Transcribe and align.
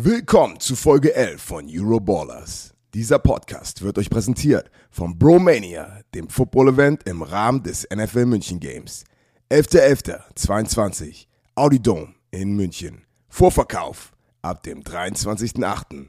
Willkommen 0.00 0.60
zu 0.60 0.76
Folge 0.76 1.12
11 1.12 1.42
von 1.42 1.68
Euroballers. 1.68 2.72
Dieser 2.94 3.18
Podcast 3.18 3.82
wird 3.82 3.98
euch 3.98 4.08
präsentiert 4.08 4.70
vom 4.92 5.18
Bromania, 5.18 6.02
dem 6.14 6.28
Football-Event 6.28 7.02
im 7.08 7.20
Rahmen 7.20 7.64
des 7.64 7.84
NFL 7.92 8.26
München 8.26 8.60
Games. 8.60 9.02
11.11.22, 9.50 11.26
Audi 11.56 11.82
Dome 11.82 12.14
in 12.30 12.54
München. 12.54 13.06
Vorverkauf 13.28 14.12
ab 14.40 14.62
dem 14.62 14.84
23.08. 14.84 16.06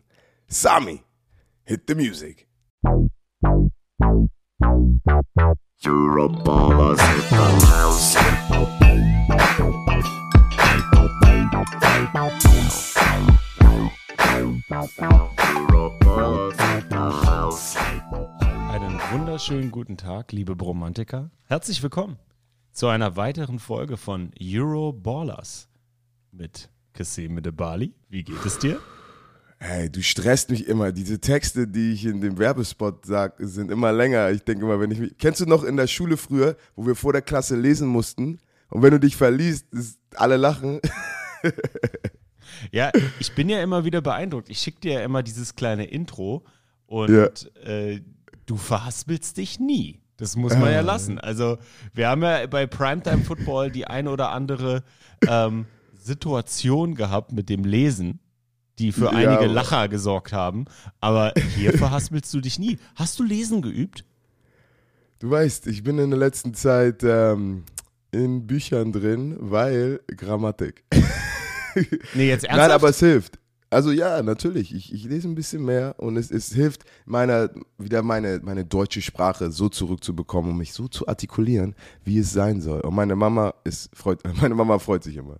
Sami, 0.47 1.01
hit 1.63 1.81
the 1.87 1.95
music. 1.95 2.47
Euroballers 5.83 7.01
hit 7.01 7.29
the 7.31 7.65
house. 7.65 8.15
Einen 18.69 18.99
wunderschönen 19.11 19.71
guten 19.71 19.97
Tag, 19.97 20.31
liebe 20.31 20.55
Bromantiker. 20.55 21.31
Herzlich 21.45 21.81
willkommen 21.83 22.17
zu 22.71 22.87
einer 22.87 23.15
weiteren 23.15 23.59
Folge 23.59 23.97
von 23.97 24.31
Euro 24.41 24.93
Ballers 24.93 25.69
mit 26.31 26.69
Kasim 26.93 27.41
de 27.41 27.51
Bali. 27.51 27.93
Wie 28.09 28.23
geht 28.23 28.45
es 28.45 28.59
dir? 28.59 28.79
Hey, 29.57 29.89
du 29.91 30.01
stresst 30.01 30.49
mich 30.49 30.67
immer. 30.67 30.91
Diese 30.91 31.19
Texte, 31.19 31.67
die 31.67 31.93
ich 31.93 32.05
in 32.05 32.21
dem 32.21 32.37
Werbespot 32.37 33.05
sag, 33.05 33.35
sind 33.39 33.71
immer 33.71 33.91
länger. 33.91 34.31
Ich 34.31 34.43
denke 34.43 34.65
immer, 34.65 34.79
wenn 34.79 34.91
ich 34.91 34.99
mich. 34.99 35.17
Kennst 35.17 35.41
du 35.41 35.45
noch 35.45 35.63
in 35.63 35.75
der 35.75 35.87
Schule 35.87 36.15
früher, 36.17 36.55
wo 36.75 36.85
wir 36.85 36.95
vor 36.95 37.11
der 37.11 37.21
Klasse 37.21 37.55
lesen 37.55 37.87
mussten? 37.87 38.39
Und 38.69 38.81
wenn 38.81 38.91
du 38.91 38.99
dich 38.99 39.17
verliest, 39.17 39.65
alle 40.15 40.37
lachen. 40.37 40.79
Ja, 42.71 42.91
ich 43.19 43.33
bin 43.35 43.49
ja 43.49 43.61
immer 43.61 43.85
wieder 43.85 44.01
beeindruckt. 44.01 44.49
Ich 44.49 44.59
schicke 44.59 44.79
dir 44.81 44.93
ja 44.93 45.01
immer 45.01 45.23
dieses 45.23 45.55
kleine 45.55 45.85
Intro 45.85 46.43
und 46.87 47.09
Ja. 47.09 47.25
äh, 47.63 48.01
du 48.45 48.57
verhaspelst 48.57 49.37
dich 49.37 49.59
nie. 49.59 49.99
Das 50.17 50.35
muss 50.35 50.53
man 50.57 50.71
ja 50.73 50.81
lassen. 50.81 51.17
Also, 51.17 51.57
wir 51.93 52.09
haben 52.09 52.21
ja 52.23 52.45
bei 52.47 52.67
Primetime 52.67 53.23
Football 53.23 53.71
die 53.71 53.87
eine 53.87 54.09
oder 54.11 54.31
andere 54.31 54.83
ähm, 55.27 55.65
Situation 55.97 56.95
gehabt 56.95 57.31
mit 57.31 57.47
dem 57.49 57.63
Lesen, 57.63 58.19
die 58.79 58.91
für 58.91 59.05
Ja, 59.05 59.11
einige 59.11 59.37
aber- 59.45 59.47
Lacher 59.47 59.87
gesorgt 59.87 60.33
haben. 60.33 60.65
Aber 60.99 61.33
hier 61.55 61.71
verhaspelst 61.77 62.33
du 62.33 62.41
dich 62.41 62.59
nie. 62.59 62.79
Hast 62.95 63.17
du 63.19 63.23
Lesen 63.23 63.61
geübt? 63.61 64.03
Du 65.19 65.29
weißt, 65.29 65.67
ich 65.67 65.83
bin 65.83 65.97
in 65.99 66.09
der 66.09 66.19
letzten 66.19 66.53
Zeit 66.53 67.01
ähm, 67.03 67.63
in 68.11 68.47
Büchern 68.47 68.91
drin, 68.91 69.37
weil 69.39 70.01
Grammatik. 70.07 70.83
Nee, 72.13 72.27
jetzt 72.27 72.43
ernsthaft? 72.43 72.69
Nein, 72.69 72.71
aber 72.71 72.89
es 72.89 72.99
hilft. 72.99 73.39
Also 73.71 73.91
ja, 73.91 74.21
natürlich. 74.23 74.73
Ich, 74.73 74.93
ich 74.93 75.03
lese 75.03 75.27
ein 75.27 75.35
bisschen 75.35 75.63
mehr 75.63 75.95
und 75.97 76.17
es, 76.17 76.31
es 76.31 76.53
hilft, 76.53 76.85
meiner, 77.05 77.49
wieder 77.77 78.01
meine, 78.01 78.39
meine 78.43 78.65
deutsche 78.65 79.01
Sprache 79.01 79.51
so 79.51 79.69
zurückzubekommen 79.69 80.51
und 80.51 80.57
mich 80.57 80.73
so 80.73 80.87
zu 80.87 81.07
artikulieren, 81.07 81.75
wie 82.03 82.17
es 82.17 82.33
sein 82.33 82.61
soll. 82.61 82.81
Und 82.81 82.95
meine 82.95 83.15
Mama 83.15 83.53
ist 83.63 83.95
freut, 83.95 84.21
meine 84.41 84.55
Mama 84.55 84.79
freut 84.79 85.03
sich 85.03 85.17
immer. 85.17 85.39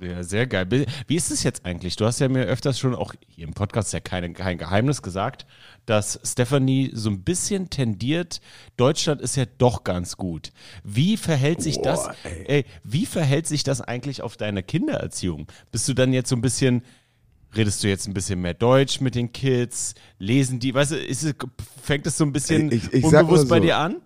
Ja, 0.00 0.24
sehr 0.24 0.48
geil. 0.48 0.66
Wie 1.06 1.14
ist 1.14 1.30
es 1.30 1.44
jetzt 1.44 1.64
eigentlich? 1.64 1.94
Du 1.94 2.04
hast 2.04 2.18
ja 2.18 2.28
mir 2.28 2.44
öfters 2.44 2.76
schon 2.76 2.94
auch 2.94 3.14
hier 3.28 3.46
im 3.46 3.54
Podcast 3.54 3.92
ja 3.92 4.00
keine, 4.00 4.32
kein 4.32 4.58
Geheimnis 4.58 5.00
gesagt, 5.00 5.46
dass 5.86 6.20
Stephanie 6.24 6.90
so 6.94 7.10
ein 7.10 7.22
bisschen 7.22 7.68
tendiert, 7.70 8.40
Deutschland 8.76 9.20
ist 9.20 9.36
ja 9.36 9.44
doch 9.58 9.82
ganz 9.84 10.16
gut. 10.16 10.52
Wie 10.84 11.16
verhält 11.16 11.60
sich 11.62 11.80
das, 11.80 12.04
Boah, 12.04 12.14
ey. 12.24 12.44
ey, 12.46 12.64
wie 12.84 13.06
verhält 13.06 13.46
sich 13.46 13.64
das 13.64 13.80
eigentlich 13.80 14.22
auf 14.22 14.36
deine 14.36 14.62
Kindererziehung? 14.62 15.46
Bist 15.72 15.88
du 15.88 15.94
dann 15.94 16.12
jetzt 16.12 16.28
so 16.28 16.36
ein 16.36 16.40
bisschen, 16.42 16.82
redest 17.56 17.82
du 17.82 17.88
jetzt 17.88 18.06
ein 18.06 18.14
bisschen 18.14 18.40
mehr 18.40 18.54
Deutsch 18.54 19.00
mit 19.00 19.14
den 19.16 19.32
Kids? 19.32 19.94
Lesen 20.18 20.60
die, 20.60 20.72
weißt 20.72 20.92
du, 20.92 20.96
es, 21.06 21.26
fängt 21.82 22.06
es 22.06 22.16
so 22.16 22.24
ein 22.24 22.32
bisschen 22.32 22.70
Ich- 22.70 22.92
ich 22.92 23.04
unbewusst 23.04 23.44
mal 23.48 23.50
bei 23.50 23.56
so. 23.58 23.62
dir 23.64 23.76
an? 23.78 23.96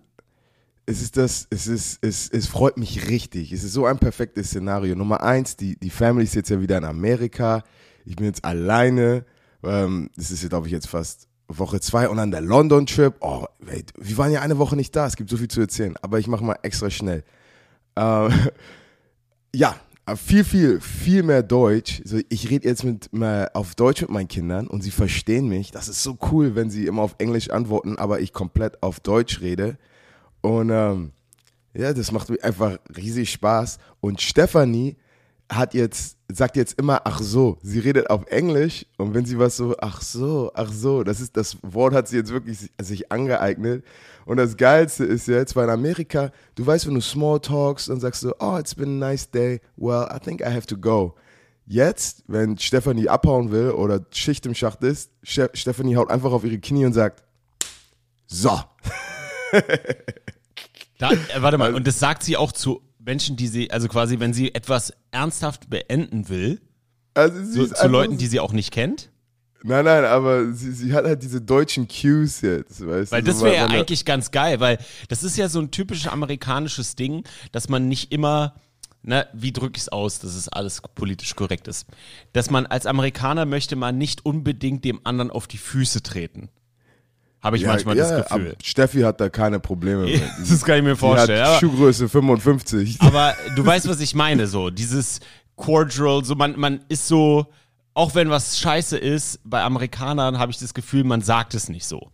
Es 0.89 1.01
ist 1.01 1.17
das, 1.17 1.47
es 1.49 1.67
ist, 1.67 1.99
es, 2.01 2.29
es 2.29 2.47
freut 2.47 2.77
mich 2.77 3.09
richtig. 3.09 3.51
Es 3.51 3.63
ist 3.65 3.73
so 3.73 3.85
ein 3.85 3.99
perfektes 3.99 4.47
Szenario. 4.47 4.95
Nummer 4.95 5.21
eins, 5.21 5.57
die, 5.57 5.77
die 5.77 5.89
Family 5.89 6.23
ist 6.23 6.33
jetzt 6.33 6.49
ja 6.49 6.61
wieder 6.61 6.77
in 6.77 6.85
Amerika. 6.85 7.63
Ich 8.05 8.15
bin 8.15 8.25
jetzt 8.25 8.45
alleine. 8.45 9.25
Ähm, 9.63 10.09
das 10.15 10.31
ist, 10.31 10.47
glaube 10.47 10.67
ich, 10.67 10.71
jetzt 10.71 10.87
fast 10.87 11.27
Woche 11.47 11.79
zwei 11.79 12.09
und 12.09 12.17
dann 12.17 12.31
der 12.31 12.41
London-Trip. 12.41 13.15
Oh, 13.21 13.45
wait, 13.59 13.93
wir 13.97 14.17
waren 14.17 14.31
ja 14.31 14.41
eine 14.41 14.57
Woche 14.57 14.75
nicht 14.75 14.95
da. 14.95 15.07
Es 15.07 15.15
gibt 15.15 15.29
so 15.29 15.37
viel 15.37 15.47
zu 15.47 15.61
erzählen. 15.61 15.95
Aber 16.01 16.19
ich 16.19 16.27
mache 16.27 16.43
mal 16.43 16.57
extra 16.61 16.89
schnell. 16.89 17.23
Ähm, 17.95 18.31
ja, 19.55 19.75
viel, 20.15 20.43
viel, 20.43 20.79
viel 20.79 21.23
mehr 21.23 21.43
Deutsch. 21.43 22.01
So, 22.05 22.19
ich 22.29 22.49
rede 22.49 22.67
jetzt 22.67 22.83
mit, 22.83 23.09
auf 23.53 23.75
Deutsch 23.75 24.01
mit 24.01 24.09
meinen 24.09 24.27
Kindern 24.27 24.67
und 24.67 24.81
sie 24.81 24.91
verstehen 24.91 25.47
mich. 25.47 25.71
Das 25.71 25.87
ist 25.87 26.03
so 26.03 26.17
cool, 26.31 26.55
wenn 26.55 26.69
sie 26.69 26.85
immer 26.85 27.01
auf 27.01 27.15
Englisch 27.17 27.49
antworten, 27.49 27.97
aber 27.97 28.19
ich 28.19 28.33
komplett 28.33 28.81
auf 28.83 28.99
Deutsch 28.99 29.41
rede. 29.41 29.77
Und 30.41 30.69
ähm, 30.69 31.11
ja, 31.73 31.93
das 31.93 32.11
macht 32.11 32.29
mir 32.29 32.43
einfach 32.43 32.77
riesig 32.95 33.31
Spaß. 33.31 33.79
Und 33.99 34.21
Stefanie 34.21 34.97
hat 35.49 35.73
jetzt, 35.73 36.17
sagt 36.27 36.57
jetzt 36.57 36.77
immer, 36.77 37.01
ach 37.05 37.21
so, 37.21 37.57
sie 37.61 37.79
redet 37.79 38.09
auf 38.09 38.25
Englisch 38.27 38.85
und 38.97 39.13
wenn 39.13 39.25
sie 39.25 39.39
was 39.39 39.57
so, 39.57 39.75
ach 39.79 40.01
so, 40.01 40.51
ach 40.53 40.71
so, 40.71 41.03
das 41.03 41.21
ist, 41.21 41.37
das 41.37 41.57
Wort 41.61 41.93
hat 41.93 42.07
sie 42.07 42.17
jetzt 42.17 42.31
wirklich 42.31 42.69
sich, 42.81 43.11
angeeignet. 43.11 43.85
Und 44.25 44.37
das 44.37 44.57
Geilste 44.57 45.05
ist 45.05 45.27
jetzt, 45.27 45.55
weil 45.55 45.65
in 45.65 45.69
Amerika, 45.69 46.31
du 46.55 46.65
weißt, 46.65 46.87
wenn 46.87 46.95
du 46.95 47.01
Small 47.01 47.39
talks 47.39 47.87
und 47.87 48.01
sagst 48.01 48.21
so, 48.21 48.33
oh, 48.39 48.57
it's 48.57 48.75
been 48.75 49.01
a 49.01 49.09
nice 49.09 49.29
day, 49.29 49.61
well, 49.77 50.07
I 50.13 50.19
think 50.19 50.41
I 50.41 50.53
have 50.53 50.67
to 50.67 50.77
go. 50.77 51.15
Jetzt, 51.65 52.23
wenn 52.27 52.57
Stefanie 52.57 53.07
abhauen 53.07 53.51
will 53.51 53.71
oder 53.71 54.05
Schicht 54.11 54.45
im 54.45 54.55
Schacht 54.55 54.83
ist, 54.83 55.11
Ste 55.23 55.49
Stefanie 55.53 55.95
haut 55.95 56.09
einfach 56.09 56.31
auf 56.31 56.43
ihre 56.43 56.59
Knie 56.59 56.85
und 56.85 56.93
sagt, 56.93 57.23
so. 58.27 58.51
Da, 60.99 61.11
äh, 61.11 61.41
warte 61.41 61.57
mal, 61.57 61.75
und 61.75 61.85
das 61.85 61.99
sagt 61.99 62.23
sie 62.23 62.37
auch 62.37 62.51
zu 62.51 62.81
Menschen, 63.07 63.37
die 63.37 63.47
sie, 63.47 63.71
also 63.71 63.87
quasi, 63.87 64.19
wenn 64.19 64.33
sie 64.33 64.53
etwas 64.53 64.93
ernsthaft 65.11 65.69
beenden 65.69 66.29
will, 66.29 66.59
Also 67.13 67.41
so, 67.43 67.65
zu 67.65 67.73
einfach 67.73 67.89
Leuten, 67.89 68.17
die 68.17 68.27
sie 68.27 68.39
auch 68.39 68.51
nicht 68.51 68.71
kennt? 68.71 69.09
Nein, 69.63 69.85
nein, 69.85 70.05
aber 70.05 70.51
sie, 70.53 70.71
sie 70.71 70.93
hat 70.93 71.05
halt 71.05 71.23
diese 71.23 71.41
deutschen 71.41 71.87
Cues 71.87 72.41
jetzt, 72.41 72.85
weißt 72.85 73.11
Weil 73.11 73.23
du? 73.23 73.31
das 73.31 73.39
so, 73.39 73.45
wäre 73.45 73.55
ja 73.55 73.65
eigentlich 73.67 74.05
ganz 74.05 74.29
geil, 74.29 74.59
weil 74.59 74.77
das 75.07 75.23
ist 75.23 75.37
ja 75.37 75.49
so 75.49 75.59
ein 75.59 75.71
typisch 75.71 76.05
amerikanisches 76.07 76.95
Ding, 76.95 77.23
dass 77.53 77.69
man 77.69 77.87
nicht 77.87 78.11
immer, 78.11 78.55
na, 79.01 79.25
wie 79.33 79.53
drücke 79.53 79.77
ich 79.77 79.83
es 79.83 79.89
aus, 79.89 80.19
dass 80.19 80.35
es 80.35 80.49
alles 80.49 80.81
politisch 80.93 81.35
korrekt 81.35 81.67
ist, 81.67 81.87
dass 82.33 82.51
man 82.51 82.65
als 82.65 82.85
Amerikaner 82.85 83.45
möchte 83.45 83.77
man 83.77 83.97
nicht 83.97 84.25
unbedingt 84.25 84.83
dem 84.85 84.99
anderen 85.05 85.31
auf 85.31 85.47
die 85.47 85.57
Füße 85.57 86.03
treten. 86.03 86.49
Habe 87.47 87.57
ich 87.57 87.63
ja, 87.63 87.69
manchmal 87.69 87.97
ja, 87.97 88.17
das 88.19 88.27
Gefühl. 88.29 88.55
Steffi 88.63 89.01
hat 89.01 89.19
da 89.19 89.29
keine 89.29 89.59
Probleme 89.59 90.03
mit. 90.05 90.21
Das 90.39 90.63
kann 90.63 90.77
ich 90.77 90.83
mir 90.83 90.91
Die 90.91 90.95
vorstellen. 90.99 91.41
hat 91.41 91.47
aber- 91.49 91.59
Schuhgröße 91.59 92.07
55. 92.07 93.01
Aber 93.01 93.33
du 93.55 93.65
weißt, 93.65 93.87
was 93.89 93.99
ich 93.99 94.13
meine, 94.15 94.45
so 94.47 94.69
dieses 94.69 95.19
cordial, 95.55 96.23
so 96.23 96.35
man, 96.35 96.59
man 96.59 96.81
ist 96.89 97.07
so, 97.07 97.47
auch 97.93 98.13
wenn 98.13 98.29
was 98.29 98.59
scheiße 98.59 98.97
ist, 98.97 99.39
bei 99.43 99.63
Amerikanern 99.63 100.37
habe 100.37 100.51
ich 100.51 100.59
das 100.59 100.73
Gefühl, 100.75 101.03
man 101.03 101.21
sagt 101.21 101.55
es 101.55 101.67
nicht 101.69 101.85
so. 101.85 102.11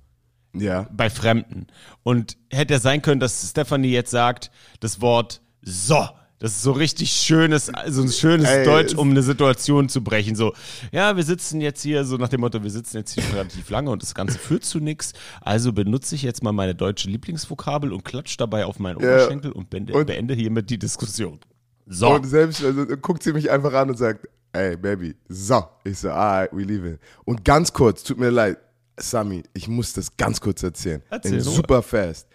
ja. 0.53 0.87
Bei 0.93 1.09
Fremden. 1.09 1.67
Und 2.03 2.37
hätte 2.49 2.75
ja 2.75 2.79
sein 2.79 3.01
können, 3.01 3.19
dass 3.19 3.49
Stephanie 3.49 3.91
jetzt 3.91 4.11
sagt, 4.11 4.49
das 4.79 5.01
Wort 5.01 5.41
so. 5.61 6.07
Das 6.43 6.51
ist 6.57 6.61
so 6.63 6.73
richtig 6.73 7.09
schönes, 7.09 7.71
so 7.87 8.01
ein 8.01 8.11
schönes 8.11 8.49
Ey, 8.49 8.65
Deutsch, 8.65 8.95
um 8.95 9.11
eine 9.11 9.23
Situation 9.23 9.87
zu 9.87 10.03
brechen. 10.03 10.35
So, 10.35 10.51
ja, 10.91 11.15
wir 11.15 11.23
sitzen 11.23 11.61
jetzt 11.61 11.81
hier, 11.81 12.03
so 12.03 12.17
nach 12.17 12.27
dem 12.27 12.41
Motto, 12.41 12.61
wir 12.61 12.69
sitzen 12.69 12.97
jetzt 12.97 13.13
hier 13.13 13.23
schon 13.23 13.31
relativ 13.35 13.69
lange 13.69 13.89
und 13.91 14.01
das 14.03 14.13
Ganze 14.13 14.37
führt 14.37 14.65
zu 14.65 14.81
nichts. 14.81 15.13
Also 15.39 15.71
benutze 15.71 16.15
ich 16.15 16.21
jetzt 16.21 16.43
mal 16.43 16.51
meine 16.51 16.75
deutsche 16.75 17.09
Lieblingsvokabel 17.09 17.93
und 17.93 18.03
klatsch 18.03 18.35
dabei 18.37 18.65
auf 18.65 18.77
meinen 18.77 18.99
Ja. 18.99 19.15
Oberschenkel 19.15 19.53
und 19.53 19.69
beende, 19.69 19.93
Und- 19.93 20.05
beende 20.05 20.33
hiermit 20.33 20.69
die 20.69 20.77
Diskussion. 20.77 21.39
So. 21.85 22.13
Und 22.13 22.25
selbst 22.25 22.61
also, 22.61 22.87
guckt 22.87 23.23
sie 23.23 23.31
mich 23.31 23.49
einfach 23.49 23.71
an 23.71 23.91
und 23.91 23.97
sagt, 23.97 24.27
ey, 24.51 24.75
Baby, 24.75 25.15
so. 25.29 25.63
Ich 25.85 25.99
so, 25.99 26.09
alright, 26.09 26.51
we 26.51 26.63
leaving. 26.63 26.97
Und 27.23 27.45
ganz 27.45 27.71
kurz, 27.71 28.03
tut 28.03 28.17
mir 28.19 28.31
leid, 28.31 28.57
Sami, 28.99 29.43
ich 29.53 29.69
muss 29.69 29.93
das 29.93 30.17
ganz 30.17 30.41
kurz 30.41 30.61
erzählen. 30.61 31.01
Erzähl, 31.09 31.35
In 31.35 31.39
super 31.39 31.81
fast. 31.81 32.27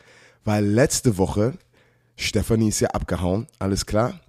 Weil 0.44 0.64
letzte 0.64 1.18
Woche, 1.18 1.58
Stefanie 2.18 2.68
ist 2.68 2.80
ja 2.80 2.88
abgehauen, 2.88 3.46
alles 3.60 3.86
klar. 3.86 4.20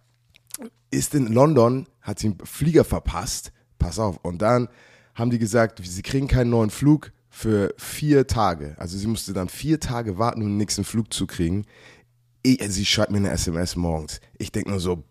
Ist 0.91 1.15
in 1.15 1.27
London, 1.27 1.87
hat 2.01 2.19
sie 2.19 2.27
einen 2.27 2.37
Flieger 2.45 2.83
verpasst. 2.83 3.51
Pass 3.79 3.97
auf. 3.97 4.17
Und 4.23 4.41
dann 4.41 4.69
haben 5.15 5.31
die 5.31 5.39
gesagt, 5.39 5.81
sie 5.83 6.01
kriegen 6.03 6.27
keinen 6.27 6.51
neuen 6.51 6.69
Flug 6.69 7.11
für 7.29 7.73
vier 7.77 8.27
Tage. 8.27 8.75
Also 8.77 8.97
sie 8.97 9.07
musste 9.07 9.33
dann 9.33 9.49
vier 9.49 9.79
Tage 9.79 10.17
warten, 10.17 10.41
um 10.41 10.47
den 10.49 10.57
nächsten 10.57 10.83
Flug 10.83 11.11
zu 11.11 11.25
kriegen. 11.25 11.65
Ich, 12.43 12.61
sie 12.67 12.85
schreibt 12.85 13.11
mir 13.11 13.17
eine 13.17 13.31
SMS 13.31 13.75
morgens. 13.75 14.21
Ich 14.37 14.51
denke 14.51 14.69
nur 14.69 14.79
so, 14.79 15.03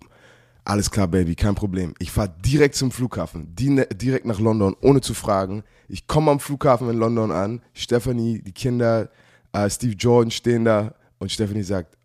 alles 0.65 0.91
klar, 0.91 1.09
Baby, 1.09 1.35
kein 1.35 1.57
Problem. 1.57 1.95
Ich 1.99 2.13
fahre 2.13 2.33
direkt 2.45 2.77
zum 2.77 2.93
Flughafen, 2.93 3.55
direkt 3.57 4.25
nach 4.25 4.39
London, 4.39 4.77
ohne 4.83 5.01
zu 5.01 5.15
fragen. 5.15 5.65
Ich 5.89 6.07
komme 6.07 6.31
am 6.31 6.41
Flughafen 6.41 6.89
in 6.91 6.97
London 6.97 7.33
an. 7.33 7.63
Stephanie, 7.73 8.41
die 8.41 8.53
Kinder, 8.53 9.11
äh, 9.53 9.69
Steve 9.69 9.95
Jordan 9.95 10.31
stehen 10.31 10.65
da 10.65 10.95
und 11.19 11.33
Stephanie 11.33 11.63
sagt, 11.63 11.98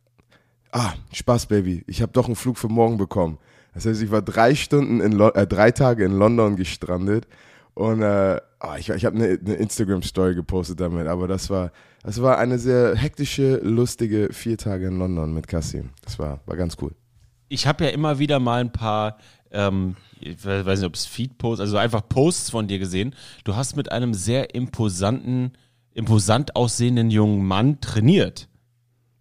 ah, 0.73 0.93
Spaß, 1.13 1.45
Baby, 1.45 1.83
ich 1.87 2.01
habe 2.01 2.11
doch 2.11 2.25
einen 2.25 2.35
Flug 2.35 2.57
für 2.57 2.67
morgen 2.67 2.97
bekommen. 2.97 3.37
Das 3.73 3.85
heißt, 3.85 4.01
ich 4.03 4.11
war 4.11 4.21
drei 4.21 4.53
Stunden 4.55 4.99
in 5.01 5.13
Lo 5.13 5.29
äh, 5.29 5.47
drei 5.47 5.71
Tage 5.71 6.03
in 6.05 6.11
London 6.17 6.55
gestrandet 6.57 7.25
Und 7.75 8.01
äh, 8.03 8.39
ah, 8.59 8.77
ich, 8.77 8.89
ich 8.89 9.05
habe 9.05 9.15
eine, 9.15 9.39
eine 9.43 9.55
Instagram-Story 9.55 10.35
gepostet 10.35 10.79
damit, 10.79 11.07
aber 11.07 11.27
das 11.27 11.49
war, 11.49 11.71
das 12.03 12.21
war 12.21 12.37
eine 12.37 12.59
sehr 12.59 12.95
hektische, 12.95 13.55
lustige 13.63 14.29
vier 14.31 14.57
Tage 14.57 14.87
in 14.87 14.99
London 14.99 15.33
mit 15.33 15.47
Kasim. 15.47 15.89
Das 16.03 16.19
war, 16.19 16.41
war 16.45 16.55
ganz 16.55 16.75
cool. 16.81 16.91
Ich 17.49 17.65
habe 17.65 17.85
ja 17.85 17.89
immer 17.91 18.19
wieder 18.19 18.39
mal 18.39 18.61
ein 18.61 18.71
paar, 18.71 19.17
ähm, 19.51 19.95
ich 20.19 20.43
we- 20.45 20.65
weiß 20.65 20.79
nicht, 20.79 20.87
ob 20.87 20.95
es 20.95 21.05
Feed-Posts, 21.07 21.61
also 21.61 21.77
einfach 21.77 22.07
Posts 22.07 22.51
von 22.51 22.67
dir 22.67 22.77
gesehen. 22.77 23.15
Du 23.43 23.55
hast 23.55 23.75
mit 23.75 23.91
einem 23.91 24.13
sehr 24.13 24.53
imposanten, 24.53 25.53
imposant 25.93 26.55
aussehenden 26.55 27.09
jungen 27.09 27.43
Mann 27.45 27.81
trainiert. 27.81 28.49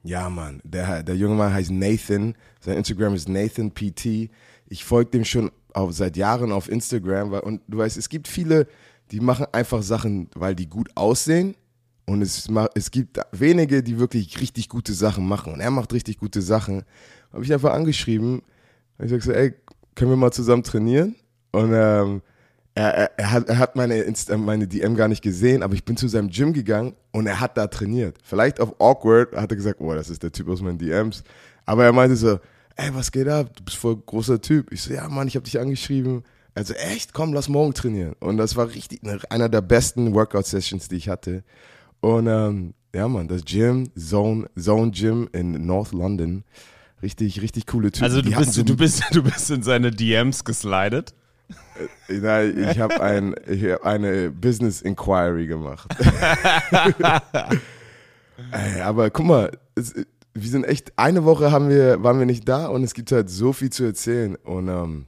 Ja, 0.04 0.28
Mann. 0.28 0.60
Der, 0.64 1.02
der 1.02 1.16
junge 1.16 1.36
Mann 1.36 1.52
heißt 1.52 1.70
Nathan. 1.70 2.34
Sein 2.60 2.76
Instagram 2.76 3.14
ist 3.14 3.28
Nathan 3.28 3.72
PT. 3.72 4.30
Ich 4.68 4.84
folge 4.84 5.10
dem 5.10 5.24
schon 5.24 5.50
auf, 5.74 5.92
seit 5.92 6.16
Jahren 6.16 6.52
auf 6.52 6.68
Instagram. 6.68 7.30
Weil, 7.30 7.40
und 7.40 7.62
du 7.68 7.78
weißt, 7.78 7.96
es 7.96 8.08
gibt 8.08 8.28
viele, 8.28 8.66
die 9.10 9.20
machen 9.20 9.46
einfach 9.52 9.82
Sachen, 9.82 10.28
weil 10.34 10.54
die 10.54 10.68
gut 10.68 10.90
aussehen. 10.96 11.54
Und 12.04 12.20
es, 12.20 12.48
es 12.74 12.90
gibt 12.90 13.20
wenige, 13.30 13.82
die 13.82 13.98
wirklich 13.98 14.40
richtig 14.40 14.68
gute 14.68 14.92
Sachen 14.92 15.26
machen. 15.26 15.52
Und 15.52 15.60
er 15.60 15.70
macht 15.70 15.92
richtig 15.92 16.18
gute 16.18 16.42
Sachen. 16.42 16.82
Habe 17.32 17.44
ich 17.44 17.52
einfach 17.52 17.72
angeschrieben. 17.72 18.42
Ich 18.98 19.10
sag 19.10 19.22
so, 19.22 19.32
ey, 19.32 19.54
können 19.94 20.10
wir 20.10 20.16
mal 20.16 20.32
zusammen 20.32 20.64
trainieren? 20.64 21.14
Und 21.52 21.72
ähm, 21.72 22.22
er, 22.74 22.94
er, 22.94 23.18
er, 23.18 23.30
hat, 23.30 23.48
er 23.48 23.58
hat 23.58 23.76
meine, 23.76 23.98
Insta, 23.98 24.36
meine 24.36 24.66
DM 24.66 24.94
gar 24.94 25.08
nicht 25.08 25.22
gesehen, 25.22 25.62
aber 25.62 25.74
ich 25.74 25.84
bin 25.84 25.96
zu 25.96 26.08
seinem 26.08 26.30
Gym 26.30 26.52
gegangen 26.52 26.94
und 27.10 27.26
er 27.26 27.40
hat 27.40 27.56
da 27.56 27.66
trainiert. 27.66 28.16
Vielleicht 28.22 28.60
auf 28.60 28.80
Awkward 28.80 29.34
hat 29.36 29.50
er 29.50 29.56
gesagt, 29.56 29.80
oh, 29.80 29.94
das 29.94 30.08
ist 30.08 30.22
der 30.22 30.32
Typ 30.32 30.48
aus 30.48 30.62
meinen 30.62 30.78
DMs. 30.78 31.22
Aber 31.66 31.84
er 31.84 31.92
meinte 31.92 32.16
so, 32.16 32.40
ey, 32.76 32.94
was 32.94 33.12
geht 33.12 33.28
ab? 33.28 33.54
Du 33.56 33.64
bist 33.64 33.76
voll 33.76 33.96
großer 33.96 34.40
Typ. 34.40 34.72
Ich 34.72 34.82
so, 34.82 34.92
ja, 34.92 35.08
Mann, 35.08 35.28
ich 35.28 35.36
habe 35.36 35.44
dich 35.44 35.60
angeschrieben. 35.60 36.22
Also 36.54 36.74
echt, 36.74 37.12
komm, 37.14 37.32
lass 37.32 37.48
morgen 37.48 37.74
trainieren. 37.74 38.14
Und 38.20 38.36
das 38.36 38.56
war 38.56 38.68
richtig 38.68 39.02
ne, 39.02 39.18
einer 39.30 39.48
der 39.48 39.62
besten 39.62 40.14
Workout-Sessions, 40.14 40.88
die 40.88 40.96
ich 40.96 41.08
hatte. 41.08 41.44
Und 42.00 42.26
ähm, 42.26 42.74
ja, 42.94 43.08
Mann, 43.08 43.28
das 43.28 43.44
Gym, 43.44 43.90
Zone, 43.98 44.48
Zone 44.58 44.90
Gym 44.90 45.28
in 45.32 45.66
North 45.66 45.92
London. 45.92 46.44
Richtig, 47.02 47.40
richtig 47.40 47.66
coole 47.66 47.90
Typen. 47.90 48.04
Also 48.04 48.22
du 48.22 48.30
Die 48.30 48.34
bist, 48.34 48.52
so 48.54 48.62
du 48.62 48.76
bist, 48.76 49.02
du 49.12 49.22
bist 49.22 49.50
in 49.50 49.62
seine 49.62 49.90
DMs 49.90 50.44
geslidet. 50.44 51.14
Nein, 52.08 52.68
ich 52.70 52.78
habe 52.78 53.00
ein, 53.02 53.34
ich 53.48 53.64
hab 53.64 53.82
eine 53.84 54.30
Business 54.30 54.82
Inquiry 54.82 55.46
gemacht. 55.46 55.88
Ey, 58.50 58.80
aber 58.82 59.10
guck 59.10 59.26
mal, 59.26 59.58
es, 59.74 59.94
wir 60.34 60.48
sind 60.48 60.64
echt, 60.64 60.92
eine 60.98 61.24
Woche 61.24 61.50
haben 61.52 61.68
wir, 61.68 62.02
waren 62.02 62.18
wir 62.18 62.26
nicht 62.26 62.48
da 62.48 62.66
und 62.66 62.82
es 62.82 62.94
gibt 62.94 63.12
halt 63.12 63.30
so 63.30 63.52
viel 63.52 63.70
zu 63.70 63.84
erzählen. 63.84 64.36
Und 64.36 64.68
ähm, 64.68 65.06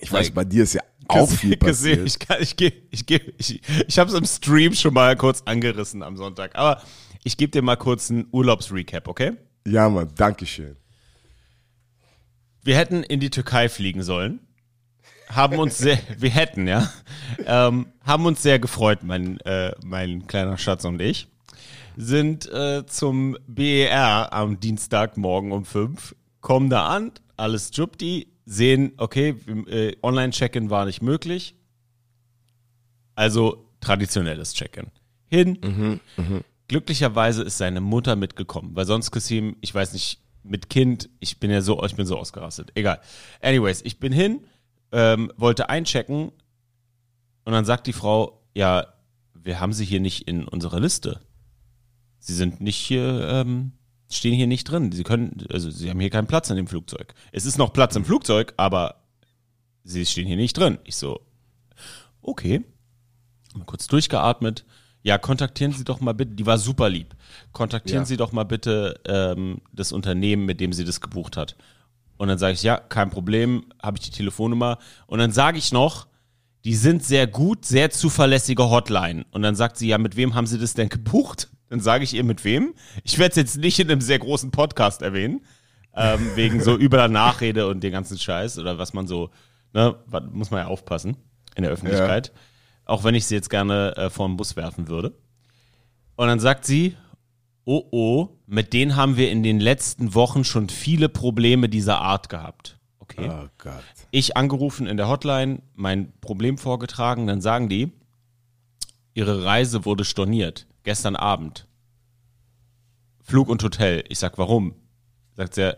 ich 0.00 0.12
weiß, 0.12 0.30
bei 0.32 0.44
dir 0.44 0.64
ist 0.64 0.74
ja 0.74 0.82
auch 1.08 1.28
viel 1.30 1.56
passiert. 1.56 2.06
Ich, 2.06 2.18
kann, 2.18 2.38
ich, 2.40 2.50
ich, 2.90 3.06
geh- 3.06 3.32
ich, 3.38 3.60
ich 3.86 3.98
habe 3.98 4.10
es 4.10 4.16
im 4.16 4.24
Stream 4.24 4.74
schon 4.74 4.94
mal 4.94 5.16
kurz 5.16 5.42
angerissen 5.46 6.02
am 6.02 6.16
Sonntag. 6.16 6.54
Aber 6.56 6.82
ich 7.24 7.36
gebe 7.36 7.50
dir 7.50 7.62
mal 7.62 7.76
kurz 7.76 8.10
einen 8.10 8.26
Urlaubsrecap, 8.30 9.08
okay? 9.08 9.32
Ja, 9.66 9.88
Mann, 9.88 10.08
Dankeschön. 10.14 10.76
Wir 12.62 12.76
hätten 12.76 13.02
in 13.02 13.20
die 13.20 13.30
Türkei 13.30 13.68
fliegen 13.68 14.02
sollen. 14.02 14.40
Haben 15.28 15.58
uns 15.58 15.78
sehr, 15.78 15.98
wir 16.18 16.30
hätten, 16.30 16.66
ja, 16.66 16.90
ähm, 17.46 17.86
haben 18.04 18.26
uns 18.26 18.42
sehr 18.42 18.58
gefreut, 18.58 19.00
mein, 19.02 19.40
äh, 19.40 19.72
mein 19.84 20.26
kleiner 20.26 20.58
Schatz 20.58 20.84
und 20.84 21.00
ich. 21.00 21.28
Sind 21.96 22.50
äh, 22.52 22.86
zum 22.86 23.36
BER 23.46 24.32
am 24.32 24.60
Dienstagmorgen 24.60 25.50
um 25.52 25.64
fünf, 25.64 26.14
kommen 26.40 26.70
da 26.70 26.86
an, 26.86 27.12
alles 27.36 27.70
Jupti, 27.74 28.28
sehen, 28.46 28.92
okay, 28.96 29.34
äh, 29.66 29.96
Online-Check-In 30.02 30.70
war 30.70 30.86
nicht 30.86 31.02
möglich. 31.02 31.54
Also 33.14 33.68
traditionelles 33.80 34.54
Check-In. 34.54 34.86
Hin. 35.26 36.00
Glücklicherweise 36.68 37.42
ist 37.42 37.58
seine 37.58 37.80
Mutter 37.80 38.14
mitgekommen, 38.14 38.70
weil 38.74 38.86
sonst 38.86 39.10
Kassim, 39.10 39.56
ich 39.60 39.74
weiß 39.74 39.92
nicht, 39.92 40.20
mit 40.42 40.70
Kind, 40.70 41.08
ich 41.18 41.40
bin 41.40 41.50
ja 41.50 41.60
so, 41.62 41.82
ich 41.84 41.96
bin 41.96 42.06
so 42.06 42.18
ausgerastet. 42.18 42.70
Egal. 42.74 43.00
Anyways, 43.40 43.82
ich 43.82 43.98
bin 43.98 44.12
hin, 44.12 44.40
ähm, 44.92 45.32
wollte 45.36 45.68
einchecken 45.68 46.32
und 47.44 47.52
dann 47.52 47.64
sagt 47.64 47.86
die 47.86 47.92
Frau, 47.92 48.42
ja, 48.54 48.86
wir 49.34 49.60
haben 49.60 49.72
sie 49.72 49.84
hier 49.84 50.00
nicht 50.00 50.28
in 50.28 50.46
unserer 50.46 50.80
Liste. 50.80 51.20
Sie 52.18 52.34
sind 52.34 52.60
nicht 52.60 52.76
hier, 52.76 53.28
ähm, 53.30 53.72
stehen 54.10 54.34
hier 54.34 54.46
nicht 54.46 54.64
drin. 54.64 54.92
Sie 54.92 55.04
können, 55.04 55.46
also 55.50 55.70
sie 55.70 55.88
haben 55.88 56.00
hier 56.00 56.10
keinen 56.10 56.26
Platz 56.26 56.50
in 56.50 56.56
dem 56.56 56.66
Flugzeug. 56.66 57.14
Es 57.32 57.46
ist 57.46 57.58
noch 57.58 57.72
Platz 57.72 57.96
im 57.96 58.04
Flugzeug, 58.04 58.54
aber 58.56 58.96
sie 59.84 60.04
stehen 60.04 60.26
hier 60.26 60.36
nicht 60.36 60.56
drin. 60.56 60.78
Ich 60.84 60.96
so, 60.96 61.20
okay. 62.20 62.64
Mal 63.54 63.64
kurz 63.64 63.86
durchgeatmet. 63.86 64.64
Ja, 65.02 65.16
kontaktieren 65.16 65.72
Sie 65.72 65.84
doch 65.84 66.00
mal 66.00 66.12
bitte, 66.12 66.34
die 66.34 66.44
war 66.44 66.58
super 66.58 66.90
lieb. 66.90 67.14
Kontaktieren 67.52 68.02
Ja. 68.02 68.06
Sie 68.06 68.16
doch 68.16 68.32
mal 68.32 68.44
bitte 68.44 69.00
ähm, 69.06 69.62
das 69.72 69.92
Unternehmen, 69.92 70.44
mit 70.44 70.60
dem 70.60 70.72
sie 70.72 70.84
das 70.84 71.00
gebucht 71.00 71.36
hat. 71.36 71.56
Und 72.18 72.28
dann 72.28 72.38
sage 72.38 72.54
ich, 72.54 72.62
ja, 72.62 72.76
kein 72.76 73.10
Problem, 73.10 73.64
habe 73.82 73.96
ich 73.96 74.04
die 74.04 74.10
Telefonnummer. 74.10 74.78
Und 75.06 75.20
dann 75.20 75.32
sage 75.32 75.56
ich 75.56 75.72
noch, 75.72 76.08
die 76.64 76.74
sind 76.74 77.04
sehr 77.04 77.26
gut, 77.26 77.64
sehr 77.64 77.90
zuverlässige 77.90 78.68
Hotline. 78.68 79.24
Und 79.30 79.42
dann 79.42 79.54
sagt 79.54 79.78
sie, 79.78 79.88
ja, 79.88 79.98
mit 79.98 80.16
wem 80.16 80.34
haben 80.34 80.46
Sie 80.46 80.58
das 80.58 80.74
denn 80.74 80.88
gebucht? 80.88 81.48
Dann 81.70 81.80
sage 81.80 82.04
ich 82.04 82.14
ihr, 82.14 82.24
mit 82.24 82.44
wem? 82.44 82.74
Ich 83.04 83.18
werde 83.18 83.30
es 83.30 83.36
jetzt 83.36 83.56
nicht 83.58 83.78
in 83.78 83.90
einem 83.90 84.00
sehr 84.00 84.18
großen 84.18 84.50
Podcast 84.50 85.02
erwähnen, 85.02 85.42
ähm, 85.94 86.32
wegen 86.34 86.60
so 86.60 86.76
über 86.76 87.08
Nachrede 87.08 87.68
und 87.68 87.80
den 87.80 87.92
ganzen 87.92 88.18
Scheiß 88.18 88.58
oder 88.58 88.78
was 88.78 88.92
man 88.92 89.06
so, 89.06 89.30
ne, 89.72 89.94
was, 90.06 90.24
muss 90.32 90.50
man 90.50 90.60
ja 90.60 90.66
aufpassen 90.66 91.16
in 91.54 91.62
der 91.62 91.72
Öffentlichkeit. 91.72 92.32
Auch 92.84 93.04
wenn 93.04 93.14
ich 93.14 93.26
sie 93.26 93.34
jetzt 93.34 93.50
gerne 93.50 93.96
äh, 93.96 94.10
vor 94.10 94.26
den 94.26 94.36
Bus 94.36 94.56
werfen 94.56 94.88
würde. 94.88 95.12
Und 96.16 96.26
dann 96.26 96.40
sagt 96.40 96.64
sie, 96.64 96.96
oh 97.68 97.86
oh, 97.90 98.28
mit 98.46 98.72
denen 98.72 98.96
haben 98.96 99.18
wir 99.18 99.30
in 99.30 99.42
den 99.42 99.60
letzten 99.60 100.14
Wochen 100.14 100.42
schon 100.42 100.70
viele 100.70 101.10
Probleme 101.10 101.68
dieser 101.68 102.00
Art 102.00 102.30
gehabt. 102.30 102.78
Okay. 102.98 103.30
Oh 103.30 103.48
Gott. 103.58 103.84
Ich 104.10 104.38
angerufen 104.38 104.86
in 104.86 104.96
der 104.96 105.06
Hotline, 105.06 105.60
mein 105.74 106.10
Problem 106.22 106.56
vorgetragen, 106.56 107.26
dann 107.26 107.42
sagen 107.42 107.68
die, 107.68 107.92
ihre 109.12 109.44
Reise 109.44 109.84
wurde 109.84 110.06
storniert, 110.06 110.66
gestern 110.82 111.14
Abend. 111.14 111.66
Flug 113.20 113.50
und 113.50 113.62
Hotel. 113.62 114.02
Ich 114.08 114.18
sag, 114.18 114.38
warum? 114.38 114.74
Sagt 115.34 115.54
sie, 115.54 115.76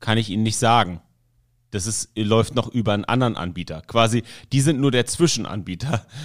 kann 0.00 0.18
ich 0.18 0.28
Ihnen 0.28 0.42
nicht 0.42 0.58
sagen. 0.58 1.00
Das 1.70 1.86
ist, 1.86 2.10
läuft 2.18 2.54
noch 2.54 2.68
über 2.68 2.92
einen 2.92 3.06
anderen 3.06 3.38
Anbieter. 3.38 3.80
Quasi, 3.86 4.24
die 4.52 4.60
sind 4.60 4.78
nur 4.78 4.90
der 4.90 5.06
Zwischenanbieter. 5.06 6.06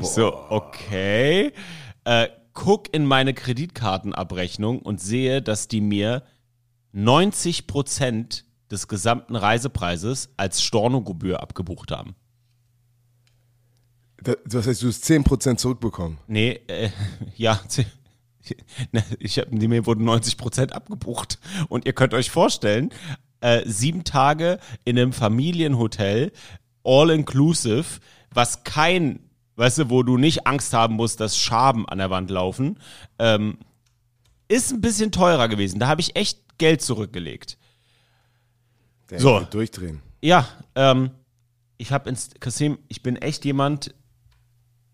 So, 0.00 0.46
okay. 0.48 1.52
Äh, 2.04 2.28
guck 2.52 2.92
in 2.94 3.04
meine 3.06 3.34
Kreditkartenabrechnung 3.34 4.80
und 4.80 5.00
sehe, 5.00 5.42
dass 5.42 5.68
die 5.68 5.80
mir 5.80 6.22
90 6.92 7.66
Prozent 7.66 8.44
des 8.70 8.88
gesamten 8.88 9.36
Reisepreises 9.36 10.30
als 10.36 10.62
Stornogebühr 10.62 11.40
abgebucht 11.40 11.90
haben. 11.90 12.14
Da- 14.22 14.34
Das 14.46 14.66
heißt, 14.66 14.82
du 14.82 14.88
hast 14.88 15.04
10% 15.04 15.56
zurückbekommen. 15.58 16.18
Nee, 16.26 16.60
äh, 16.66 16.90
ja, 17.36 17.60
z- 17.68 17.86
ne, 18.92 19.02
ich 19.18 19.38
hab, 19.38 19.46
die 19.50 19.68
mir 19.68 19.86
wurden 19.86 20.04
90 20.04 20.36
Prozent 20.36 20.72
abgebucht. 20.72 21.38
Und 21.68 21.86
ihr 21.86 21.92
könnt 21.92 22.14
euch 22.14 22.30
vorstellen, 22.30 22.90
äh, 23.40 23.62
sieben 23.66 24.04
Tage 24.04 24.58
in 24.84 24.98
einem 24.98 25.12
Familienhotel, 25.12 26.32
all 26.84 27.10
inclusive, 27.10 28.00
was 28.32 28.64
kein, 28.64 29.20
weißt 29.60 29.76
du, 29.76 29.90
wo 29.90 30.02
du 30.02 30.16
nicht 30.16 30.46
Angst 30.46 30.72
haben 30.72 30.94
musst, 30.94 31.20
dass 31.20 31.36
Schaben 31.36 31.86
an 31.86 31.98
der 31.98 32.08
Wand 32.08 32.30
laufen, 32.30 32.78
ähm, 33.18 33.58
ist 34.48 34.72
ein 34.72 34.80
bisschen 34.80 35.12
teurer 35.12 35.48
gewesen. 35.48 35.78
Da 35.78 35.86
habe 35.86 36.00
ich 36.00 36.16
echt 36.16 36.38
Geld 36.56 36.80
zurückgelegt. 36.80 37.58
Der 39.10 39.20
So. 39.20 39.40
durchdrehen. 39.40 40.00
Ja, 40.22 40.48
ähm, 40.74 41.10
ich 41.76 41.92
habe 41.92 42.08
ins 42.08 42.30
Kasim, 42.40 42.78
ich 42.88 43.02
bin 43.02 43.16
echt 43.16 43.44
jemand, 43.44 43.94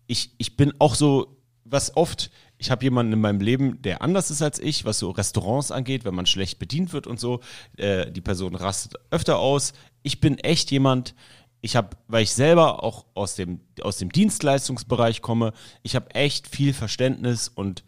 ich, 0.05 0.31
ich 0.37 0.57
bin 0.57 0.73
auch 0.79 0.95
so, 0.95 1.37
was 1.63 1.95
oft, 1.95 2.29
ich 2.57 2.69
habe 2.69 2.83
jemanden 2.83 3.13
in 3.13 3.21
meinem 3.21 3.39
Leben, 3.39 3.81
der 3.83 4.01
anders 4.01 4.31
ist 4.31 4.41
als 4.41 4.59
ich, 4.59 4.83
was 4.83 4.99
so 4.99 5.11
Restaurants 5.11 5.71
angeht, 5.71 6.03
wenn 6.03 6.15
man 6.15 6.25
schlecht 6.25 6.59
bedient 6.59 6.91
wird 6.91 7.07
und 7.07 7.21
so, 7.21 7.39
äh, 7.77 8.11
die 8.11 8.21
Person 8.21 8.53
rastet 8.53 8.95
öfter 9.11 9.39
aus. 9.39 9.71
Ich 10.03 10.19
bin 10.19 10.37
echt 10.39 10.71
jemand, 10.71 11.15
ich 11.67 11.75
habe, 11.75 11.89
weil 12.07 12.23
ich 12.23 12.31
selber 12.33 12.83
auch 12.83 13.05
aus 13.13 13.35
dem, 13.35 13.59
aus 13.81 13.97
dem 13.97 14.11
Dienstleistungsbereich 14.11 15.21
komme, 15.21 15.53
ich 15.83 15.95
habe 15.95 16.15
echt 16.15 16.47
viel 16.47 16.73
Verständnis 16.73 17.47
und, 17.49 17.83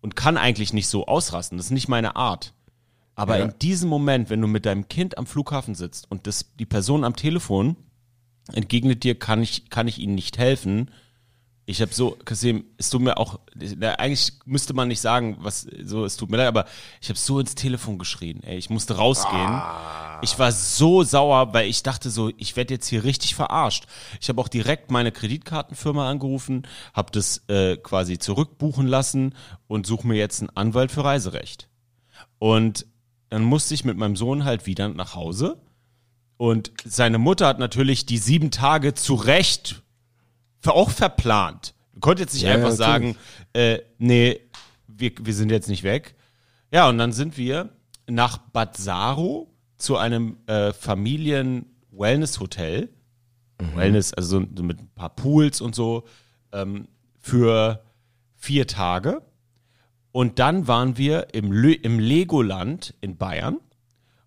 und 0.00 0.16
kann 0.16 0.36
eigentlich 0.36 0.72
nicht 0.72 0.86
so 0.88 1.06
ausrasten. 1.06 1.58
Das 1.58 1.66
ist 1.66 1.72
nicht 1.72 1.88
meine 1.88 2.16
Art. 2.16 2.54
Aber 3.14 3.38
Ja. 3.38 3.46
in 3.46 3.58
diesem 3.58 3.88
Moment, 3.88 4.30
wenn 4.30 4.40
du 4.40 4.46
mit 4.46 4.64
deinem 4.64 4.88
Kind 4.88 5.18
am 5.18 5.26
Flughafen 5.26 5.74
sitzt 5.74 6.08
und 6.10 6.26
das, 6.28 6.54
die 6.58 6.66
Person 6.66 7.02
am 7.04 7.16
Telefon 7.16 7.76
entgegnet 8.52 9.02
dir, 9.02 9.18
kann 9.18 9.42
ich, 9.42 9.68
kann 9.70 9.88
ich 9.88 9.98
ihnen 9.98 10.14
nicht 10.14 10.38
helfen, 10.38 10.90
Ich 11.70 11.82
habe 11.82 11.92
so, 11.92 12.16
Kasim, 12.24 12.64
es 12.78 12.88
tut 12.88 13.02
mir 13.02 13.18
auch, 13.18 13.40
na, 13.54 13.96
eigentlich 13.96 14.32
müsste 14.46 14.72
man 14.72 14.88
nicht 14.88 15.02
sagen, 15.02 15.36
was 15.40 15.66
so, 15.84 16.06
es 16.06 16.16
tut 16.16 16.30
mir 16.30 16.38
leid, 16.38 16.48
aber 16.48 16.64
ich 17.02 17.10
habe 17.10 17.18
so 17.18 17.38
ins 17.40 17.54
Telefon 17.54 17.98
geschrien. 17.98 18.42
Ey, 18.42 18.56
ich 18.56 18.70
musste 18.70 18.96
rausgehen. 18.96 19.60
Ich 20.22 20.38
war 20.38 20.50
so 20.50 21.02
sauer, 21.02 21.52
weil 21.52 21.68
ich 21.68 21.82
dachte 21.82 22.08
so, 22.08 22.32
ich 22.38 22.56
werde 22.56 22.72
jetzt 22.72 22.88
hier 22.88 23.04
richtig 23.04 23.34
verarscht. 23.34 23.84
Ich 24.18 24.30
habe 24.30 24.40
auch 24.40 24.48
direkt 24.48 24.90
meine 24.90 25.12
Kreditkartenfirma 25.12 26.08
angerufen, 26.08 26.66
habe 26.94 27.12
das 27.12 27.42
äh, 27.48 27.76
quasi 27.76 28.18
zurückbuchen 28.18 28.86
lassen 28.86 29.34
und 29.66 29.86
suche 29.86 30.08
mir 30.08 30.16
jetzt 30.16 30.40
einen 30.40 30.56
Anwalt 30.56 30.90
für 30.90 31.04
Reiserecht. 31.04 31.68
Und 32.38 32.86
dann 33.28 33.42
musste 33.42 33.74
ich 33.74 33.84
mit 33.84 33.98
meinem 33.98 34.16
Sohn 34.16 34.46
halt 34.46 34.64
wieder 34.64 34.88
nach 34.88 35.14
Hause. 35.14 35.60
Und 36.38 36.72
seine 36.86 37.18
Mutter 37.18 37.46
hat 37.46 37.58
natürlich 37.58 38.06
die 38.06 38.16
sieben 38.16 38.50
Tage 38.50 38.94
zu 38.94 39.16
Recht 39.16 39.82
auch 40.66 40.90
verplant. 40.90 41.74
Konnte 42.00 42.22
jetzt 42.22 42.34
nicht 42.34 42.44
Ja, 42.44 42.54
einfach 42.54 42.70
ja, 42.70 42.76
sagen, 42.76 43.16
äh, 43.52 43.78
nee, 43.98 44.40
wir, 44.86 45.10
wir 45.20 45.34
sind 45.34 45.50
jetzt 45.50 45.68
nicht 45.68 45.82
weg. 45.82 46.14
Ja, 46.72 46.88
und 46.88 46.98
dann 46.98 47.12
sind 47.12 47.36
wir 47.36 47.70
nach 48.08 48.38
Bad 48.38 48.76
Saro 48.76 49.52
zu 49.76 49.96
einem 49.96 50.36
äh, 50.46 50.72
Familien-Wellness-Hotel. 50.72 52.90
Wellness, 53.74 54.14
also 54.14 54.44
so, 54.54 54.62
mit 54.62 54.78
ein 54.78 54.88
paar 54.94 55.16
Pools 55.16 55.60
und 55.60 55.74
so, 55.74 56.04
ähm, 56.52 56.86
für 57.18 57.82
vier 58.36 58.68
Tage. 58.68 59.22
Und 60.12 60.38
dann 60.38 60.68
waren 60.68 60.96
wir 60.96 61.34
im, 61.34 61.50
Lö 61.52 61.72
im 61.72 61.98
Legoland 61.98 62.94
in 63.00 63.16
Bayern 63.16 63.58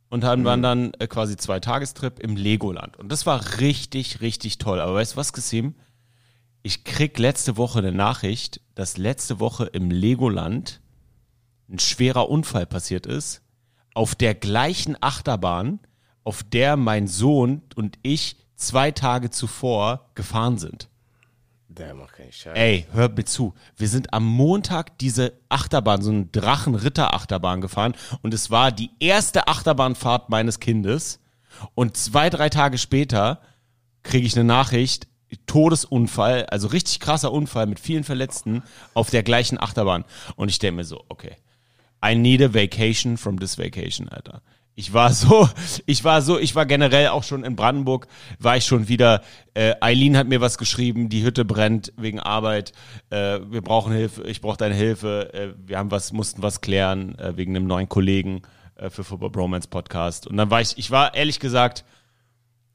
und 0.09 0.23
dann 0.23 0.43
waren 0.43 0.61
dann 0.61 0.93
äh, 0.99 1.07
quasi 1.07 1.37
zwei 1.37 1.61
Tagestrip 1.61 2.19
im 2.19 2.35
Legoland. 2.35 2.97
Und 2.97 3.09
das 3.09 3.25
war 3.25 3.59
richtig, 3.59 4.19
richtig 4.19 4.57
toll. 4.57 4.81
Aber 4.81 4.95
weißt 4.95 5.13
du 5.13 5.17
was, 5.17 5.31
Gesim? 5.31 5.75
Ich 6.63 6.83
krieg 6.83 7.17
letzte 7.17 7.57
Woche 7.57 7.79
eine 7.79 7.91
Nachricht, 7.91 8.61
dass 8.75 8.97
letzte 8.97 9.39
Woche 9.39 9.65
im 9.65 9.89
Legoland 9.89 10.81
ein 11.69 11.79
schwerer 11.79 12.29
Unfall 12.29 12.65
passiert 12.65 13.05
ist. 13.05 13.41
Auf 13.93 14.15
der 14.15 14.35
gleichen 14.35 14.95
Achterbahn, 15.01 15.79
auf 16.23 16.43
der 16.43 16.77
mein 16.77 17.07
Sohn 17.07 17.61
und 17.75 17.97
ich 18.03 18.37
zwei 18.55 18.91
Tage 18.91 19.31
zuvor 19.31 20.11
gefahren 20.13 20.57
sind. 20.57 20.87
Der 21.67 21.95
macht 21.95 22.13
keinen 22.13 22.31
Scheiß. 22.31 22.55
Ey, 22.55 22.85
hört 22.91 23.17
mir 23.17 23.23
zu. 23.23 23.53
Wir 23.77 23.87
sind 23.87 24.13
am 24.13 24.25
Montag 24.25 24.97
diese 24.99 25.33
Achterbahn, 25.49 26.01
so 26.01 26.11
eine 26.11 26.25
Drachenritter-Achterbahn 26.25 27.61
gefahren 27.61 27.95
und 28.21 28.33
es 28.33 28.51
war 28.51 28.71
die 28.71 28.91
erste 28.99 29.47
Achterbahnfahrt 29.47 30.29
meines 30.29 30.59
Kindes. 30.59 31.19
Und 31.73 31.97
zwei, 31.97 32.29
drei 32.29 32.49
Tage 32.49 32.77
später 32.77 33.41
kriege 34.03 34.27
ich 34.27 34.35
eine 34.35 34.43
Nachricht, 34.43 35.07
Todesunfall, 35.45 36.45
also 36.45 36.67
richtig 36.67 36.99
krasser 36.99 37.31
Unfall 37.31 37.65
mit 37.65 37.79
vielen 37.79 38.03
Verletzten 38.03 38.63
auf 38.93 39.09
der 39.09 39.23
gleichen 39.23 39.59
Achterbahn. 39.59 40.05
Und 40.35 40.49
ich 40.49 40.59
denke 40.59 40.77
mir 40.77 40.83
so, 40.83 41.03
okay, 41.09 41.35
I 42.03 42.15
need 42.15 42.41
a 42.41 42.53
vacation 42.53 43.17
from 43.17 43.39
this 43.39 43.57
vacation, 43.57 44.09
Alter. 44.09 44.41
Ich 44.75 44.93
war 44.93 45.13
so, 45.13 45.49
ich 45.85 46.03
war 46.03 46.21
so, 46.21 46.39
ich 46.39 46.55
war 46.55 46.65
generell 46.65 47.09
auch 47.09 47.23
schon 47.23 47.43
in 47.43 47.55
Brandenburg, 47.55 48.07
war 48.39 48.57
ich 48.57 48.65
schon 48.65 48.87
wieder, 48.87 49.21
äh, 49.53 49.75
Eileen 49.81 50.17
hat 50.17 50.27
mir 50.27 50.41
was 50.41 50.57
geschrieben, 50.57 51.09
die 51.09 51.23
Hütte 51.23 51.45
brennt 51.45 51.93
wegen 51.97 52.19
Arbeit, 52.19 52.71
äh, 53.09 53.39
wir 53.49 53.61
brauchen 53.61 53.93
Hilfe, 53.93 54.23
ich 54.23 54.41
brauche 54.41 54.57
deine 54.57 54.75
Hilfe, 54.75 55.33
äh, 55.33 55.53
wir 55.67 55.77
haben 55.77 55.91
was, 55.91 56.13
mussten 56.13 56.41
was 56.41 56.61
klären, 56.61 57.17
äh, 57.19 57.37
wegen 57.37 57.55
einem 57.55 57.67
neuen 57.67 57.89
Kollegen 57.89 58.41
äh, 58.75 58.89
für 58.89 59.03
Football 59.03 59.29
Bromance 59.29 59.67
Podcast. 59.67 60.27
Und 60.27 60.37
dann 60.37 60.49
war 60.49 60.61
ich, 60.61 60.77
ich 60.77 60.89
war 60.89 61.13
ehrlich 61.13 61.39
gesagt, 61.39 61.85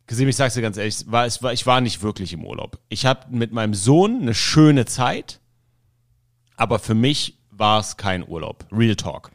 gesehen, 0.06 0.28
ich 0.28 0.36
sag's 0.36 0.54
dir 0.54 0.62
ganz 0.62 0.76
ehrlich, 0.76 1.04
war, 1.06 1.26
es 1.26 1.42
war, 1.42 1.52
ich 1.52 1.66
war 1.66 1.80
nicht 1.80 2.02
wirklich 2.02 2.32
im 2.32 2.44
Urlaub. 2.44 2.78
Ich 2.88 3.06
habe 3.06 3.20
mit 3.30 3.52
meinem 3.52 3.74
Sohn 3.74 4.22
eine 4.22 4.34
schöne 4.34 4.84
Zeit, 4.84 5.40
aber 6.56 6.78
für 6.78 6.94
mich 6.94 7.38
war 7.50 7.80
es 7.80 7.96
kein 7.96 8.26
Urlaub. 8.26 8.66
Real 8.72 8.96
Talk. 8.96 9.30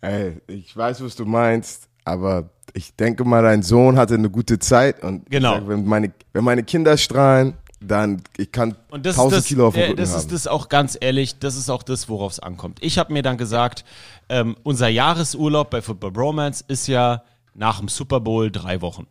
Ey, 0.00 0.40
ich 0.46 0.76
weiß, 0.76 1.02
was 1.02 1.16
du 1.16 1.24
meinst, 1.24 1.88
aber 2.04 2.50
ich 2.74 2.94
denke 2.96 3.24
mal, 3.24 3.42
dein 3.42 3.62
Sohn 3.62 3.96
hatte 3.96 4.14
eine 4.14 4.30
gute 4.30 4.58
Zeit 4.58 5.02
und 5.02 5.28
Genau. 5.30 5.54
sag, 5.54 5.68
wenn, 5.68 5.84
meine, 5.86 6.12
wenn 6.32 6.44
meine 6.44 6.62
Kinder 6.64 6.96
strahlen, 6.96 7.54
dann 7.80 8.22
ich 8.36 8.52
kann 8.52 8.76
Und 8.90 9.04
das 9.06 9.16
1000 9.16 9.32
ist 9.32 9.38
das, 9.44 9.48
Kilo 9.48 9.66
auf 9.68 9.74
dem 9.74 9.80
äh, 9.80 9.84
Rücken 9.86 9.96
das 9.96 10.10
haben. 10.10 10.18
ist 10.20 10.32
das 10.32 10.46
auch 10.46 10.68
ganz 10.68 10.96
ehrlich, 11.00 11.38
das 11.40 11.56
ist 11.56 11.68
auch 11.68 11.82
das, 11.82 12.08
worauf 12.08 12.32
es 12.32 12.40
ankommt. 12.40 12.78
Ich 12.80 12.98
habe 12.98 13.12
mir 13.12 13.22
dann 13.22 13.36
gesagt, 13.36 13.84
ähm, 14.28 14.56
unser 14.62 14.88
Jahresurlaub 14.88 15.70
bei 15.70 15.82
Football 15.82 16.12
Bromance 16.12 16.64
ist 16.68 16.86
ja 16.86 17.22
nach 17.54 17.80
dem 17.80 17.88
Super 17.88 18.20
Bowl 18.20 18.50
drei 18.50 18.80
Wochen. 18.80 19.06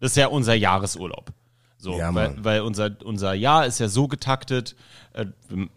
Das 0.00 0.12
ist 0.12 0.16
ja 0.16 0.28
unser 0.28 0.54
Jahresurlaub. 0.54 1.32
So, 1.78 1.98
Ja, 1.98 2.14
weil, 2.14 2.34
weil 2.42 2.60
unser, 2.62 2.90
unser 3.04 3.34
Jahr 3.34 3.66
ist 3.66 3.80
ja 3.80 3.88
so 3.88 4.08
getaktet, 4.08 4.76
äh, 5.12 5.26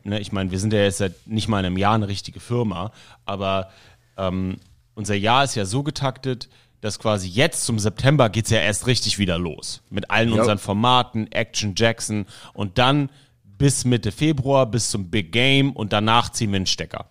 ne, 0.03 0.19
ich 0.19 0.31
meine, 0.31 0.51
wir 0.51 0.59
sind 0.59 0.73
ja 0.73 0.79
jetzt 0.79 0.97
seit 0.99 1.27
nicht 1.27 1.47
mal 1.47 1.57
einem 1.57 1.77
Jahr 1.77 1.95
eine 1.95 2.07
richtige 2.07 2.39
Firma, 2.39 2.91
aber 3.25 3.69
ähm, 4.17 4.57
unser 4.95 5.15
Jahr 5.15 5.43
ist 5.43 5.55
ja 5.55 5.65
so 5.65 5.83
getaktet, 5.83 6.49
dass 6.81 6.99
quasi 6.99 7.27
jetzt 7.27 7.65
zum 7.65 7.77
September 7.79 8.29
geht's 8.29 8.49
ja 8.49 8.59
erst 8.59 8.87
richtig 8.87 9.17
wieder 9.19 9.37
los. 9.37 9.81
Mit 9.89 10.09
allen 10.09 10.29
Ja. 10.33 10.39
unseren 10.39 10.57
Formaten, 10.57 11.29
Action 11.31 11.73
Jackson 11.75 12.25
und 12.53 12.77
dann 12.77 13.09
bis 13.43 13.83
Mitte 13.83 14.13
Februar, 14.13 14.65
bis 14.65 14.89
zum 14.89 15.09
Big 15.09 15.33
Game 15.33 15.73
und 15.73 15.91
danach 15.91 16.31
ziehen 16.31 16.51
wir 16.51 16.57
einen 16.57 16.65
Stecker. 16.65 17.07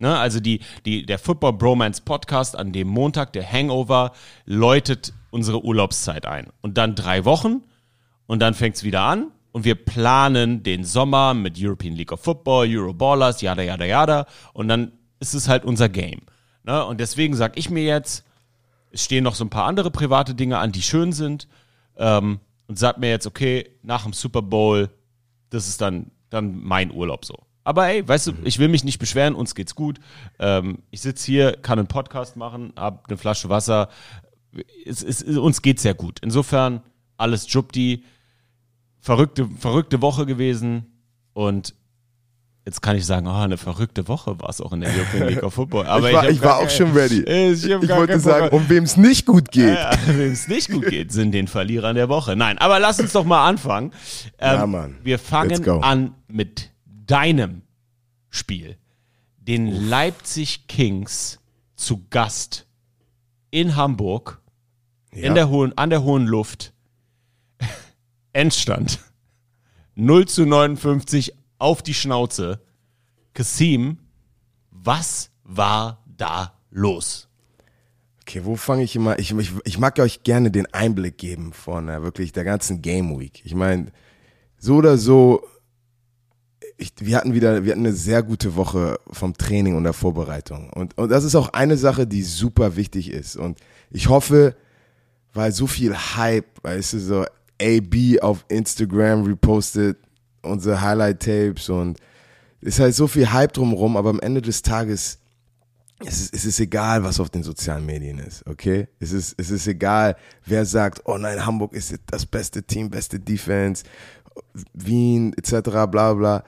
Ne? 0.00 0.18
Also 0.18 0.40
die, 0.40 0.60
die, 0.84 1.06
der 1.06 1.20
Football 1.20 1.52
Bromance 1.52 2.02
Podcast 2.02 2.56
an 2.56 2.72
dem 2.72 2.88
Montag, 2.88 3.32
der 3.32 3.50
Hangover, 3.50 4.12
läutet 4.44 5.12
unsere 5.34 5.64
Urlaubszeit 5.64 6.26
ein. 6.26 6.46
Und 6.62 6.78
dann 6.78 6.94
drei 6.94 7.24
Wochen 7.24 7.62
und 8.26 8.40
dann 8.40 8.54
fängt's 8.54 8.84
wieder 8.84 9.02
an 9.02 9.32
und 9.50 9.64
wir 9.64 9.74
planen 9.74 10.62
den 10.62 10.84
Sommer 10.84 11.34
mit 11.34 11.56
European 11.58 11.94
League 11.96 12.12
of 12.12 12.20
Football, 12.20 12.68
Euroballers, 12.70 13.42
yada, 13.42 13.62
yada, 13.62 13.84
yada 13.84 14.26
und 14.52 14.68
dann 14.68 14.92
ist 15.18 15.34
es 15.34 15.48
halt 15.48 15.64
unser 15.64 15.88
Game. 15.88 16.20
Ne? 16.62 16.84
Und 16.84 17.00
deswegen 17.00 17.34
sag 17.34 17.58
ich 17.58 17.68
mir 17.68 17.84
jetzt, 17.84 18.24
es 18.92 19.04
stehen 19.04 19.24
noch 19.24 19.34
so 19.34 19.44
ein 19.44 19.50
paar 19.50 19.66
andere 19.66 19.90
private 19.90 20.36
Dinge 20.36 20.58
an, 20.58 20.70
die 20.70 20.82
schön 20.82 21.12
sind 21.12 21.48
ähm, 21.96 22.38
und 22.68 22.78
sag 22.78 22.98
mir 22.98 23.10
jetzt, 23.10 23.26
okay, 23.26 23.68
nach 23.82 24.04
dem 24.04 24.12
Super 24.12 24.40
Bowl, 24.40 24.88
das 25.50 25.66
ist 25.68 25.80
dann, 25.80 26.12
dann 26.30 26.62
mein 26.62 26.92
Urlaub 26.92 27.24
so. 27.24 27.34
Aber 27.64 27.88
ey, 27.88 28.06
weißt 28.06 28.28
du, 28.28 28.32
ich 28.44 28.58
will 28.58 28.68
mich 28.68 28.84
nicht 28.84 28.98
beschweren, 28.98 29.34
uns 29.34 29.54
geht's 29.54 29.74
gut. 29.74 29.98
Ähm, 30.38 30.78
ich 30.90 31.00
sitze 31.00 31.26
hier, 31.26 31.52
kann 31.56 31.78
einen 31.78 31.88
Podcast 31.88 32.36
machen, 32.36 32.72
hab 32.76 33.08
eine 33.08 33.16
Flasche 33.16 33.48
Wasser. 33.48 33.88
Es, 34.84 35.02
es, 35.02 35.22
uns 35.22 35.62
geht's 35.62 35.82
sehr 35.82 35.94
gut. 35.94 36.20
Insofern, 36.22 36.82
alles 37.16 37.52
Jubdi. 37.52 38.04
Verrückte, 39.00 39.48
verrückte 39.58 40.00
Woche 40.00 40.24
gewesen 40.24 40.86
und 41.34 41.74
jetzt 42.64 42.80
kann 42.80 42.96
ich 42.96 43.04
sagen, 43.04 43.26
oh, 43.26 43.32
eine 43.32 43.58
verrückte 43.58 44.08
Woche 44.08 44.40
war 44.40 44.48
es 44.48 44.62
auch 44.62 44.72
in 44.72 44.80
der 44.80 44.90
European 44.94 45.28
League 45.28 45.42
of 45.42 45.52
Football. 45.52 45.86
Aber 45.86 46.08
ich 46.08 46.14
war, 46.14 46.22
hab 46.22 46.30
ich 46.30 46.42
war 46.42 46.56
auch 46.58 46.70
schon 46.70 46.92
ready. 46.92 47.20
Ich, 47.22 47.70
hab 47.70 47.82
Ich 47.82 47.88
gar 47.90 47.98
wollte 47.98 48.18
sagen, 48.18 48.56
um 48.56 48.66
wem 48.70 48.84
es 48.84 48.96
nicht 48.96 49.26
gut 49.26 49.50
geht. 49.50 49.74
Ja, 49.74 49.90
Wem 50.06 50.32
es 50.32 50.48
nicht 50.48 50.70
gut 50.70 50.86
geht, 50.86 51.12
sind 51.12 51.32
den 51.32 51.48
Verlierern 51.48 51.96
der 51.96 52.08
Woche. 52.08 52.34
Nein, 52.34 52.56
aber 52.56 52.80
lass 52.80 52.98
uns 52.98 53.12
doch 53.12 53.24
mal 53.24 53.46
anfangen. 53.46 53.92
Ähm, 54.38 54.58
Ja, 54.58 54.66
Mann. 54.66 54.96
Wir 55.02 55.18
fangen 55.18 55.68
an 55.82 56.14
mit 56.26 56.70
deinem 56.86 57.60
Spiel. 58.30 58.78
Den 59.36 59.66
Leipzig 59.66 60.66
Kings 60.66 61.40
zu 61.76 62.06
Gast 62.08 62.66
in 63.50 63.76
Hamburg 63.76 64.40
Ja. 65.14 65.28
in 65.28 65.34
der 65.34 65.48
hohen, 65.48 65.76
an 65.78 65.90
der 65.90 66.02
hohen 66.02 66.26
Luft. 66.26 66.72
Endstand. 68.32 69.00
0 69.94 70.26
zu 70.26 70.44
59 70.44 71.34
auf 71.58 71.82
die 71.82 71.94
Schnauze. 71.94 72.60
Kassim, 73.32 73.98
was 74.70 75.30
war 75.44 76.04
da 76.06 76.58
los? 76.70 77.28
Okay, 78.22 78.40
wo 78.44 78.56
fange 78.56 78.82
ich 78.82 78.96
immer? 78.96 79.18
Ich, 79.18 79.32
ich, 79.32 79.52
ich 79.64 79.78
mag 79.78 79.98
euch 79.98 80.22
gerne 80.22 80.50
den 80.50 80.72
Einblick 80.72 81.18
geben 81.18 81.52
von 81.52 81.88
äh, 81.88 82.02
wirklich 82.02 82.32
der 82.32 82.44
ganzen 82.44 82.80
Game 82.80 83.18
Week. 83.20 83.42
Ich 83.44 83.54
meine, 83.54 83.92
so 84.56 84.76
oder 84.76 84.96
so, 84.96 85.46
ich, 86.78 86.94
wir 87.00 87.16
hatten 87.16 87.34
wieder, 87.34 87.64
wir 87.64 87.72
hatten 87.72 87.86
eine 87.86 87.92
sehr 87.92 88.22
gute 88.22 88.56
Woche 88.56 88.98
vom 89.10 89.36
Training 89.36 89.76
und 89.76 89.84
der 89.84 89.92
Vorbereitung. 89.92 90.70
Und, 90.70 90.96
und 90.96 91.10
das 91.10 91.24
ist 91.24 91.34
auch 91.34 91.50
eine 91.50 91.76
Sache, 91.76 92.06
die 92.06 92.22
super 92.22 92.76
wichtig 92.76 93.10
ist. 93.10 93.36
Und 93.36 93.58
ich 93.90 94.08
hoffe, 94.08 94.56
weil 95.34 95.52
so 95.52 95.66
viel 95.66 95.94
Hype, 95.94 96.62
weißt 96.62 96.94
du, 96.94 96.98
so 97.00 97.24
AB 97.60 98.20
auf 98.22 98.44
Instagram 98.48 99.24
repostet 99.24 99.98
unsere 100.42 100.80
Highlight-Tapes 100.80 101.68
und 101.68 101.98
ist 102.60 102.80
halt 102.80 102.94
so 102.94 103.06
viel 103.06 103.30
Hype 103.30 103.52
drumherum, 103.52 103.96
aber 103.96 104.10
am 104.10 104.20
Ende 104.20 104.40
des 104.40 104.62
Tages 104.62 105.18
es 106.00 106.20
ist, 106.20 106.34
es 106.34 106.44
ist 106.44 106.60
egal, 106.60 107.04
was 107.04 107.20
auf 107.20 107.30
den 107.30 107.42
sozialen 107.42 107.86
Medien 107.86 108.18
ist, 108.18 108.46
okay? 108.46 108.88
Es 108.98 109.12
ist, 109.12 109.34
es 109.38 109.50
ist 109.50 109.66
egal, 109.66 110.16
wer 110.44 110.66
sagt, 110.66 111.02
oh 111.04 111.16
nein, 111.16 111.44
Hamburg 111.44 111.72
ist 111.72 111.94
das 112.06 112.26
beste 112.26 112.62
Team, 112.62 112.90
beste 112.90 113.20
Defense, 113.20 113.84
Wien, 114.72 115.32
etc., 115.34 115.86
bla 115.88 116.14
bla. 116.14 116.44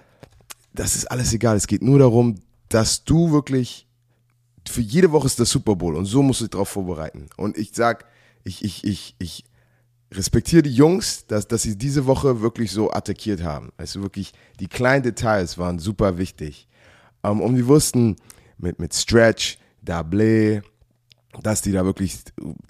Das 0.74 0.96
ist 0.96 1.10
alles 1.10 1.32
egal. 1.32 1.56
Es 1.56 1.66
geht 1.66 1.82
nur 1.82 1.98
darum, 1.98 2.34
dass 2.68 3.04
du 3.04 3.30
wirklich, 3.30 3.86
für 4.68 4.80
jede 4.80 5.12
Woche 5.12 5.26
ist 5.26 5.38
der 5.38 5.46
Super 5.46 5.76
Bowl 5.76 5.94
und 5.94 6.06
so 6.06 6.22
musst 6.22 6.40
du 6.40 6.44
dich 6.44 6.50
darauf 6.50 6.68
vorbereiten. 6.68 7.28
Und 7.36 7.56
ich 7.56 7.70
sag, 7.72 8.04
ich, 8.46 8.64
ich, 8.64 8.84
ich, 8.84 9.14
ich 9.18 9.44
respektiere 10.12 10.62
die 10.62 10.74
Jungs, 10.74 11.26
dass, 11.26 11.48
dass 11.48 11.62
sie 11.62 11.76
diese 11.76 12.06
Woche 12.06 12.40
wirklich 12.40 12.70
so 12.70 12.90
attackiert 12.92 13.42
haben. 13.42 13.72
Also 13.76 14.02
wirklich, 14.02 14.32
die 14.60 14.68
kleinen 14.68 15.02
Details 15.02 15.58
waren 15.58 15.78
super 15.78 16.16
wichtig. 16.16 16.68
Ähm, 17.24 17.40
und 17.40 17.56
wir 17.56 17.66
wussten 17.66 18.16
mit, 18.56 18.78
mit 18.78 18.94
Stretch, 18.94 19.58
Dable, 19.82 20.62
dass 21.42 21.60
die 21.60 21.72
da 21.72 21.84
wirklich 21.84 22.18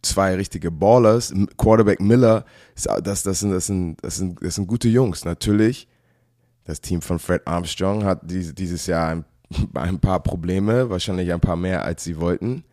zwei 0.03 0.35
richtige 0.35 0.71
Ballers, 0.71 1.33
Quarterback 1.57 2.01
Miller, 2.01 2.45
das, 2.75 3.23
das, 3.23 3.41
sind, 3.41 3.53
das, 3.53 3.67
sind, 3.67 3.97
das, 4.03 4.17
sind, 4.17 4.43
das 4.43 4.55
sind 4.57 4.67
gute 4.67 4.89
Jungs. 4.89 5.25
Natürlich, 5.25 5.89
das 6.65 6.81
Team 6.81 7.01
von 7.03 7.19
Fred 7.19 7.47
Armstrong 7.47 8.05
hat 8.05 8.23
dieses 8.25 8.87
Jahr 8.87 9.09
ein, 9.09 9.25
ein 9.75 10.01
paar 10.01 10.23
Probleme, 10.23 10.89
wahrscheinlich 10.89 11.33
ein 11.33 11.41
paar 11.41 11.57
mehr, 11.57 11.85
als 11.85 12.03
sie 12.03 12.19
wollten. 12.19 12.65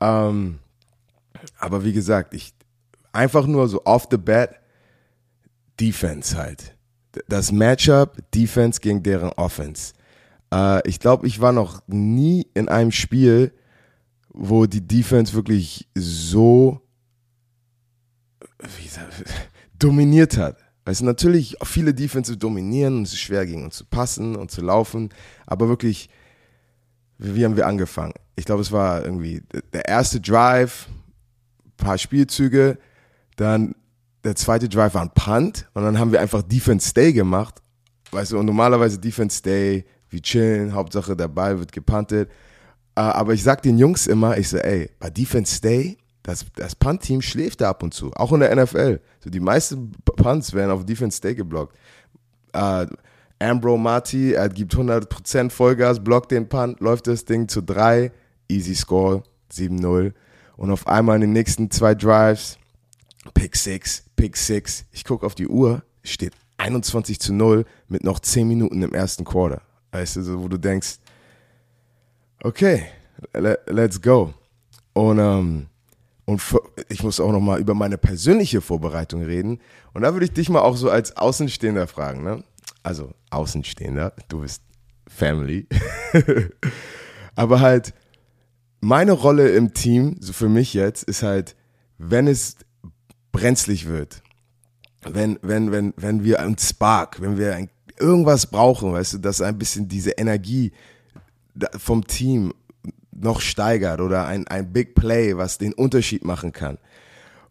Ähm, 0.00 0.60
aber 1.58 1.84
wie 1.84 1.92
gesagt, 1.92 2.34
ich 2.34 2.54
einfach 3.12 3.46
nur 3.46 3.68
so 3.68 3.84
off 3.84 4.08
the 4.10 4.16
bat 4.16 4.60
Defense 5.80 6.36
halt. 6.36 6.76
Das 7.28 7.52
Matchup 7.52 8.18
Defense 8.32 8.80
gegen 8.80 9.02
deren 9.02 9.30
Offense. 9.30 9.94
Äh, 10.52 10.86
ich 10.88 11.00
glaube, 11.00 11.26
ich 11.26 11.40
war 11.40 11.52
noch 11.52 11.82
nie 11.86 12.46
in 12.54 12.68
einem 12.68 12.92
Spiel, 12.92 13.52
wo 14.28 14.66
die 14.66 14.86
Defense 14.86 15.32
wirklich 15.32 15.88
so 15.94 16.86
wie 18.58 18.84
gesagt, 18.84 19.24
dominiert 19.78 20.36
hat. 20.36 20.58
Weißt 20.84 21.00
du, 21.00 21.04
natürlich, 21.04 21.56
viele 21.64 21.92
Defensive 21.92 22.36
dominieren 22.36 22.98
und 22.98 23.02
es 23.02 23.12
ist 23.12 23.20
schwer 23.20 23.44
gegen 23.44 23.64
uns 23.64 23.76
zu 23.76 23.84
passen 23.84 24.36
und 24.36 24.50
zu 24.50 24.60
laufen, 24.62 25.10
aber 25.46 25.68
wirklich, 25.68 26.08
wie 27.18 27.44
haben 27.44 27.56
wir 27.56 27.66
angefangen? 27.66 28.14
Ich 28.36 28.44
glaube, 28.44 28.62
es 28.62 28.70
war 28.70 29.04
irgendwie 29.04 29.42
der 29.72 29.88
erste 29.88 30.20
Drive, 30.20 30.86
paar 31.76 31.98
Spielzüge, 31.98 32.78
dann 33.36 33.74
der 34.24 34.34
zweite 34.34 34.68
Drive 34.68 34.94
war 34.94 35.02
ein 35.02 35.12
Punt 35.14 35.68
und 35.74 35.84
dann 35.84 35.98
haben 35.98 36.12
wir 36.12 36.20
einfach 36.20 36.42
Defense 36.42 36.88
Stay 36.88 37.12
gemacht. 37.12 37.62
Weißt 38.10 38.32
du, 38.32 38.38
und 38.38 38.46
normalerweise 38.46 38.98
Defense 38.98 39.38
Stay, 39.38 39.84
wir 40.10 40.20
chillen, 40.20 40.74
Hauptsache 40.74 41.16
der 41.16 41.28
Ball 41.28 41.58
wird 41.58 41.72
gepuntet. 41.72 42.30
Äh, 42.96 43.00
aber 43.00 43.34
ich 43.34 43.42
sag 43.42 43.62
den 43.62 43.78
Jungs 43.78 44.06
immer, 44.06 44.36
ich 44.38 44.48
so, 44.48 44.58
ey, 44.58 44.90
bei 44.98 45.10
Defense 45.10 45.56
Stay, 45.56 45.98
das, 46.22 46.44
das 46.56 46.74
Punt-Team 46.74 47.22
schläft 47.22 47.60
da 47.60 47.70
ab 47.70 47.82
und 47.82 47.94
zu, 47.94 48.12
auch 48.14 48.32
in 48.32 48.40
der 48.40 48.54
NFL. 48.56 49.00
So 49.20 49.30
die 49.30 49.40
meisten 49.40 49.92
Punts 50.04 50.52
werden 50.52 50.72
auf 50.72 50.84
Defense 50.84 51.18
Stay 51.18 51.34
geblockt. 51.34 51.76
Uh, 52.56 52.86
Ambro 53.38 53.76
Marty, 53.76 54.32
er 54.32 54.48
gibt 54.48 54.74
100% 54.74 55.50
Vollgas, 55.50 56.02
blockt 56.02 56.32
den 56.32 56.48
Punt, 56.48 56.80
läuft 56.80 57.06
das 57.06 57.26
Ding 57.26 57.48
zu 57.48 57.62
3, 57.62 58.10
easy 58.48 58.74
score, 58.74 59.22
7-0. 59.52 60.14
Und 60.56 60.70
auf 60.70 60.86
einmal 60.86 61.16
in 61.16 61.22
den 61.22 61.32
nächsten 61.32 61.70
zwei 61.70 61.94
Drives, 61.94 62.58
Pick 63.34 63.56
6, 63.56 64.04
Pick 64.16 64.36
6. 64.36 64.86
Ich 64.92 65.04
gucke 65.04 65.26
auf 65.26 65.34
die 65.34 65.48
Uhr, 65.48 65.82
steht 66.02 66.32
21 66.58 67.20
zu 67.20 67.34
0 67.34 67.64
mit 67.88 68.04
noch 68.04 68.20
10 68.20 68.48
Minuten 68.48 68.82
im 68.82 68.94
ersten 68.94 69.24
Quarter. 69.24 69.62
Weißt 69.92 70.16
du, 70.16 70.42
wo 70.42 70.48
du 70.48 70.58
denkst, 70.58 70.96
okay, 72.42 72.86
let's 73.32 74.00
go. 74.00 74.32
Und, 74.92 75.18
ähm, 75.18 75.66
und 76.24 76.42
ich 76.88 77.02
muss 77.02 77.20
auch 77.20 77.32
nochmal 77.32 77.60
über 77.60 77.74
meine 77.74 77.98
persönliche 77.98 78.60
Vorbereitung 78.60 79.22
reden. 79.22 79.60
Und 79.92 80.02
da 80.02 80.12
würde 80.12 80.26
ich 80.26 80.32
dich 80.32 80.48
mal 80.48 80.60
auch 80.60 80.76
so 80.76 80.90
als 80.90 81.16
Außenstehender 81.16 81.86
fragen. 81.86 82.24
Ne? 82.24 82.42
Also 82.82 83.12
Außenstehender, 83.30 84.12
du 84.28 84.40
bist 84.40 84.62
Family. 85.06 85.66
Aber 87.36 87.60
halt, 87.60 87.92
meine 88.80 89.12
Rolle 89.12 89.50
im 89.50 89.74
Team, 89.74 90.16
so 90.20 90.32
für 90.32 90.48
mich 90.48 90.74
jetzt, 90.74 91.02
ist 91.04 91.22
halt, 91.22 91.56
wenn 91.98 92.28
es 92.28 92.56
brenzlig 93.32 93.86
wird, 93.86 94.22
wenn, 95.02 95.38
wenn, 95.42 95.72
wenn, 95.72 95.94
wenn 95.96 96.24
wir 96.24 96.40
einen 96.40 96.58
Spark, 96.58 97.20
wenn 97.20 97.38
wir 97.38 97.54
ein, 97.54 97.70
irgendwas 97.98 98.46
brauchen, 98.46 98.92
weißt 98.92 99.14
du, 99.14 99.18
dass 99.18 99.40
ein 99.40 99.58
bisschen 99.58 99.88
diese 99.88 100.12
Energie 100.12 100.72
vom 101.78 102.06
Team 102.06 102.52
noch 103.12 103.40
steigert 103.40 104.00
oder 104.00 104.26
ein, 104.26 104.46
ein 104.48 104.72
Big 104.72 104.94
Play, 104.94 105.36
was 105.36 105.58
den 105.58 105.72
Unterschied 105.72 106.24
machen 106.24 106.52
kann. 106.52 106.78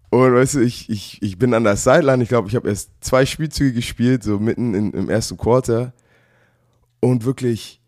Und 0.10 0.34
weißt 0.34 0.56
du, 0.56 0.60
ich, 0.60 0.90
ich, 0.90 1.22
ich 1.22 1.38
bin 1.38 1.54
an 1.54 1.64
der 1.64 1.76
Sideline, 1.76 2.24
ich 2.24 2.30
glaube, 2.30 2.48
ich 2.48 2.56
habe 2.56 2.70
erst 2.70 2.92
zwei 3.02 3.26
Spielzüge 3.26 3.74
gespielt, 3.74 4.24
so 4.24 4.40
mitten 4.40 4.74
in, 4.74 4.92
im 4.92 5.10
ersten 5.10 5.38
Quarter. 5.38 5.94
Und 7.00 7.26
wirklich 7.26 7.82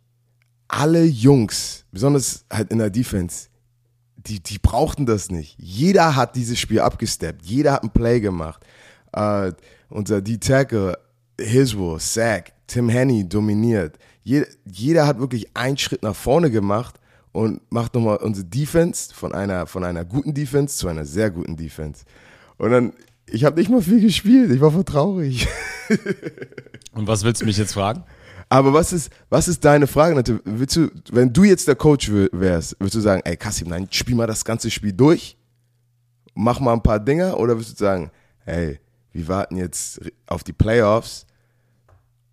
alle 0.68 1.04
Jungs, 1.04 1.86
besonders 1.92 2.46
halt 2.52 2.72
in 2.72 2.80
der 2.80 2.90
Defense, 2.90 3.48
die, 4.16 4.42
die 4.42 4.60
brauchten 4.60 5.06
das 5.06 5.32
nicht. 5.32 5.56
Jeder 5.58 6.16
hat 6.16 6.36
dieses 6.36 6.60
Spiel 6.60 6.82
abgesteppt, 6.82 7.46
jeder 7.46 7.74
hat 7.74 7.84
ein 7.84 7.92
Play 7.92 8.20
gemacht. 8.20 8.66
Uh, 9.16 9.52
unser 9.90 10.22
D-Tackle, 10.22 10.98
Hiswell, 11.40 12.00
Sack, 12.00 12.52
Tim 12.68 12.90
Henney 12.90 13.28
dominiert. 13.28 13.98
Jeder, 14.24 14.48
jeder 14.66 15.08
hat 15.08 15.20
wirklich 15.20 15.56
einen 15.56 15.78
Schritt 15.78 16.04
nach 16.04 16.16
vorne 16.16 16.52
gemacht 16.52 17.00
und 17.32 17.62
macht 17.72 17.96
nochmal 17.96 18.18
unsere 18.18 18.46
Defense 18.46 19.14
von 19.14 19.34
einer, 19.34 19.66
von 19.66 19.84
einer 19.84 20.04
guten 20.04 20.34
Defense 20.34 20.78
zu 20.78 20.88
einer 20.88 21.06
sehr 21.06 21.30
guten 21.32 21.56
Defense. 21.56 22.04
Und 22.58 22.72
dann, 22.72 22.94
ich 23.28 23.46
habe 23.46 23.60
nicht 23.60 23.70
mal 23.70 23.82
viel 23.82 24.02
gespielt, 24.02 24.52
ich 24.52 24.60
war 24.60 24.72
voll 24.72 24.84
traurig. 24.84 25.48
und 26.94 27.08
was 27.08 27.24
willst 27.24 27.42
du 27.42 27.46
mich 27.46 27.58
jetzt 27.58 27.74
fragen? 27.74 28.04
Aber 28.50 28.74
was 28.74 28.94
ist, 28.94 29.12
was 29.30 29.48
ist 29.48 29.64
deine 29.66 29.88
Frage? 29.88 30.42
Willst 30.46 30.76
du, 30.76 30.90
wenn 31.12 31.34
du 31.34 31.44
jetzt 31.44 31.68
der 31.68 31.76
Coach 31.76 32.10
wärst, 32.10 32.80
würdest 32.80 32.96
du 32.96 33.00
sagen, 33.02 33.22
ey 33.26 33.36
Kassim, 33.36 33.70
nein, 33.70 33.88
spiel 33.92 34.16
mal 34.16 34.28
das 34.28 34.46
ganze 34.46 34.72
Spiel 34.72 34.94
durch, 34.94 35.38
mach 36.34 36.60
mal 36.60 36.74
ein 36.74 36.84
paar 36.84 37.00
Dinger, 37.00 37.38
oder 37.40 37.56
würdest 37.56 37.80
du 37.80 37.84
sagen, 37.84 38.12
hey, 38.46 38.80
wir 39.12 39.28
warten 39.28 39.58
jetzt 39.58 40.00
auf 40.28 40.44
die 40.44 40.54
Playoffs 40.54 41.26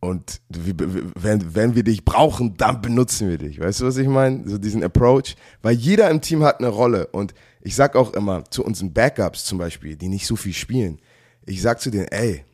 und 0.05 0.43
wenn, 0.51 1.55
wenn 1.55 1.75
wir 1.75 1.83
dich 1.83 2.05
brauchen, 2.05 2.59
dann 2.59 2.83
benutzen 2.83 3.31
wir 3.31 3.39
dich. 3.39 3.59
Weißt 3.59 3.81
du, 3.81 3.87
was 3.87 3.97
ich 3.97 4.07
meine? 4.07 4.47
So 4.47 4.59
diesen 4.59 4.85
Approach. 4.85 5.35
Weil 5.63 5.77
jeder 5.77 6.11
im 6.11 6.21
Team 6.21 6.43
hat 6.43 6.59
eine 6.59 6.69
Rolle. 6.69 7.07
Und 7.07 7.33
ich 7.63 7.75
sag 7.75 7.97
auch 7.97 8.13
immer 8.13 8.45
zu 8.51 8.63
unseren 8.63 8.93
Backups 8.93 9.47
zum 9.47 9.57
Beispiel, 9.57 9.97
die 9.97 10.09
nicht 10.09 10.27
so 10.27 10.37
viel 10.37 10.53
spielen, 10.53 11.01
ich 11.47 11.63
sag 11.63 11.81
zu 11.81 11.91
denen, 11.91 12.09
ey, 12.09 12.45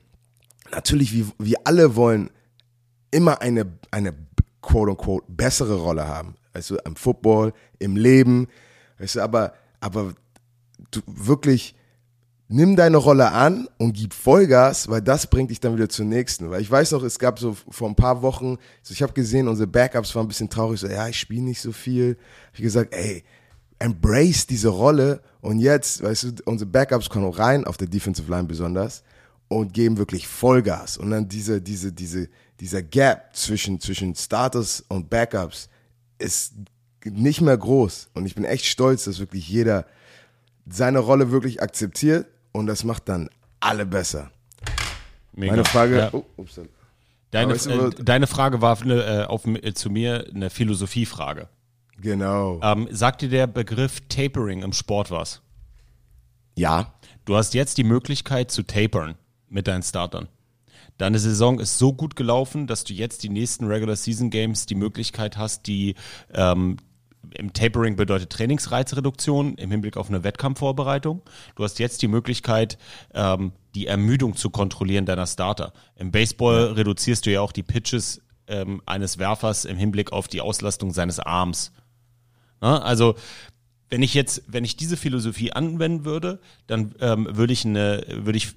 natürlich, 0.70 1.12
wir, 1.12 1.27
wir 1.38 1.57
alle 1.64 1.96
wollen 1.96 2.31
immer 3.11 3.40
eine, 3.40 3.66
eine 3.90 4.14
quote 4.62 4.90
unquote 4.92 5.27
bessere 5.29 5.77
Rolle 5.77 6.07
haben. 6.07 6.35
Weißt 6.53 6.70
du, 6.70 6.77
im 6.85 6.96
Football, 6.96 7.53
im 7.79 7.96
Leben. 7.96 8.49
Weißt 8.99 9.16
du, 9.16 9.20
aber, 9.20 9.55
aber 9.81 10.14
du 10.90 11.01
wirklich, 11.07 11.75
nimm 12.49 12.77
deine 12.77 12.96
Rolle 12.96 13.31
an 13.31 13.68
und 13.79 13.92
gib 13.92 14.12
Vollgas, 14.12 14.88
weil 14.88 15.01
das 15.01 15.29
bringt 15.29 15.51
dich 15.51 15.61
dann 15.61 15.77
wieder 15.77 15.88
zur 15.88 16.05
nächsten. 16.05 16.51
Weil 16.51 16.61
ich 16.61 16.70
weiß 16.70 16.92
noch, 16.92 17.03
es 17.03 17.18
gab 17.18 17.38
so 17.38 17.57
vor 17.68 17.88
ein 17.88 17.94
paar 17.94 18.23
Wochen, 18.23 18.59
so 18.83 18.92
ich 18.92 19.03
habe 19.03 19.12
gesehen, 19.12 19.49
unsere 19.49 19.68
Backups 19.68 20.14
waren 20.14 20.27
ein 20.27 20.29
bisschen 20.29 20.51
traurig, 20.51 20.81
so 20.81 20.88
ja, 20.88 21.09
ich 21.09 21.18
spiele 21.18 21.42
nicht 21.42 21.61
so 21.61 21.73
viel. 21.73 22.16
Hab 22.49 22.55
ich 22.55 22.62
gesagt, 22.62 22.94
ey, 22.94 23.23
embrace 23.79 24.46
diese 24.46 24.68
Rolle 24.68 25.23
und 25.40 25.61
jetzt, 25.61 26.03
weißt 26.03 26.25
du, 26.25 26.33
unsere 26.44 26.68
Backups 26.70 27.09
kommen 27.09 27.31
rein, 27.31 27.64
auf 27.64 27.77
der 27.77 27.88
Defensive 27.88 28.31
Line 28.31 28.44
besonders, 28.44 29.03
und 29.49 29.73
geben 29.73 29.99
wirklich 29.99 30.29
Vollgas. 30.29 30.96
Und 30.96 31.11
dann 31.11 31.29
diese, 31.29 31.61
diese, 31.61 31.92
diese, 31.92 32.29
dieser 32.61 32.83
Gap 32.83 33.35
zwischen, 33.35 33.81
zwischen 33.81 34.14
Starters 34.14 34.85
und 34.88 35.11
Backups 35.11 35.68
ist 36.18 36.55
nicht 37.05 37.40
mehr 37.40 37.57
groß. 37.57 38.11
Und 38.14 38.27
ich 38.27 38.35
bin 38.35 38.44
echt 38.44 38.66
stolz, 38.66 39.05
dass 39.05 39.18
wirklich 39.18 39.49
jeder 39.49 39.87
seine 40.68 40.99
Rolle 40.99 41.31
wirklich 41.31 41.62
akzeptiert 41.62 42.27
und 42.53 42.66
das 42.66 42.85
macht 42.85 43.09
dann 43.09 43.31
alle 43.61 43.87
besser. 43.87 44.31
Mega. 45.33 45.53
Meine 45.53 45.64
Frage. 45.64 45.96
Ja. 45.96 46.11
Oh, 46.12 46.25
ups. 46.37 46.61
Deine, 47.31 47.55
äh, 47.55 47.90
deine 48.03 48.27
Frage 48.27 48.61
war 48.61 48.81
eine, 48.81 49.23
äh, 49.23 49.25
auf, 49.25 49.46
äh, 49.46 49.73
zu 49.73 49.88
mir 49.88 50.27
eine 50.35 50.51
Philosophiefrage. 50.51 51.49
Genau. 52.01 52.61
Ähm, 52.62 52.88
sagt 52.90 53.23
dir 53.23 53.29
der 53.29 53.46
Begriff 53.46 54.01
Tapering 54.09 54.62
im 54.62 54.73
Sport 54.73 55.11
was? 55.11 55.40
Ja. 56.57 56.94
Du 57.25 57.37
hast 57.37 57.55
jetzt 57.55 57.79
die 57.79 57.85
Möglichkeit 57.85 58.51
zu 58.51 58.62
tapern 58.64 59.14
mit 59.49 59.68
deinen 59.68 59.83
Startern. 59.83 60.29
Deine 61.00 61.18
Saison 61.18 61.60
ist 61.60 61.78
so 61.78 61.94
gut 61.94 62.14
gelaufen, 62.14 62.66
dass 62.66 62.84
du 62.84 62.92
jetzt 62.92 63.22
die 63.22 63.30
nächsten 63.30 63.64
Regular 63.64 63.96
Season 63.96 64.28
Games 64.28 64.66
die 64.66 64.74
Möglichkeit 64.74 65.38
hast, 65.38 65.66
die 65.66 65.94
ähm, 66.34 66.76
im 67.32 67.54
Tapering 67.54 67.96
bedeutet 67.96 68.28
Trainingsreizreduktion 68.28 69.54
im 69.54 69.70
Hinblick 69.70 69.96
auf 69.96 70.10
eine 70.10 70.24
Wettkampfvorbereitung. 70.24 71.22
Du 71.54 71.64
hast 71.64 71.78
jetzt 71.78 72.02
die 72.02 72.08
Möglichkeit, 72.08 72.76
ähm, 73.14 73.52
die 73.74 73.86
Ermüdung 73.86 74.36
zu 74.36 74.50
kontrollieren 74.50 75.06
deiner 75.06 75.26
Starter. 75.26 75.72
Im 75.96 76.10
Baseball 76.10 76.72
reduzierst 76.72 77.24
du 77.24 77.30
ja 77.30 77.40
auch 77.40 77.52
die 77.52 77.62
Pitches 77.62 78.20
ähm, 78.46 78.82
eines 78.84 79.16
Werfers 79.16 79.64
im 79.64 79.78
Hinblick 79.78 80.12
auf 80.12 80.28
die 80.28 80.42
Auslastung 80.42 80.90
seines 80.90 81.18
Arms. 81.18 81.72
Na, 82.60 82.82
also 82.82 83.14
wenn 83.88 84.02
ich 84.02 84.12
jetzt, 84.12 84.42
wenn 84.46 84.64
ich 84.64 84.76
diese 84.76 84.98
Philosophie 84.98 85.52
anwenden 85.52 86.04
würde, 86.04 86.40
dann 86.66 86.94
ähm, 87.00 87.26
würde 87.30 87.54
ich 87.54 87.64
eine, 87.64 88.04
würde 88.06 88.36
ich, 88.36 88.54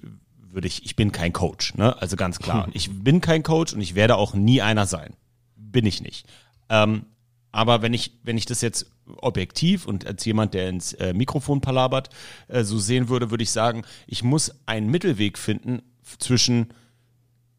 würde 0.54 0.68
ich, 0.68 0.84
ich 0.84 0.96
bin 0.96 1.12
kein 1.12 1.32
Coach, 1.32 1.74
ne? 1.74 2.00
Also 2.00 2.16
ganz 2.16 2.38
klar, 2.38 2.68
ich 2.72 2.90
bin 2.90 3.20
kein 3.20 3.42
Coach 3.42 3.72
und 3.74 3.80
ich 3.80 3.94
werde 3.94 4.16
auch 4.16 4.34
nie 4.34 4.62
einer 4.62 4.86
sein. 4.86 5.14
Bin 5.56 5.86
ich 5.86 6.00
nicht. 6.02 6.26
Ähm, 6.68 7.06
Aber 7.52 7.82
wenn 7.82 7.92
ich, 7.94 8.12
wenn 8.22 8.36
ich 8.38 8.46
das 8.46 8.60
jetzt 8.62 8.86
objektiv 9.18 9.86
und 9.86 10.06
als 10.06 10.24
jemand, 10.24 10.54
der 10.54 10.68
ins 10.68 10.92
äh, 10.94 11.12
Mikrofon 11.12 11.60
palabert, 11.60 12.08
äh, 12.48 12.64
so 12.64 12.78
sehen 12.78 13.08
würde, 13.08 13.30
würde 13.30 13.42
ich 13.44 13.50
sagen, 13.50 13.84
ich 14.06 14.22
muss 14.22 14.52
einen 14.66 14.90
Mittelweg 14.90 15.36
finden 15.38 15.82
zwischen 16.18 16.68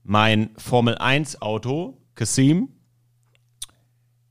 mein 0.04 0.50
Formel 0.58 0.98
1 0.98 1.42
Auto, 1.42 1.98
Kasim, 2.16 2.70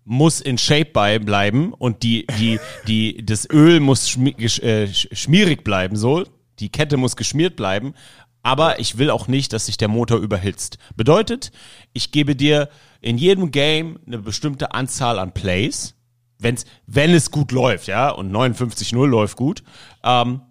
muss 0.05 0.41
in 0.41 0.59
Shape 0.59 0.91
bei 0.93 1.19
bleiben 1.19 1.73
und 1.73 2.03
die, 2.03 2.27
die, 2.39 2.59
die, 2.87 3.25
das 3.25 3.49
Öl 3.51 3.81
muss 3.81 4.09
schmi 4.11 4.31
äh, 4.39 4.85
sch- 4.85 5.15
schmierig 5.15 5.65
bleiben, 5.65 5.97
so. 5.97 6.25
Die 6.61 6.69
Kette 6.69 6.97
muss 6.99 7.17
geschmiert 7.17 7.57
bleiben. 7.57 7.95
Aber 8.45 8.79
ich 8.79 8.99
will 8.99 9.11
auch 9.11 9.27
nicht, 9.27 9.55
dass 9.55 9.67
sich 9.67 9.79
der 9.79 9.89
Motor 9.89 10.19
überhitzt. 10.19 10.79
Bedeutet, 10.95 11.51
ich 11.95 12.13
gebe 12.13 12.37
dir 12.37 12.69
in 13.01 13.17
jedem 13.17 13.51
Game 13.51 13.99
eine 14.07 14.19
bestimmte 14.19 14.75
Anzahl 14.75 15.19
an 15.19 15.33
Plays, 15.33 15.95
wenn's, 16.39 16.67
wenn 16.87 17.13
es 17.13 17.31
gut 17.31 17.53
läuft, 17.53 17.87
ja, 17.87 18.11
und 18.11 18.31
59-0 18.31 19.07
läuft 19.07 19.37
gut, 19.39 19.65
ähm, 20.05 20.43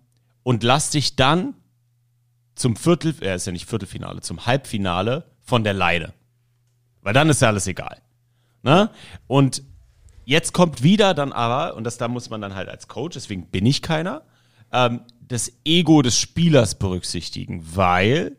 und 0.41 0.63
lass 0.63 0.89
dich 0.89 1.15
dann 1.15 1.53
zum 2.55 2.75
Viertel, 2.75 3.15
er 3.21 3.35
ist 3.35 3.45
ja 3.45 3.51
nicht 3.51 3.69
Viertelfinale, 3.69 4.21
zum 4.21 4.45
Halbfinale 4.47 5.25
von 5.39 5.63
der 5.63 5.73
Leine. 5.73 6.13
Weil 7.01 7.13
dann 7.13 7.29
ist 7.29 7.41
ja 7.43 7.49
alles 7.49 7.67
egal. 7.67 8.01
Ne? 8.63 8.89
Und 9.27 9.61
jetzt 10.25 10.51
kommt 10.51 10.81
wieder 10.81 11.13
dann 11.13 11.31
aber, 11.31 11.75
und 11.75 11.83
das 11.83 11.99
da 11.99 12.07
muss 12.07 12.31
man 12.31 12.41
dann 12.41 12.55
halt 12.55 12.69
als 12.69 12.87
Coach, 12.87 13.13
deswegen 13.13 13.51
bin 13.51 13.67
ich 13.67 13.83
keiner, 13.83 14.23
ähm, 14.71 15.01
das 15.27 15.51
Ego 15.65 16.01
des 16.01 16.17
Spielers 16.17 16.75
berücksichtigen, 16.75 17.63
weil 17.73 18.37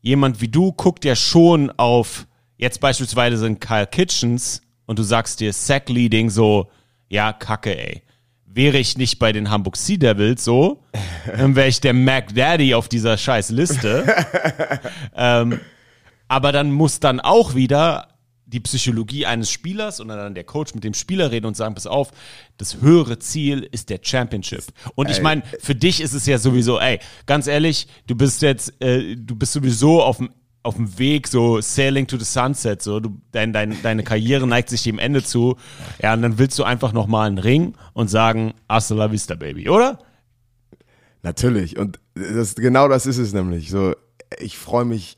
jemand 0.00 0.40
wie 0.40 0.48
du 0.48 0.72
guckt 0.72 1.04
ja 1.04 1.16
schon 1.16 1.70
auf 1.70 2.26
jetzt 2.56 2.80
beispielsweise 2.80 3.38
sind 3.38 3.60
Kyle 3.60 3.86
Kitchens 3.86 4.62
und 4.86 4.98
du 4.98 5.02
sagst 5.02 5.40
dir 5.40 5.52
Sack 5.52 5.88
Leading 5.88 6.30
so, 6.30 6.70
ja, 7.08 7.32
kacke, 7.32 7.76
ey. 7.76 8.02
Wäre 8.46 8.78
ich 8.78 8.98
nicht 8.98 9.18
bei 9.18 9.32
den 9.32 9.50
Hamburg 9.50 9.76
Sea 9.76 9.96
Devils 9.96 10.44
so, 10.44 10.82
dann 11.26 11.56
wäre 11.56 11.68
ich 11.68 11.80
der 11.80 11.94
Mac 11.94 12.34
Daddy 12.34 12.74
auf 12.74 12.88
dieser 12.88 13.16
scheiß 13.16 13.50
Liste. 13.50 14.04
ähm, 15.16 15.60
aber 16.28 16.52
dann 16.52 16.70
muss 16.70 17.00
dann 17.00 17.20
auch 17.20 17.54
wieder 17.54 18.11
die 18.52 18.60
Psychologie 18.60 19.26
eines 19.26 19.50
Spielers 19.50 20.00
und 20.00 20.08
dann 20.08 20.34
der 20.34 20.44
Coach 20.44 20.74
mit 20.74 20.84
dem 20.84 20.94
Spieler 20.94 21.30
reden 21.30 21.46
und 21.46 21.56
sagen, 21.56 21.74
pass 21.74 21.86
auf, 21.86 22.10
das 22.58 22.80
höhere 22.80 23.18
Ziel 23.18 23.66
ist 23.70 23.90
der 23.90 24.00
Championship. 24.02 24.64
Und 24.94 25.10
ich 25.10 25.22
meine, 25.22 25.42
für 25.60 25.74
dich 25.74 26.00
ist 26.00 26.12
es 26.12 26.26
ja 26.26 26.38
sowieso, 26.38 26.78
ey, 26.78 27.00
ganz 27.26 27.46
ehrlich, 27.46 27.88
du 28.06 28.14
bist 28.14 28.42
jetzt, 28.42 28.80
äh, 28.82 29.16
du 29.16 29.34
bist 29.36 29.52
sowieso 29.52 30.02
auf 30.02 30.18
dem 30.18 30.30
auf 30.64 30.76
dem 30.76 30.98
Weg, 30.98 31.26
so 31.26 31.60
Sailing 31.60 32.06
to 32.06 32.16
the 32.16 32.24
Sunset, 32.24 32.82
so 32.82 33.00
du, 33.00 33.20
dein, 33.32 33.52
dein, 33.52 33.76
deine 33.82 34.04
Karriere 34.04 34.46
neigt 34.46 34.68
sich 34.68 34.82
dem 34.84 34.98
Ende 34.98 35.24
zu. 35.24 35.56
Ja, 36.00 36.14
und 36.14 36.22
dann 36.22 36.38
willst 36.38 36.58
du 36.58 36.64
einfach 36.64 36.92
nochmal 36.92 37.26
einen 37.26 37.38
Ring 37.38 37.74
und 37.94 38.08
sagen, 38.08 38.54
hasta 38.68 38.94
la 38.94 39.10
vista, 39.10 39.34
Baby, 39.34 39.68
oder? 39.68 39.98
Natürlich. 41.22 41.78
Und 41.78 41.98
das, 42.14 42.54
genau 42.54 42.88
das 42.88 43.06
ist 43.06 43.18
es 43.18 43.32
nämlich. 43.32 43.70
So, 43.70 43.94
ich 44.38 44.58
freue 44.58 44.84
mich. 44.84 45.16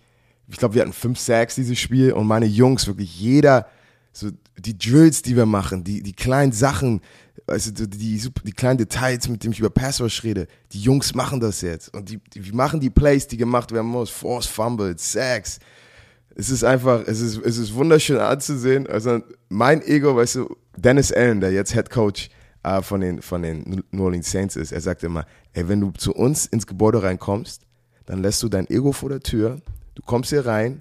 Ich 0.48 0.58
glaube, 0.58 0.74
wir 0.74 0.82
hatten 0.82 0.92
fünf 0.92 1.18
Sacks 1.18 1.54
dieses 1.54 1.78
Spiel 1.78 2.12
und 2.12 2.26
meine 2.26 2.46
Jungs, 2.46 2.86
wirklich 2.86 3.18
jeder, 3.18 3.66
so 4.12 4.30
die 4.58 4.78
Drills, 4.78 5.22
die 5.22 5.36
wir 5.36 5.46
machen, 5.46 5.84
die, 5.84 6.02
die 6.02 6.12
kleinen 6.12 6.52
Sachen, 6.52 7.00
also 7.46 7.70
die, 7.72 7.86
die, 7.88 8.52
kleinen 8.52 8.78
Details, 8.78 9.28
mit 9.28 9.42
denen 9.42 9.52
ich 9.52 9.58
über 9.58 9.70
Passwatch 9.70 10.22
rede, 10.22 10.46
die 10.72 10.80
Jungs 10.80 11.14
machen 11.14 11.40
das 11.40 11.60
jetzt. 11.60 11.92
Und 11.94 12.08
die, 12.08 12.18
die 12.32 12.52
machen 12.52 12.80
die 12.80 12.90
Plays, 12.90 13.26
die 13.26 13.36
gemacht 13.36 13.72
werden 13.72 13.88
muss, 13.88 14.10
Force 14.10 14.46
Fumbles, 14.46 15.12
Sacks. 15.12 15.58
Es 16.36 16.50
ist 16.50 16.64
einfach, 16.64 17.02
es 17.06 17.20
ist, 17.20 17.38
es 17.44 17.58
ist 17.58 17.74
wunderschön 17.74 18.18
anzusehen. 18.18 18.86
Also 18.86 19.20
mein 19.48 19.82
Ego, 19.82 20.16
weißt 20.16 20.36
du, 20.36 20.56
Dennis 20.76 21.12
Allen, 21.12 21.40
der 21.40 21.52
jetzt 21.52 21.72
Head 21.72 21.90
Coach 21.90 22.28
äh, 22.62 22.82
von, 22.82 23.00
den, 23.00 23.22
von 23.22 23.42
den 23.42 23.84
New 23.90 24.04
Orleans 24.04 24.30
Saints 24.30 24.56
ist, 24.56 24.72
er 24.72 24.80
sagt 24.80 25.04
immer, 25.04 25.26
ey, 25.52 25.68
wenn 25.68 25.80
du 25.80 25.90
zu 25.92 26.12
uns 26.12 26.46
ins 26.46 26.66
Gebäude 26.66 27.02
reinkommst, 27.02 27.62
dann 28.06 28.22
lässt 28.22 28.42
du 28.42 28.48
dein 28.48 28.68
Ego 28.68 28.92
vor 28.92 29.08
der 29.08 29.20
Tür, 29.20 29.60
du 29.94 30.02
kommst 30.02 30.30
hier 30.30 30.46
rein, 30.46 30.80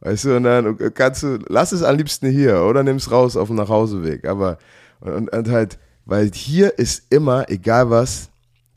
weißt 0.00 0.24
du, 0.24 0.36
und 0.36 0.44
dann 0.44 0.76
kannst 0.94 1.22
du, 1.22 1.38
lass 1.48 1.72
es 1.72 1.82
am 1.82 1.96
liebsten 1.96 2.30
hier 2.30 2.62
oder 2.62 2.82
nimm 2.82 2.96
es 2.96 3.10
raus 3.10 3.36
auf 3.36 3.48
dem 3.48 3.56
Nachhauseweg. 3.56 4.26
Aber, 4.26 4.58
und, 5.00 5.32
und 5.32 5.48
halt, 5.48 5.78
weil 6.04 6.30
hier 6.32 6.78
ist 6.78 7.10
immer, 7.10 7.48
egal 7.50 7.90
was, 7.90 8.30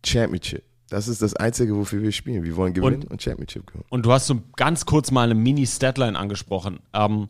Championship. 0.06 0.64
Das 0.90 1.08
ist 1.10 1.22
das 1.22 1.36
Einzige, 1.36 1.76
wofür 1.76 2.02
wir 2.02 2.14
spielen. 2.14 2.44
Wir 2.44 2.56
wollen 2.56 2.74
gewinnen 2.74 3.04
und, 3.04 3.22
Championship 3.22 3.68
gewinnen. 3.68 3.86
Und 3.90 4.06
du 4.06 4.12
hast 4.14 4.28
so 4.28 4.42
ganz 4.56 4.86
kurz 4.86 5.12
mal 5.12 5.24
eine 5.24 5.36
Mini-Statline 5.36 6.18
angesprochen. 6.18 6.80
Ähm, 6.94 7.28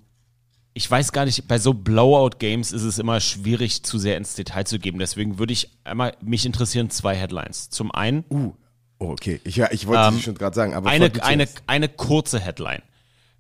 ich 0.74 0.90
weiß 0.90 1.12
gar 1.12 1.26
nicht, 1.26 1.48
bei 1.48 1.58
so 1.58 1.74
Blowout-Games 1.74 2.72
ist 2.72 2.84
es 2.84 3.00
immer 3.00 3.20
schwierig, 3.20 3.82
zu 3.82 3.98
sehr 3.98 4.16
ins 4.16 4.36
Detail 4.36 4.66
zu 4.66 4.78
geben. 4.78 5.00
Deswegen 5.00 5.40
würde 5.40 5.54
ich 5.54 5.72
einmal, 5.84 6.16
mich 6.22 6.46
interessieren 6.46 6.92
zwei 6.92 7.16
Headlines. 7.16 7.72
Zum 7.72 7.92
einen, 7.92 8.26
Uh, 8.30 8.54
oh, 9.00 9.12
okay. 9.12 9.40
Ich, 9.44 9.56
ja, 9.56 9.72
ich 9.72 9.88
wollte 9.88 10.04
Ähm, 10.08 10.16
es 10.16 10.24
schon 10.24 10.36
gerade 10.36 10.56
sagen, 10.56 10.74
aber 10.74 10.90
eine, 10.90 11.12
eine, 11.24 11.48
eine 11.68 11.90
kurze 11.90 12.40
Headline. 12.40 12.82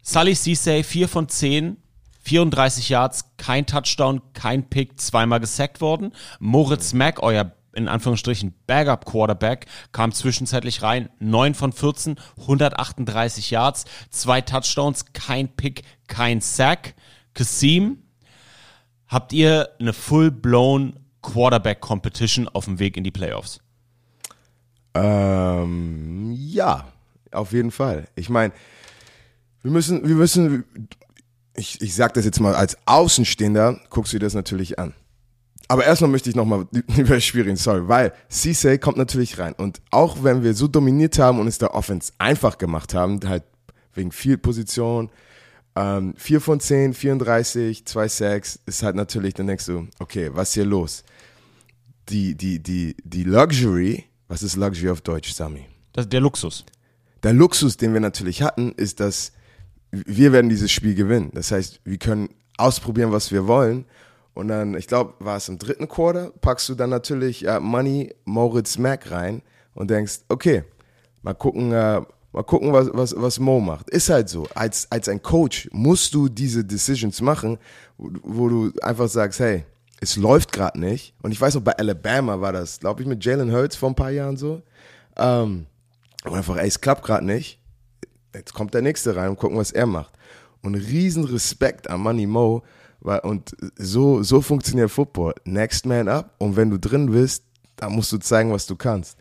Sully 0.01 0.35
Ceesay, 0.35 0.83
4 0.83 1.09
von 1.09 1.27
10, 1.27 1.77
34 2.21 2.89
Yards, 2.89 3.25
kein 3.37 3.65
Touchdown, 3.65 4.21
kein 4.33 4.69
Pick, 4.69 4.99
zweimal 4.99 5.39
gesackt 5.39 5.81
worden. 5.81 6.13
Moritz 6.39 6.93
Mack, 6.93 7.21
euer 7.21 7.51
in 7.73 7.87
Anführungsstrichen 7.87 8.55
Backup-Quarterback, 8.65 9.67
kam 9.91 10.11
zwischenzeitlich 10.11 10.81
rein, 10.81 11.09
9 11.19 11.53
von 11.53 11.71
14, 11.71 12.15
138 12.41 13.51
Yards, 13.51 13.85
zwei 14.09 14.41
Touchdowns, 14.41 15.13
kein 15.13 15.47
Pick, 15.55 15.83
kein 16.07 16.41
Sack. 16.41 16.95
Kasim, 17.35 18.03
habt 19.07 19.31
ihr 19.31 19.69
eine 19.79 19.93
full-blown 19.93 20.99
Quarterback-Competition 21.21 22.47
auf 22.47 22.65
dem 22.65 22.79
Weg 22.79 22.97
in 22.97 23.03
die 23.03 23.11
Playoffs? 23.11 23.59
Ähm, 24.97 26.31
ja, 26.31 26.87
auf 27.31 27.51
jeden 27.51 27.71
Fall. 27.71 28.07
Ich 28.15 28.29
meine, 28.29 28.53
wir 29.61 29.71
müssen, 29.71 30.07
wir 30.07 30.15
müssen, 30.15 30.63
ich, 31.55 31.81
ich 31.81 31.95
sag 31.95 32.13
das 32.13 32.25
jetzt 32.25 32.39
mal 32.39 32.55
als 32.55 32.77
Außenstehender, 32.85 33.79
guckst 33.89 34.13
du 34.13 34.19
dir 34.19 34.25
das 34.25 34.33
natürlich 34.33 34.79
an. 34.79 34.93
Aber 35.67 35.85
erstmal 35.85 36.09
möchte 36.09 36.29
ich 36.29 36.35
nochmal 36.35 36.67
über 36.97 37.19
Schwierigen, 37.19 37.57
sorry, 37.57 37.87
weil 37.87 38.13
Cisse 38.31 38.79
kommt 38.79 38.97
natürlich 38.97 39.37
rein. 39.37 39.53
Und 39.53 39.81
auch 39.91 40.23
wenn 40.23 40.43
wir 40.43 40.53
so 40.53 40.67
dominiert 40.67 41.19
haben 41.19 41.39
und 41.39 41.47
es 41.47 41.57
der 41.57 41.75
Offense 41.75 42.13
einfach 42.17 42.57
gemacht 42.57 42.93
haben, 42.93 43.19
halt 43.27 43.43
wegen 43.93 44.11
viel 44.11 44.37
Position, 44.37 45.09
ähm, 45.75 46.13
4 46.17 46.41
von 46.41 46.59
10, 46.59 46.93
34, 46.93 47.85
2 47.85 48.07
Sacks, 48.07 48.59
ist 48.65 48.81
halt 48.81 48.95
natürlich, 48.95 49.33
dann 49.35 49.47
denkst 49.47 49.65
du, 49.65 49.87
okay, 49.99 50.31
was 50.33 50.49
ist 50.49 50.53
hier 50.55 50.65
los? 50.65 51.03
Die, 52.09 52.35
die, 52.35 52.63
die, 52.63 52.95
die 53.03 53.23
Luxury, 53.23 54.05
was 54.27 54.43
ist 54.43 54.55
Luxury 54.55 54.89
auf 54.89 55.01
Deutsch, 55.01 55.33
Sami? 55.33 55.65
Das, 55.93 56.09
der 56.09 56.21
Luxus. 56.21 56.65
Der 57.23 57.33
Luxus, 57.33 57.77
den 57.77 57.93
wir 57.93 57.99
natürlich 57.99 58.41
hatten, 58.41 58.71
ist, 58.73 58.99
dass 58.99 59.31
wir 59.91 60.31
werden 60.31 60.49
dieses 60.49 60.71
Spiel 60.71 60.95
gewinnen. 60.95 61.31
Das 61.33 61.51
heißt, 61.51 61.81
wir 61.83 61.97
können 61.97 62.29
ausprobieren, 62.57 63.11
was 63.11 63.31
wir 63.31 63.47
wollen. 63.47 63.85
Und 64.33 64.49
dann, 64.49 64.75
ich 64.75 64.87
glaube, 64.87 65.13
war 65.19 65.37
es 65.37 65.49
im 65.49 65.57
dritten 65.57 65.87
Quarter, 65.87 66.31
packst 66.41 66.69
du 66.69 66.75
dann 66.75 66.89
natürlich 66.89 67.47
äh, 67.47 67.59
Money 67.59 68.13
Moritz 68.25 68.77
Mack 68.77 69.09
rein 69.09 69.41
und 69.73 69.89
denkst, 69.89 70.19
okay, 70.29 70.63
mal 71.23 71.33
gucken, 71.33 71.71
äh, 71.71 72.01
mal 72.33 72.43
gucken, 72.43 72.71
was, 72.71 72.89
was, 72.93 73.15
was 73.17 73.39
Mo 73.39 73.59
macht. 73.59 73.89
Ist 73.89 74.09
halt 74.09 74.29
so. 74.29 74.47
Als, 74.53 74.91
als 74.91 75.09
ein 75.09 75.23
Coach 75.23 75.69
musst 75.71 76.13
du 76.13 76.29
diese 76.29 76.63
Decisions 76.63 77.21
machen, 77.21 77.57
wo, 77.97 78.11
wo 78.21 78.49
du 78.49 78.71
einfach 78.81 79.07
sagst, 79.07 79.39
hey, 79.39 79.63
es 79.99 80.15
läuft 80.15 80.51
gerade 80.51 80.79
nicht. 80.79 81.13
Und 81.21 81.31
ich 81.31 81.41
weiß 81.41 81.55
noch, 81.55 81.61
bei 81.61 81.77
Alabama 81.77 82.39
war 82.39 82.53
das, 82.53 82.79
glaube 82.79 83.01
ich, 83.01 83.07
mit 83.07 83.23
Jalen 83.23 83.51
Hurts 83.51 83.75
vor 83.75 83.89
ein 83.89 83.95
paar 83.95 84.11
Jahren 84.11 84.37
so. 84.37 84.61
Ähm, 85.15 85.65
und 86.23 86.33
einfach, 86.33 86.57
ey, 86.57 86.67
es 86.67 86.81
klappt 86.81 87.03
gerade 87.03 87.25
nicht. 87.25 87.59
Jetzt 88.33 88.53
kommt 88.53 88.73
der 88.73 88.81
Nächste 88.81 89.15
rein 89.15 89.29
und 89.29 89.37
gucken, 89.37 89.57
was 89.57 89.71
er 89.71 89.87
macht. 89.87 90.13
Und 90.61 90.75
riesen 90.75 91.23
Respekt 91.23 91.89
an 91.89 92.01
Money 92.01 92.27
Mo. 92.27 92.63
Weil, 92.99 93.19
und 93.19 93.55
so, 93.77 94.21
so 94.23 94.41
funktioniert 94.41 94.91
Football. 94.91 95.33
Next 95.45 95.85
man 95.85 96.07
up. 96.07 96.35
Und 96.37 96.55
wenn 96.55 96.69
du 96.69 96.77
drin 96.77 97.11
bist, 97.11 97.43
dann 97.75 97.93
musst 97.93 98.11
du 98.11 98.17
zeigen, 98.17 98.51
was 98.51 98.65
du 98.67 98.75
kannst. 98.75 99.17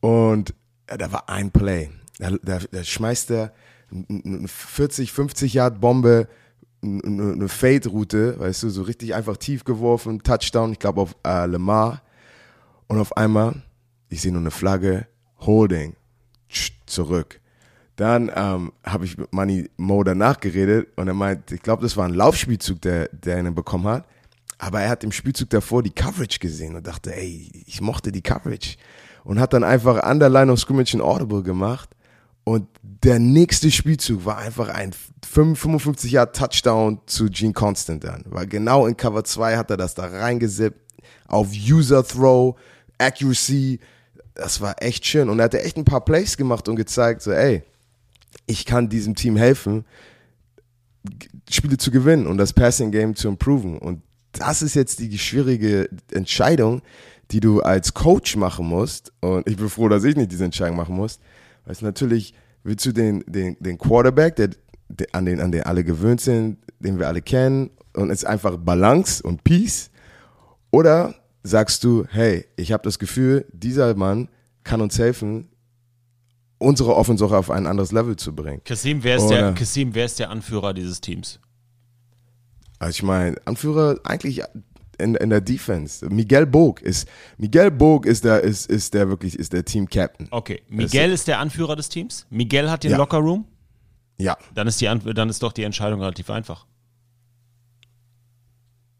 Und 0.00 0.54
ja, 0.88 0.96
da 0.96 1.12
war 1.12 1.28
ein 1.28 1.50
Play. 1.50 1.90
Da, 2.18 2.30
da, 2.42 2.60
da 2.70 2.84
schmeißt 2.84 3.30
er 3.30 3.52
eine 3.90 4.48
40, 4.48 5.12
50 5.12 5.54
Yard 5.54 5.80
Bombe, 5.80 6.28
eine 6.84 7.32
eine 7.32 7.48
Fade-Route, 7.48 8.38
weißt 8.38 8.64
du, 8.64 8.70
so 8.70 8.82
richtig 8.82 9.14
einfach 9.14 9.36
tief 9.36 9.64
geworfen, 9.64 10.22
Touchdown, 10.22 10.72
ich 10.72 10.78
glaube 10.78 11.00
auf 11.00 11.16
äh, 11.26 11.46
Lamar. 11.46 12.02
Und 12.86 12.98
auf 12.98 13.16
einmal, 13.16 13.62
ich 14.08 14.20
sehe 14.20 14.32
nur 14.32 14.40
eine 14.40 14.50
Flagge, 14.50 15.06
Holding, 15.40 15.96
zurück. 16.86 17.40
Dann 17.96 18.30
ähm, 18.34 18.72
habe 18.84 19.04
ich 19.04 19.16
mit 19.16 19.32
Money 19.32 19.70
Mo 19.76 20.02
danach 20.02 20.40
geredet 20.40 20.88
und 20.96 21.08
er 21.08 21.14
meint, 21.14 21.52
ich 21.52 21.62
glaube, 21.62 21.82
das 21.82 21.96
war 21.96 22.06
ein 22.06 22.14
Laufspielzug, 22.14 22.80
der, 22.82 23.08
der 23.08 23.38
ihn 23.38 23.54
bekommen 23.54 23.86
hat. 23.86 24.06
Aber 24.58 24.80
er 24.80 24.90
hat 24.90 25.04
im 25.04 25.12
Spielzug 25.12 25.50
davor 25.50 25.82
die 25.82 25.90
Coverage 25.90 26.38
gesehen 26.38 26.74
und 26.74 26.86
dachte, 26.86 27.14
ey, 27.14 27.50
ich 27.66 27.80
mochte 27.80 28.12
die 28.12 28.22
Coverage. 28.22 28.76
Und 29.24 29.40
hat 29.40 29.52
dann 29.52 29.64
einfach 29.64 30.02
an 30.02 30.18
der 30.18 30.28
Line 30.28 30.52
of 30.52 30.60
Scrimmage 30.60 30.94
ein 30.94 31.00
Audible 31.00 31.42
gemacht 31.42 31.93
Und 32.44 32.68
der 32.82 33.18
nächste 33.18 33.70
Spielzug 33.70 34.26
war 34.26 34.38
einfach 34.38 34.68
ein 34.68 34.92
55 35.26 36.12
Yard 36.12 36.36
Touchdown 36.36 37.00
zu 37.06 37.26
Gene 37.30 37.54
Constant 37.54 38.04
dann. 38.04 38.24
Weil 38.26 38.46
genau 38.46 38.86
in 38.86 38.96
Cover 38.96 39.24
2 39.24 39.56
hat 39.56 39.70
er 39.70 39.78
das 39.78 39.94
da 39.94 40.06
reingesippt. 40.06 40.78
Auf 41.26 41.48
User 41.52 42.06
Throw, 42.06 42.54
Accuracy. 42.98 43.80
Das 44.34 44.60
war 44.60 44.82
echt 44.82 45.06
schön. 45.06 45.30
Und 45.30 45.38
er 45.38 45.46
hat 45.46 45.54
echt 45.54 45.78
ein 45.78 45.84
paar 45.84 46.04
Plays 46.04 46.36
gemacht 46.36 46.68
und 46.68 46.76
gezeigt, 46.76 47.22
so, 47.22 47.32
ey, 47.32 47.62
ich 48.46 48.66
kann 48.66 48.88
diesem 48.88 49.14
Team 49.14 49.36
helfen, 49.36 49.84
Spiele 51.48 51.78
zu 51.78 51.90
gewinnen 51.90 52.26
und 52.26 52.36
das 52.36 52.52
Passing 52.52 52.90
Game 52.90 53.14
zu 53.14 53.28
improven. 53.28 53.78
Und 53.78 54.02
das 54.32 54.60
ist 54.62 54.74
jetzt 54.74 54.98
die 54.98 55.18
schwierige 55.18 55.88
Entscheidung, 56.10 56.82
die 57.30 57.40
du 57.40 57.62
als 57.62 57.94
Coach 57.94 58.36
machen 58.36 58.66
musst. 58.66 59.12
Und 59.20 59.48
ich 59.48 59.56
bin 59.56 59.68
froh, 59.68 59.88
dass 59.88 60.04
ich 60.04 60.16
nicht 60.16 60.32
diese 60.32 60.44
Entscheidung 60.44 60.76
machen 60.76 60.96
muss. 60.96 61.18
Weil 61.64 61.72
es 61.72 61.82
natürlich 61.82 62.34
willst 62.62 62.84
du 62.86 62.92
den, 62.92 63.22
den, 63.26 63.56
den 63.60 63.78
Quarterback, 63.78 64.36
der, 64.36 64.50
der, 64.88 65.06
an, 65.12 65.26
den, 65.26 65.40
an 65.40 65.52
den 65.52 65.62
alle 65.62 65.84
gewöhnt 65.84 66.20
sind, 66.20 66.58
den 66.78 66.98
wir 66.98 67.08
alle 67.08 67.22
kennen, 67.22 67.70
und 67.94 68.10
es 68.10 68.18
ist 68.18 68.24
einfach 68.24 68.56
Balance 68.56 69.22
und 69.22 69.44
Peace. 69.44 69.90
Oder 70.70 71.14
sagst 71.42 71.84
du, 71.84 72.04
hey, 72.10 72.46
ich 72.56 72.72
habe 72.72 72.82
das 72.82 72.98
Gefühl, 72.98 73.46
dieser 73.52 73.94
Mann 73.94 74.28
kann 74.64 74.80
uns 74.80 74.98
helfen, 74.98 75.48
unsere 76.58 76.96
Offense 76.96 77.24
auf 77.24 77.50
ein 77.50 77.66
anderes 77.66 77.92
Level 77.92 78.16
zu 78.16 78.34
bringen. 78.34 78.62
Kasim, 78.64 79.04
wer 79.04 79.16
ist, 79.16 79.24
Oder- 79.24 79.36
der, 79.36 79.52
Kasim, 79.52 79.94
wer 79.94 80.06
ist 80.06 80.18
der 80.18 80.30
Anführer 80.30 80.74
dieses 80.74 81.00
Teams? 81.00 81.38
Also 82.78 82.96
ich 82.96 83.02
meine, 83.02 83.36
Anführer 83.44 84.00
eigentlich 84.04 84.42
in, 84.96 85.14
in 85.14 85.30
der 85.30 85.40
Defense. 85.40 86.06
Miguel 86.08 86.46
Bog 86.46 86.80
ist 86.82 87.08
Miguel 87.38 87.70
Bog 87.70 88.06
ist 88.06 88.24
der 88.24 88.40
ist, 88.42 88.70
ist 88.70 88.94
der 88.94 89.08
wirklich 89.08 89.38
ist 89.38 89.52
der 89.52 89.64
Team 89.64 89.88
Captain. 89.88 90.28
Okay, 90.30 90.62
Miguel 90.68 91.10
ist 91.12 91.28
der 91.28 91.38
Anführer 91.38 91.76
des 91.76 91.88
Teams. 91.88 92.26
Miguel 92.30 92.70
hat 92.70 92.84
den 92.84 92.92
Ja. 92.92 92.96
Lockerroom. 92.98 93.46
Ja, 94.16 94.36
Dann 94.54 94.68
ist, 94.68 94.80
die, 94.80 94.84
dann 94.86 95.28
ist 95.28 95.42
doch 95.42 95.52
die 95.52 95.64
Entscheidung 95.64 96.00
relativ 96.00 96.30
einfach. 96.30 96.66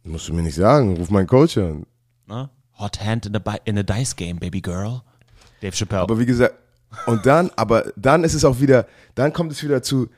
musst 0.02 0.28
du 0.28 0.34
mir 0.34 0.42
nicht 0.42 0.56
sagen. 0.56 0.96
Ruf 0.96 1.10
meinen 1.10 1.26
Coach 1.26 1.56
an. 1.58 1.86
Ne? 2.26 2.50
Hot 2.78 3.00
Hand 3.02 3.26
in 3.26 3.32
the, 3.32 3.38
Bi- 3.40 3.60
in 3.64 3.76
the 3.76 3.84
Dice 3.84 4.16
Game, 4.16 4.38
Baby 4.38 4.60
Girl. 4.60 5.02
Dave 5.60 5.74
Chappelle. 5.76 6.02
Aber 6.02 6.18
wie 6.18 6.26
gesagt, 6.26 6.54
und 7.06 7.24
dann, 7.26 7.50
aber 7.56 7.92
dann 7.96 8.24
ist 8.24 8.34
es 8.34 8.44
auch 8.44 8.60
wieder, 8.60 8.86
dann 9.14 9.32
kommt 9.32 9.52
es 9.52 9.62
wieder 9.62 9.82
zu, 9.82 10.08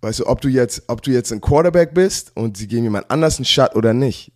weißt 0.00 0.20
du, 0.20 0.26
ob 0.26 0.40
du 0.40 0.48
jetzt, 0.48 0.82
ob 0.88 1.00
du 1.02 1.10
jetzt 1.12 1.32
ein 1.32 1.40
Quarterback 1.40 1.94
bist 1.94 2.36
und 2.36 2.56
sie 2.56 2.66
geben 2.66 2.82
jemand 2.84 3.10
anders 3.10 3.38
einen 3.38 3.44
Shot 3.44 3.74
oder 3.76 3.94
nicht. 3.94 4.32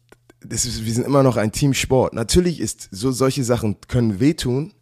Das 0.49 0.65
ist, 0.65 0.85
wir 0.85 0.93
sind 0.93 1.07
immer 1.07 1.23
noch 1.23 1.37
ein 1.37 1.53
Teamsport. 1.53 2.15
Natürlich 2.15 2.61
ist 2.61 2.89
so 2.91 3.11
solche 3.11 3.45
Sachen 3.45 3.77
können 3.89 4.21
wehtun, 4.21 4.73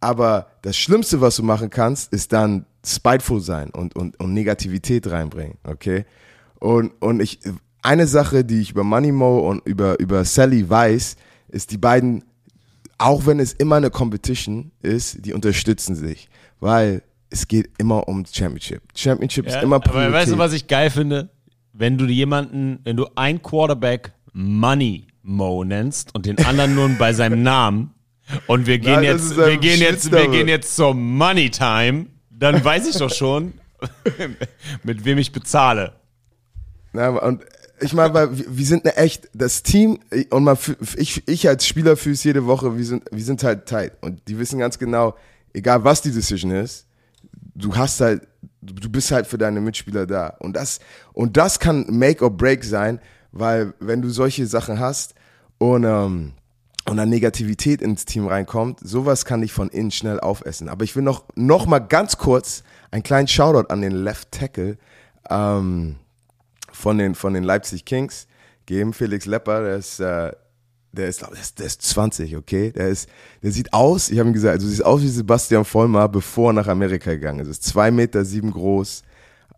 aber 0.00 0.50
das 0.62 0.76
Schlimmste, 0.76 1.20
was 1.20 1.36
du 1.36 1.42
machen 1.42 1.70
kannst, 1.70 2.12
ist 2.12 2.32
dann 2.32 2.66
spiteful 2.84 3.40
sein 3.40 3.70
und, 3.70 3.94
und, 3.96 4.18
und 4.18 4.32
Negativität 4.32 5.10
reinbringen, 5.10 5.58
okay? 5.64 6.06
Und, 6.58 6.92
und 7.00 7.20
ich, 7.20 7.40
eine 7.82 8.06
Sache, 8.06 8.44
die 8.44 8.60
ich 8.60 8.70
über 8.70 8.84
Money 8.84 9.12
Mo 9.12 9.48
und 9.48 9.66
über, 9.66 9.98
über 10.00 10.24
Sally 10.24 10.68
weiß, 10.68 11.16
ist, 11.48 11.70
die 11.70 11.78
beiden, 11.78 12.24
auch 12.98 13.26
wenn 13.26 13.40
es 13.40 13.52
immer 13.52 13.76
eine 13.76 13.90
Competition 13.90 14.72
ist, 14.82 15.24
die 15.24 15.32
unterstützen 15.32 15.94
sich, 15.94 16.28
weil 16.60 17.02
es 17.30 17.46
geht 17.48 17.70
immer 17.78 18.08
um 18.08 18.24
Championship. 18.26 18.82
Championship 18.94 19.46
ist 19.46 19.62
immer 19.62 19.76
aber 19.76 19.90
Priorität. 19.90 20.12
weißt 20.14 20.32
du, 20.32 20.38
was 20.38 20.52
ich 20.52 20.66
geil 20.66 20.90
finde? 20.90 21.30
Wenn 21.72 21.96
du 21.96 22.06
jemanden, 22.06 22.80
wenn 22.84 22.96
du 22.96 23.06
ein 23.14 23.40
Quarterback 23.40 24.12
Money 24.32 25.06
Mo 25.22 25.64
nennst 25.64 26.14
und 26.14 26.26
den 26.26 26.38
anderen 26.44 26.74
nur 26.74 26.88
bei 26.90 27.12
seinem 27.12 27.42
Namen 27.42 27.94
und 28.46 28.66
wir 28.66 28.78
gehen 28.78 28.94
Nein, 28.94 29.04
jetzt, 29.04 29.36
wir 29.36 29.56
gehen 29.58 29.80
jetzt, 29.80 30.10
wir 30.10 30.28
gehen 30.28 30.48
jetzt 30.48 30.76
zur 30.76 30.94
Money 30.94 31.50
Time, 31.50 32.06
dann 32.30 32.64
weiß 32.64 32.88
ich 32.88 32.96
doch 32.96 33.12
schon, 33.12 33.54
mit 34.82 35.04
wem 35.04 35.18
ich 35.18 35.32
bezahle. 35.32 35.92
Ja, 36.92 37.08
und 37.10 37.44
ich 37.80 37.92
meine, 37.92 38.12
weil 38.14 38.28
wir 38.32 38.66
sind 38.66 38.84
eine 38.84 38.96
echt, 38.96 39.28
das 39.32 39.62
Team, 39.62 40.00
und 40.30 40.44
man, 40.44 40.56
ich, 40.96 41.26
ich 41.26 41.48
als 41.48 41.66
Spieler 41.66 41.96
fühle 41.96 42.14
es 42.14 42.24
jede 42.24 42.46
Woche, 42.46 42.76
wir 42.76 42.84
sind, 42.84 43.04
wir 43.10 43.24
sind 43.24 43.42
halt 43.42 43.66
tight. 43.66 43.92
Und 44.00 44.20
die 44.28 44.38
wissen 44.38 44.58
ganz 44.58 44.78
genau, 44.78 45.16
egal 45.54 45.82
was 45.84 46.02
die 46.02 46.10
Decision 46.10 46.50
ist, 46.50 46.86
du 47.54 47.74
hast 47.74 48.00
halt, 48.00 48.26
du 48.60 48.90
bist 48.90 49.10
halt 49.10 49.26
für 49.26 49.38
deine 49.38 49.60
Mitspieler 49.60 50.06
da. 50.06 50.28
Und 50.40 50.56
das, 50.56 50.80
und 51.12 51.36
das 51.36 51.58
kann 51.58 51.86
Make 51.88 52.22
or 52.22 52.30
Break 52.30 52.64
sein, 52.64 53.00
weil 53.32 53.74
wenn 53.80 54.02
du 54.02 54.10
solche 54.10 54.46
Sachen 54.46 54.78
hast 54.78 55.14
und, 55.58 55.84
ähm, 55.84 56.32
und 56.86 56.96
dann 56.96 57.08
Negativität 57.08 57.82
ins 57.82 58.04
Team 58.04 58.26
reinkommt, 58.26 58.80
sowas 58.80 59.24
kann 59.24 59.42
dich 59.42 59.52
von 59.52 59.68
innen 59.68 59.90
schnell 59.90 60.20
aufessen. 60.20 60.68
Aber 60.68 60.84
ich 60.84 60.96
will 60.96 61.02
noch, 61.02 61.24
noch 61.34 61.66
mal 61.66 61.78
ganz 61.78 62.16
kurz 62.16 62.62
einen 62.90 63.02
kleinen 63.02 63.28
Shoutout 63.28 63.72
an 63.72 63.82
den 63.82 63.92
Left 63.92 64.32
Tackle, 64.32 64.78
ähm, 65.28 65.96
von 66.72 66.98
den, 66.98 67.14
von 67.14 67.34
den 67.34 67.44
Leipzig 67.44 67.84
Kings 67.84 68.26
geben. 68.66 68.92
Felix 68.92 69.26
Lepper, 69.26 69.62
der 69.62 69.76
ist, 69.76 70.00
äh, 70.00 70.32
der 70.92 71.08
ist, 71.08 71.22
der 71.22 71.32
ist, 71.32 71.58
der 71.58 71.66
ist 71.66 71.82
20, 71.82 72.36
okay? 72.36 72.72
Der 72.72 72.88
ist, 72.88 73.08
der 73.42 73.52
sieht 73.52 73.72
aus, 73.72 74.10
ich 74.10 74.18
habe 74.18 74.28
ihm 74.28 74.32
gesagt, 74.32 74.62
du 74.62 74.66
siehst 74.66 74.84
aus 74.84 75.02
wie 75.02 75.08
Sebastian 75.08 75.64
Vollmer, 75.64 76.08
bevor 76.08 76.50
er 76.50 76.54
nach 76.54 76.66
Amerika 76.66 77.10
gegangen 77.12 77.40
ist. 77.40 77.48
Ist 77.48 77.64
zwei 77.64 77.90
Meter 77.90 78.24
sieben 78.24 78.50
groß, 78.50 79.02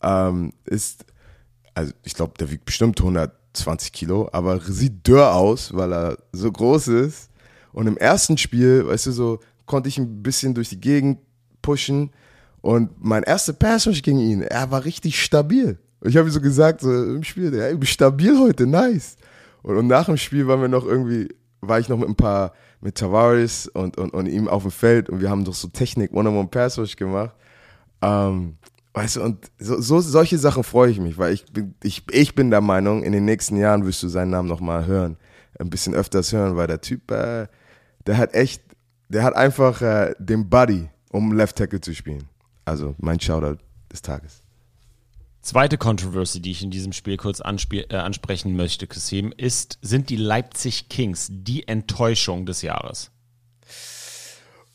ähm, 0.02 0.52
ist, 0.64 1.04
also 1.74 1.92
ich 2.02 2.14
glaube, 2.14 2.34
der 2.38 2.50
wiegt 2.50 2.64
bestimmt 2.64 2.98
120 3.52 3.92
Kilo, 3.92 4.28
aber 4.32 4.60
sieht 4.60 5.06
dörr 5.06 5.34
aus, 5.34 5.74
weil 5.74 5.92
er 5.92 6.18
so 6.32 6.50
groß 6.50 6.88
ist. 6.88 7.30
Und 7.72 7.86
im 7.86 7.96
ersten 7.96 8.36
Spiel, 8.38 8.86
weißt 8.86 9.06
du, 9.06 9.12
so 9.12 9.40
konnte 9.66 9.88
ich 9.88 9.98
ein 9.98 10.22
bisschen 10.22 10.54
durch 10.54 10.68
die 10.70 10.80
Gegend 10.80 11.18
pushen. 11.60 12.10
Und 12.60 12.90
mein 12.98 13.22
erster 13.22 13.52
Pass 13.52 13.84
gegen 13.84 14.18
ihn, 14.18 14.42
er 14.42 14.70
war 14.70 14.84
richtig 14.84 15.22
stabil. 15.22 15.78
Ich 16.04 16.16
habe 16.16 16.28
ihm 16.28 16.32
so 16.32 16.40
gesagt, 16.40 16.80
so 16.80 16.90
im 16.90 17.24
Spiel, 17.24 17.52
ey, 17.54 17.72
du 17.72 17.78
bist 17.78 17.92
stabil 17.92 18.38
heute, 18.38 18.66
nice. 18.66 19.16
Und, 19.62 19.76
und 19.76 19.86
nach 19.86 20.06
dem 20.06 20.16
Spiel 20.16 20.46
waren 20.46 20.60
wir 20.60 20.68
noch 20.68 20.84
irgendwie, 20.84 21.28
war 21.60 21.78
ich 21.78 21.88
noch 21.88 21.98
mit 21.98 22.08
ein 22.08 22.16
paar, 22.16 22.52
mit 22.80 22.96
Tavares 22.96 23.68
und, 23.68 23.96
und, 23.96 24.12
und 24.12 24.26
ihm 24.26 24.48
auf 24.48 24.62
dem 24.62 24.72
Feld 24.72 25.08
und 25.08 25.20
wir 25.20 25.30
haben 25.30 25.44
doch 25.44 25.54
so 25.54 25.68
Technik, 25.68 26.12
One-on-One 26.12 26.48
Pass 26.48 26.78
Rush 26.78 26.96
gemacht. 26.96 27.34
Ähm, 28.00 28.56
weißt 28.94 29.16
du, 29.16 29.22
und 29.22 29.50
so, 29.58 29.80
so 29.80 30.00
solche 30.00 30.38
Sachen 30.38 30.64
freue 30.64 30.90
ich 30.90 31.00
mich, 31.00 31.18
weil 31.18 31.32
ich 31.32 31.46
bin, 31.46 31.74
ich, 31.82 32.04
ich 32.10 32.34
bin 32.34 32.50
der 32.50 32.60
Meinung, 32.60 33.02
in 33.02 33.12
den 33.12 33.24
nächsten 33.24 33.56
Jahren 33.56 33.86
wirst 33.86 34.02
du 34.02 34.08
seinen 34.08 34.30
Namen 34.30 34.48
nochmal 34.48 34.86
hören, 34.86 35.16
ein 35.58 35.70
bisschen 35.70 35.94
öfters 35.94 36.32
hören, 36.32 36.56
weil 36.56 36.66
der 36.66 36.80
Typ, 36.80 37.10
äh, 37.10 37.46
der 38.06 38.18
hat 38.18 38.34
echt, 38.34 38.62
der 39.08 39.22
hat 39.22 39.34
einfach 39.34 39.80
äh, 39.82 40.14
den 40.18 40.48
Buddy, 40.48 40.88
um 41.10 41.32
Left 41.32 41.56
Tackle 41.56 41.80
zu 41.80 41.94
spielen. 41.94 42.24
Also 42.64 42.94
mein 42.98 43.20
Shoutout 43.20 43.58
des 43.90 44.02
Tages. 44.02 44.42
Zweite 45.40 45.76
Controversy, 45.76 46.40
die 46.40 46.52
ich 46.52 46.62
in 46.62 46.70
diesem 46.70 46.92
Spiel 46.92 47.16
kurz 47.16 47.40
äh, 47.40 47.96
ansprechen 47.96 48.54
möchte, 48.54 48.86
Kasim, 48.86 49.32
ist, 49.36 49.78
sind 49.82 50.08
die 50.08 50.16
Leipzig 50.16 50.88
Kings 50.88 51.28
die 51.30 51.66
Enttäuschung 51.66 52.46
des 52.46 52.62
Jahres? 52.62 53.10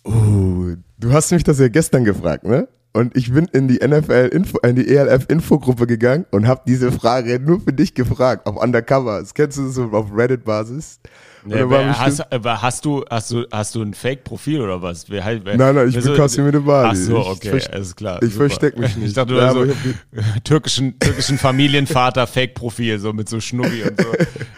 Uh, 0.03 0.75
du 0.97 1.13
hast 1.13 1.31
mich 1.31 1.43
das 1.43 1.59
ja 1.59 1.69
gestern 1.69 2.03
gefragt, 2.03 2.43
ne? 2.43 2.67
Und 2.97 3.15
ich 3.15 3.31
bin 3.31 3.45
in 3.53 3.67
die 3.67 3.75
NFL 3.85 4.29
Info, 4.33 4.57
in 4.59 4.75
die 4.75 4.87
ELF 4.87 5.25
Infogruppe 5.29 5.85
gegangen 5.85 6.25
und 6.31 6.47
habe 6.47 6.61
diese 6.65 6.91
Frage 6.91 7.39
nur 7.39 7.61
für 7.61 7.71
dich 7.71 7.93
gefragt, 7.93 8.47
auf 8.47 8.55
Undercover. 8.57 9.19
Das 9.19 9.33
kennst 9.35 9.59
du 9.59 9.69
so 9.69 9.83
auf 9.91 10.07
Reddit 10.11 10.43
Basis? 10.43 10.99
Wer- 11.45 11.67
bestimmt- 11.67 11.99
hast, 11.99 12.33
aber 12.33 12.61
hast 12.61 12.83
du 12.85 13.05
hast 13.09 13.29
du 13.31 13.45
hast 13.51 13.75
du 13.75 13.83
ein 13.83 13.93
Fake-Profil 13.93 14.59
oder 14.61 14.81
was? 14.81 15.09
Wer, 15.11 15.23
halt- 15.23 15.45
wer, 15.45 15.55
Nein, 15.57 15.75
nein, 15.75 15.89
ich 15.89 15.95
bin 16.03 16.15
Kasim 16.15 16.47
Edebali. 16.47 16.89
Ach 16.91 16.95
so, 16.95 17.17
okay, 17.19 17.61
alles 17.71 17.95
klar. 17.95 18.21
ich 18.23 18.33
super. 18.33 18.49
versteck 18.49 18.77
mich 18.79 18.97
nicht. 18.97 19.09
Ich 19.09 19.13
dachte, 19.13 19.33
du 19.33 19.39
Ja, 19.39 19.45
hast 19.47 19.53
so 19.53 19.61
aber 19.61 19.73
türkischen, 20.43 20.97
türkischen 20.99 21.37
Familienvater 21.37 22.25
Fake-Profil, 22.25 22.97
so 22.99 23.13
mit 23.13 23.29
so 23.29 23.39
Schnubbi 23.39 23.83
und 23.83 24.01
so. 24.01 24.07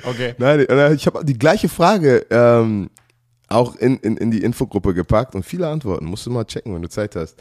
Okay. 0.10 0.34
Nein, 0.40 0.62
äh, 0.62 0.94
ich 0.94 1.06
habe 1.06 1.24
die 1.26 1.38
gleiche 1.38 1.68
Frage 1.70 2.26
ähm, 2.32 2.90
auch 3.50 3.76
in, 3.76 3.98
in, 3.98 4.16
in 4.18 4.32
die 4.32 4.42
Infogruppe 4.44 4.94
gepackt 4.94 5.36
und 5.36 5.46
viele 5.46 5.68
Antworten. 5.68 6.06
Musst 6.06 6.26
du 6.26 6.32
mal 6.32 6.46
checken, 6.46 6.74
wenn 6.74 6.82
du 6.82 6.90
Zeit 6.90 7.16
hast. 7.18 7.36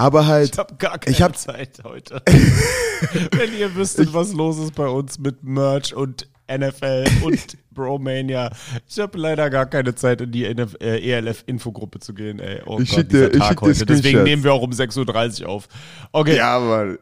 Aber 0.00 0.26
halt, 0.26 0.52
Ich 0.52 0.58
habe 0.58 0.74
gar 0.76 0.98
keine 0.98 1.14
Ich 1.14 1.20
hab- 1.22 1.36
Zeit 1.36 1.80
heute. 1.84 2.22
Wenn 3.32 3.56
ihr 3.58 3.74
wüsstet, 3.74 4.12
was 4.14 4.32
los 4.32 4.58
ist 4.58 4.74
bei 4.74 4.86
uns 4.88 5.18
mit 5.18 5.42
Merch 5.44 5.94
und 5.94 6.26
NFL 6.50 7.04
und 7.22 7.38
Bromania. 7.70 8.50
Ich 8.88 8.98
habe 8.98 9.18
leider 9.18 9.50
gar 9.50 9.66
keine 9.66 9.94
Zeit, 9.94 10.20
in 10.22 10.32
die 10.32 10.44
NF 10.46 10.74
äh, 10.80 10.98
ELF-Infogruppe 11.12 12.00
zu 12.00 12.14
gehen. 12.14 12.40
Ey. 12.40 12.62
Oh 12.66 12.78
Ich 12.80 12.88
Gott, 12.90 12.98
schick 13.00 13.08
dir- 13.10 13.34
ich 13.34 13.40
heute. 13.42 13.60
Deswegen 13.86 13.86
Screenshots. 13.98 14.24
nehmen 14.24 14.44
wir 14.44 14.52
auch 14.54 14.62
um 14.62 14.70
6.30 14.70 15.42
Uhr 15.42 15.48
auf. 15.50 15.68
Okay, 16.12 16.36
ja. 16.36 16.58
ja, 16.58 16.64
Mann. 16.64 16.98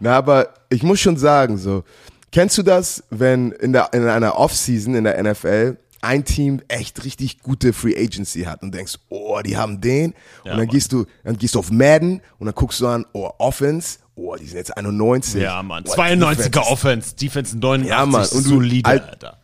Na, 0.00 0.16
aber 0.16 0.48
ich 0.68 0.82
muss 0.82 1.00
schon 1.00 1.16
sagen, 1.16 1.56
so, 1.58 1.84
kennst 2.32 2.58
du 2.58 2.62
das, 2.62 3.02
wenn 3.10 3.52
in, 3.52 3.72
der, 3.72 3.92
in 3.92 4.06
einer 4.06 4.36
Offseason 4.38 4.94
in 4.94 5.04
der 5.04 5.22
NFL 5.22 5.76
ein 6.02 6.24
Team 6.24 6.62
echt 6.68 7.04
richtig 7.04 7.40
gute 7.40 7.72
Free 7.72 7.94
Agency 7.96 8.42
hat 8.44 8.62
und 8.62 8.74
denkst, 8.74 8.98
oh, 9.08 9.40
die 9.44 9.56
haben 9.56 9.80
den. 9.80 10.12
Ja, 10.12 10.12
und 10.12 10.46
dann 10.50 10.56
Mann. 10.58 10.68
gehst 10.68 10.92
du, 10.92 11.04
dann 11.24 11.36
gehst 11.36 11.54
du 11.54 11.58
auf 11.58 11.70
Madden 11.70 12.20
und 12.38 12.46
dann 12.46 12.54
guckst 12.54 12.80
du 12.80 12.86
an, 12.86 13.04
oh, 13.12 13.30
Offense, 13.38 13.98
oh, 14.14 14.34
die 14.36 14.46
sind 14.46 14.56
jetzt 14.56 14.76
91. 14.76 15.42
Ja, 15.42 15.62
Mann. 15.62 15.84
Oh, 15.86 15.92
92er 15.92 16.34
Defense. 16.36 16.60
Offense, 16.70 17.16
Defense 17.16 17.56
89, 17.58 17.88
Ja, 17.90 18.06
Mann. 18.06 18.22
Und 18.22 18.44
du- 18.44 18.48
solide, 18.48 18.88
Alt- 18.88 19.08
Alter. 19.08 19.38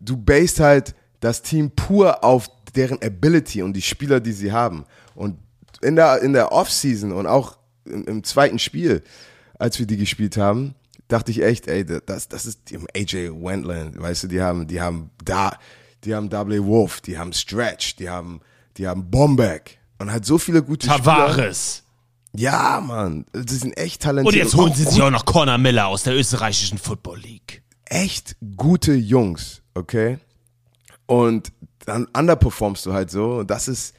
du 0.00 0.16
based 0.16 0.60
halt 0.60 0.94
das 1.20 1.42
Team 1.42 1.70
pur 1.72 2.22
auf 2.22 2.48
deren 2.76 3.02
Ability 3.02 3.62
und 3.62 3.72
die 3.72 3.82
Spieler, 3.82 4.20
die 4.20 4.32
sie 4.32 4.52
haben. 4.52 4.84
Und 5.14 5.36
in 5.82 5.96
der, 5.96 6.20
in 6.22 6.32
der 6.32 6.52
Offseason 6.52 7.10
und 7.12 7.26
auch 7.26 7.58
im, 7.84 8.04
im 8.04 8.24
zweiten 8.24 8.58
Spiel, 8.58 9.02
als 9.58 9.78
wir 9.80 9.86
die 9.86 9.96
gespielt 9.96 10.36
haben, 10.36 10.74
dachte 11.08 11.30
ich 11.32 11.42
echt, 11.42 11.66
ey, 11.68 11.84
das, 11.84 12.28
das 12.28 12.44
ist 12.46 12.60
AJ 12.94 13.30
Wendland, 13.32 13.98
weißt 14.00 14.24
du, 14.24 14.28
die 14.28 14.40
haben, 14.42 14.66
die 14.66 14.80
haben 14.80 15.10
da, 15.24 15.56
die 16.04 16.14
haben 16.14 16.30
W. 16.30 16.62
Wolf, 16.64 17.00
die 17.00 17.18
haben 17.18 17.32
Stretch, 17.32 17.96
die 17.96 18.08
haben, 18.08 18.40
die 18.76 18.86
haben 18.86 19.10
Bombeck 19.10 19.78
und 19.98 20.10
halt 20.10 20.24
so 20.24 20.38
viele 20.38 20.62
gute 20.62 20.86
Spieler. 20.86 20.98
Tavares. 20.98 21.84
Ja, 22.34 22.80
Mann, 22.86 23.24
die 23.34 23.54
sind 23.54 23.76
echt 23.76 23.96
Und 23.96 24.02
talentiert. 24.02 24.34
jetzt 24.36 24.54
holen 24.54 24.72
sie 24.74 24.84
sich 24.84 25.00
auch 25.02 25.10
noch 25.10 25.24
Conor 25.24 25.58
Miller 25.58 25.86
aus 25.88 26.02
der 26.04 26.14
österreichischen 26.14 26.78
Football 26.78 27.18
League. 27.20 27.62
echt 27.86 28.36
gute 28.56 28.92
Jungs, 28.92 29.62
okay? 29.74 30.18
Und 31.06 31.52
dann 31.86 32.04
underperformst 32.14 32.84
du 32.84 32.92
halt 32.92 33.10
so. 33.10 33.36
Und 33.38 33.50
das 33.50 33.66
ist, 33.66 33.94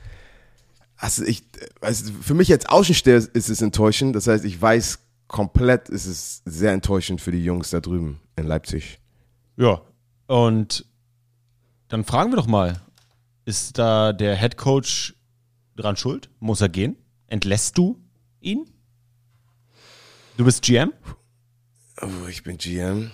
also 0.95 1.23
ich, 1.25 1.43
also 1.81 2.13
für 2.21 2.35
mich 2.35 2.51
als 2.51 2.67
Außensteher 2.67 3.15
ist 3.17 3.49
es 3.49 3.61
enttäuschend. 3.63 4.15
Das 4.15 4.27
heißt, 4.27 4.45
ich 4.45 4.61
weiß 4.61 4.99
komplett, 5.27 5.89
ist 5.89 6.05
es 6.05 6.43
sehr 6.45 6.71
enttäuschend 6.71 7.19
für 7.19 7.31
die 7.31 7.43
Jungs 7.43 7.71
da 7.71 7.79
drüben 7.79 8.19
in 8.35 8.45
Leipzig. 8.45 8.99
Ja. 9.57 9.81
Und 10.27 10.85
dann 11.89 12.05
fragen 12.05 12.31
wir 12.31 12.37
doch 12.37 12.47
mal, 12.47 12.79
ist 13.45 13.77
da 13.79 14.13
der 14.13 14.35
Head 14.37 14.57
Coach 14.57 15.15
dran 15.75 15.97
schuld? 15.97 16.29
Muss 16.39 16.61
er 16.61 16.69
gehen? 16.69 16.95
Entlässt 17.27 17.77
du 17.77 17.99
ihn? 18.41 18.69
Du 20.37 20.45
bist 20.45 20.61
GM? 20.61 20.93
Oh, 22.01 22.27
ich 22.29 22.43
bin 22.43 22.57
GM. 22.57 23.11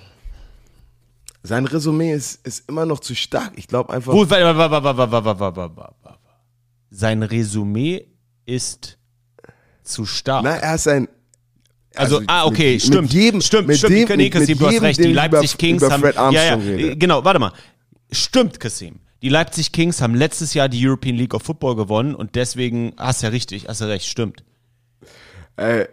Sein 1.41 1.65
Resümee 1.65 2.13
ist, 2.13 2.45
ist 2.45 2.67
immer 2.67 2.85
noch 2.85 2.99
zu 2.99 3.15
stark. 3.15 3.53
Ich 3.55 3.67
glaube 3.67 3.93
einfach. 3.93 4.11
Gut, 4.11 4.29
Sein 6.89 7.23
Resümee 7.23 8.07
ist 8.45 8.97
zu 9.83 10.05
stark. 10.05 10.43
Na, 10.43 10.57
er 10.57 10.75
ist 10.75 10.87
ein. 10.87 11.07
Also, 11.95 12.17
also 12.17 12.27
ah, 12.27 12.45
okay, 12.45 12.73
mit, 12.73 12.81
stimmt. 12.81 13.01
Mit 13.03 13.13
jedem, 13.13 13.41
stimmt, 13.41 13.67
mit 13.67 13.77
stimmt. 13.77 14.09
Dem, 14.09 14.17
mit, 14.17 14.33
mit 14.33 14.47
jedem, 14.49 14.57
du 14.59 14.67
hast 14.67 14.81
recht. 14.81 14.99
Die 14.99 15.13
Leipzig 15.13 15.51
über, 15.51 15.57
Kings 15.57 15.83
über 15.83 15.91
haben. 15.91 16.33
ja, 16.33 16.43
ja, 16.43 16.55
rede. 16.55 16.97
genau, 16.97 17.23
warte 17.23 17.39
mal. 17.39 17.53
Stimmt, 18.11 18.59
Kassim. 18.59 18.99
Die 19.21 19.29
Leipzig 19.29 19.71
Kings 19.71 20.01
haben 20.01 20.13
letztes 20.15 20.53
Jahr 20.53 20.69
die 20.69 20.85
European 20.85 21.15
League 21.15 21.33
of 21.33 21.43
Football 21.43 21.75
gewonnen 21.75 22.13
und 22.15 22.35
deswegen 22.35 22.93
hast 22.97 23.23
ja 23.23 23.29
richtig, 23.29 23.67
hast 23.67 23.81
ja 23.81 23.87
recht, 23.87 24.05
stimmt. 24.05 24.43
Äh, 25.57 25.81
äh, 25.81 25.87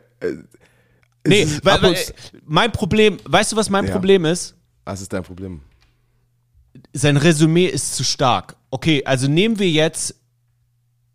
Nee, 1.26 1.46
weil, 1.62 1.80
weil, 1.82 1.94
äh, 1.94 2.04
mein 2.44 2.72
Problem, 2.72 3.18
weißt 3.24 3.52
du, 3.52 3.56
was 3.56 3.70
mein 3.70 3.86
Ja. 3.86 3.92
Problem 3.92 4.24
ist? 4.24 4.56
Was 4.84 5.00
ist 5.00 5.12
dein 5.12 5.22
Problem? 5.22 5.60
Sein 6.92 7.16
Resümee 7.16 7.66
ist 7.66 7.94
zu 7.94 8.02
stark. 8.02 8.56
Okay, 8.70 9.04
also 9.04 9.28
nehmen 9.28 9.58
wir 9.58 9.70
jetzt 9.70 10.16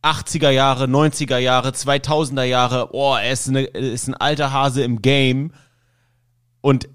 80er 0.01 0.49
Jahre, 0.49 0.85
90er 0.85 1.39
Jahre, 1.39 1.71
2000er 1.71 2.43
Jahre. 2.43 2.93
Oh, 2.93 3.15
er 3.15 3.31
ist, 3.31 3.49
eine, 3.49 3.63
er 3.63 3.91
ist 3.91 4.07
ein 4.07 4.13
alter 4.13 4.53
Hase 4.53 4.83
im 4.83 5.01
Game. 5.01 5.51
Und 6.61 6.87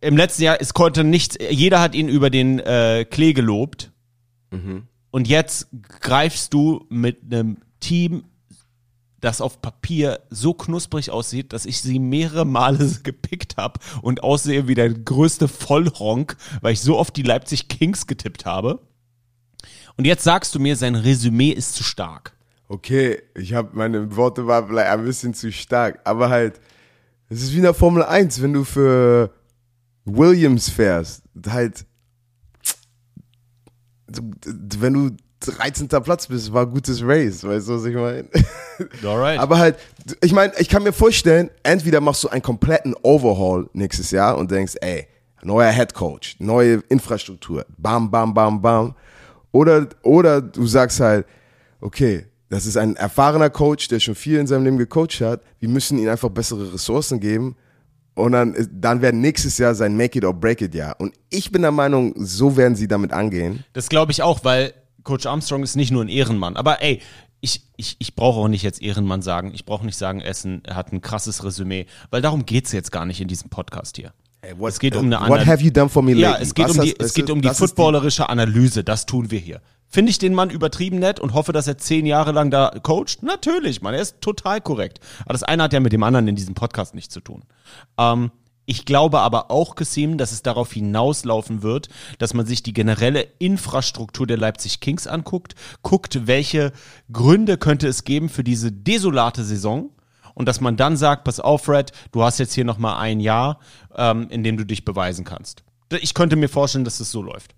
im 0.00 0.16
letzten 0.16 0.42
Jahr, 0.42 0.58
es 0.60 0.74
konnte 0.74 1.04
nichts, 1.04 1.36
jeder 1.50 1.80
hat 1.80 1.94
ihn 1.94 2.08
über 2.08 2.30
den 2.30 2.58
äh, 2.60 3.04
Klee 3.08 3.32
gelobt. 3.32 3.92
Und 5.10 5.28
jetzt 5.28 5.68
greifst 6.00 6.54
du 6.54 6.86
mit 6.88 7.18
einem 7.24 7.58
Team, 7.80 8.24
das 9.20 9.40
auf 9.40 9.60
Papier 9.60 10.20
so 10.30 10.54
knusprig 10.54 11.10
aussieht, 11.10 11.52
dass 11.52 11.66
ich 11.66 11.80
sie 11.80 11.98
mehrere 11.98 12.44
Male 12.44 12.88
gepickt 13.02 13.56
habe 13.56 13.80
und 14.02 14.22
aussehe 14.22 14.68
wie 14.68 14.74
der 14.74 14.90
größte 14.90 15.48
Vollhonk, 15.48 16.36
weil 16.60 16.72
ich 16.72 16.80
so 16.80 16.96
oft 16.96 17.16
die 17.16 17.22
Leipzig 17.22 17.68
Kings 17.68 18.06
getippt 18.06 18.46
habe. 18.46 18.80
Und 19.96 20.04
jetzt 20.04 20.22
sagst 20.22 20.54
du 20.54 20.60
mir, 20.60 20.76
sein 20.76 20.94
Resümee 20.94 21.50
ist 21.50 21.74
zu 21.74 21.82
stark. 21.82 22.32
Okay, 22.68 23.20
ich 23.34 23.54
habe 23.54 23.70
meine 23.72 24.14
Worte 24.14 24.46
waren 24.46 24.68
vielleicht 24.68 24.90
ein 24.90 25.04
bisschen 25.04 25.34
zu 25.34 25.50
stark, 25.50 26.00
aber 26.04 26.28
halt, 26.28 26.60
es 27.28 27.42
ist 27.42 27.52
wie 27.52 27.56
in 27.56 27.62
der 27.62 27.74
Formel 27.74 28.04
1, 28.04 28.40
wenn 28.40 28.52
du 28.52 28.62
für 28.62 29.32
Williams 30.16 30.68
fährst, 30.68 31.22
halt, 31.48 31.84
wenn 34.06 34.92
du 34.94 35.10
13. 35.40 35.88
Platz 35.88 36.26
bist, 36.26 36.52
war 36.52 36.66
gutes 36.66 37.02
Race, 37.02 37.44
weißt 37.44 37.68
du, 37.68 37.74
was 37.74 37.84
ich 37.84 37.94
meine? 37.94 38.28
Alright. 39.04 39.38
Aber 39.38 39.58
halt, 39.58 39.76
ich 40.22 40.32
meine, 40.32 40.52
ich 40.58 40.68
kann 40.68 40.82
mir 40.82 40.92
vorstellen, 40.92 41.50
entweder 41.62 42.00
machst 42.00 42.24
du 42.24 42.28
einen 42.28 42.42
kompletten 42.42 42.94
Overhaul 43.02 43.68
nächstes 43.72 44.10
Jahr 44.10 44.36
und 44.36 44.50
denkst, 44.50 44.74
ey, 44.80 45.06
neuer 45.42 45.70
Head 45.70 45.94
Coach, 45.94 46.36
neue 46.40 46.82
Infrastruktur, 46.88 47.64
bam, 47.76 48.10
bam, 48.10 48.34
bam, 48.34 48.60
bam. 48.60 48.94
Oder, 49.52 49.88
oder 50.02 50.40
du 50.40 50.66
sagst 50.66 51.00
halt, 51.00 51.26
okay, 51.80 52.26
das 52.48 52.66
ist 52.66 52.76
ein 52.76 52.96
erfahrener 52.96 53.50
Coach, 53.50 53.88
der 53.88 54.00
schon 54.00 54.14
viel 54.14 54.38
in 54.38 54.46
seinem 54.46 54.64
Leben 54.64 54.78
gecoacht 54.78 55.20
hat. 55.20 55.42
Wir 55.60 55.68
müssen 55.68 55.98
ihm 55.98 56.08
einfach 56.08 56.30
bessere 56.30 56.72
Ressourcen 56.72 57.20
geben. 57.20 57.56
Und 58.18 58.32
dann, 58.32 58.54
ist- 58.54 58.70
dann 58.72 59.00
wäre 59.02 59.12
nächstes 59.14 59.58
Jahr 59.58 59.74
sein 59.74 59.96
Make 59.96 60.18
it 60.18 60.24
or 60.24 60.34
break 60.34 60.60
it 60.60 60.74
Jahr. 60.74 60.96
Und 61.00 61.14
ich 61.30 61.50
bin 61.52 61.62
der 61.62 61.72
Meinung, 61.72 62.12
so 62.16 62.56
werden 62.56 62.76
sie 62.76 62.88
damit 62.88 63.12
angehen. 63.12 63.64
Das 63.72 63.88
glaube 63.88 64.12
ich 64.12 64.22
auch, 64.22 64.44
weil 64.44 64.74
Coach 65.04 65.26
Armstrong 65.26 65.62
ist 65.62 65.76
nicht 65.76 65.90
nur 65.90 66.04
ein 66.04 66.08
Ehrenmann. 66.08 66.56
Aber 66.56 66.82
ey, 66.82 67.00
ich, 67.40 67.62
ich, 67.76 67.96
ich 68.00 68.14
brauche 68.16 68.40
auch 68.40 68.48
nicht 68.48 68.62
jetzt 68.64 68.82
Ehrenmann 68.82 69.22
sagen. 69.22 69.52
Ich 69.54 69.64
brauche 69.64 69.86
nicht 69.86 69.96
sagen, 69.96 70.20
er 70.20 70.34
hat 70.74 70.92
ein 70.92 71.00
krasses 71.00 71.44
Resümee. 71.44 71.86
Weil 72.10 72.20
darum 72.20 72.44
geht's 72.44 72.72
jetzt 72.72 72.90
gar 72.90 73.06
nicht 73.06 73.20
in 73.20 73.28
diesem 73.28 73.48
Podcast 73.48 73.96
hier. 73.96 74.12
What- 74.56 74.70
es 74.72 74.78
geht 74.78 74.96
um 74.96 75.06
eine 75.12 75.28
What 75.28 75.46
have 75.46 75.62
you 75.62 75.70
done 75.70 75.88
for 75.88 76.02
me 76.02 76.12
Ja, 76.12 76.30
lately? 76.30 76.42
es 76.44 76.54
geht 76.54 76.68
Was 76.68 76.76
um 76.78 76.82
die, 76.84 76.90
hast- 76.90 77.02
es 77.02 77.14
geht 77.14 77.30
um 77.30 77.40
die 77.42 77.48
footballerische 77.50 78.28
Analyse. 78.28 78.84
Das 78.84 79.06
tun 79.06 79.30
wir 79.30 79.38
hier. 79.38 79.60
Finde 79.90 80.10
ich 80.10 80.18
den 80.18 80.34
Mann 80.34 80.50
übertrieben 80.50 80.98
nett 80.98 81.18
und 81.18 81.32
hoffe, 81.32 81.52
dass 81.52 81.66
er 81.66 81.78
zehn 81.78 82.04
Jahre 82.04 82.32
lang 82.32 82.50
da 82.50 82.70
coacht? 82.82 83.22
Natürlich, 83.22 83.80
Mann. 83.80 83.94
Er 83.94 84.02
ist 84.02 84.20
total 84.20 84.60
korrekt. 84.60 85.00
Aber 85.24 85.32
das 85.32 85.42
eine 85.42 85.62
hat 85.62 85.72
ja 85.72 85.80
mit 85.80 85.92
dem 85.94 86.02
anderen 86.02 86.28
in 86.28 86.36
diesem 86.36 86.54
Podcast 86.54 86.94
nichts 86.94 87.14
zu 87.14 87.20
tun. 87.20 87.44
Ähm, 87.96 88.30
ich 88.66 88.84
glaube 88.84 89.20
aber 89.20 89.50
auch, 89.50 89.76
Kassim, 89.76 90.18
dass 90.18 90.30
es 90.30 90.42
darauf 90.42 90.72
hinauslaufen 90.74 91.62
wird, 91.62 91.88
dass 92.18 92.34
man 92.34 92.44
sich 92.44 92.62
die 92.62 92.74
generelle 92.74 93.26
Infrastruktur 93.38 94.26
der 94.26 94.36
Leipzig 94.36 94.80
Kings 94.80 95.06
anguckt, 95.06 95.54
guckt, 95.80 96.26
welche 96.26 96.72
Gründe 97.10 97.56
könnte 97.56 97.88
es 97.88 98.04
geben 98.04 98.28
für 98.28 98.44
diese 98.44 98.70
desolate 98.70 99.42
Saison 99.42 99.88
und 100.34 100.46
dass 100.46 100.60
man 100.60 100.76
dann 100.76 100.98
sagt, 100.98 101.24
pass 101.24 101.40
auf, 101.40 101.62
Fred, 101.64 101.92
du 102.12 102.22
hast 102.22 102.38
jetzt 102.38 102.52
hier 102.52 102.66
noch 102.66 102.76
mal 102.76 102.98
ein 102.98 103.20
Jahr, 103.20 103.58
ähm, 103.98 104.28
in 104.30 104.42
dem 104.42 104.56
du 104.56 104.64
dich 104.64 104.86
beweisen 104.86 105.26
kannst. 105.26 105.62
Ich 106.00 106.14
könnte 106.14 106.36
mir 106.36 106.48
vorstellen, 106.48 106.84
dass 106.84 107.00
es 107.00 107.10
so 107.10 107.20
läuft. 107.20 107.54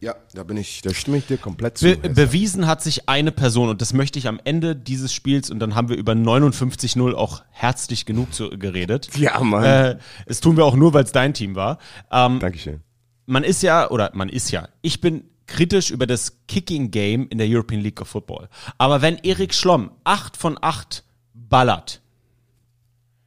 Ja, 0.00 0.14
da 0.32 0.44
bin 0.44 0.56
ich, 0.56 0.80
da 0.80 0.94
stimme 0.94 1.18
ich 1.18 1.26
dir 1.26 1.36
komplett 1.36 1.76
zu. 1.76 1.94
Be 1.96 2.08
bewiesen 2.08 2.66
hat 2.66 2.82
sich 2.82 3.08
eine 3.08 3.32
Person 3.32 3.68
und 3.68 3.82
das 3.82 3.92
möchte 3.92 4.18
ich 4.18 4.28
am 4.28 4.40
Ende 4.44 4.74
dieses 4.74 5.12
Spiels 5.12 5.50
und 5.50 5.58
dann 5.58 5.74
haben 5.74 5.90
wir 5.90 5.96
über 5.96 6.12
59-0 6.12 7.12
auch 7.12 7.42
herzlich 7.50 8.06
genug 8.06 8.32
zu, 8.32 8.48
geredet. 8.50 9.10
Ja, 9.18 9.38
Mann. 9.40 9.64
Äh, 9.64 9.98
das 10.26 10.40
tun 10.40 10.56
wir 10.56 10.64
auch 10.64 10.74
nur, 10.74 10.94
weil 10.94 11.04
es 11.04 11.12
dein 11.12 11.34
Team 11.34 11.54
war. 11.54 11.78
Ähm, 12.10 12.38
Dankeschön. 12.40 12.80
man 13.26 13.44
ist 13.44 13.62
ja, 13.62 13.90
oder 13.90 14.10
man 14.14 14.30
ist 14.30 14.50
ja, 14.50 14.68
ich 14.80 15.02
bin 15.02 15.24
kritisch 15.46 15.90
über 15.90 16.06
das 16.06 16.38
Kicking 16.48 16.90
Game 16.90 17.28
in 17.28 17.36
der 17.36 17.46
European 17.46 17.82
League 17.82 18.00
of 18.00 18.08
Football. 18.08 18.48
Aber 18.78 19.02
wenn 19.02 19.18
Erik 19.18 19.52
Schlomm 19.52 19.90
8 20.04 20.34
von 20.38 20.56
8 20.58 21.04
ballert, 21.34 22.00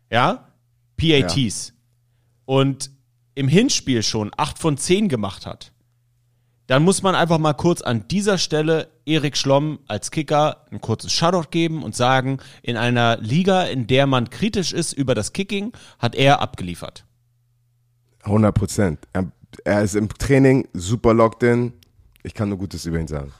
ja, 0.10 0.47
PATs, 0.97 1.72
und 2.45 2.91
im 3.36 3.47
Hinspiel 3.47 4.03
schon 4.03 4.32
8 4.36 4.60
von 4.60 4.77
10 4.77 5.10
gemacht 5.10 5.45
hat, 5.45 5.71
dann 6.67 6.84
muss 6.84 7.03
man 7.03 7.15
einfach 7.15 7.39
mal 7.39 7.53
kurz 7.53 7.82
an 7.82 8.08
dieser 8.08 8.38
Stelle 8.38 8.89
Erik 9.06 9.36
Schlomm 9.36 9.79
als 9.88 10.12
Kicker 10.12 10.65
ein 10.71 10.79
kurzes 10.79 11.12
Shoutout 11.12 11.49
geben 11.49 11.84
und 11.84 11.95
sagen, 11.95 12.38
in 12.62 12.77
einer 12.77 13.17
Liga, 13.17 13.63
in 13.63 13.86
der 13.88 14.08
man 14.08 14.29
kritisch 14.29 14.71
ist 14.71 14.93
über 14.93 15.13
das 15.13 15.34
Kicking, 15.34 15.73
hat 15.99 16.15
er 16.15 16.41
abgeliefert. 16.41 17.06
100 18.23 18.56
Prozent. 18.56 18.99
Er, 19.12 19.32
er 19.65 19.84
ist 19.84 19.95
im 19.95 20.08
Training 20.10 20.67
super 20.73 21.13
locked 21.13 21.43
in. 21.43 21.73
Ich 22.23 22.34
kann 22.34 22.47
nur 22.47 22.58
Gutes 22.58 22.86
über 22.86 22.99
ihn 22.99 23.08
sagen. 23.08 23.34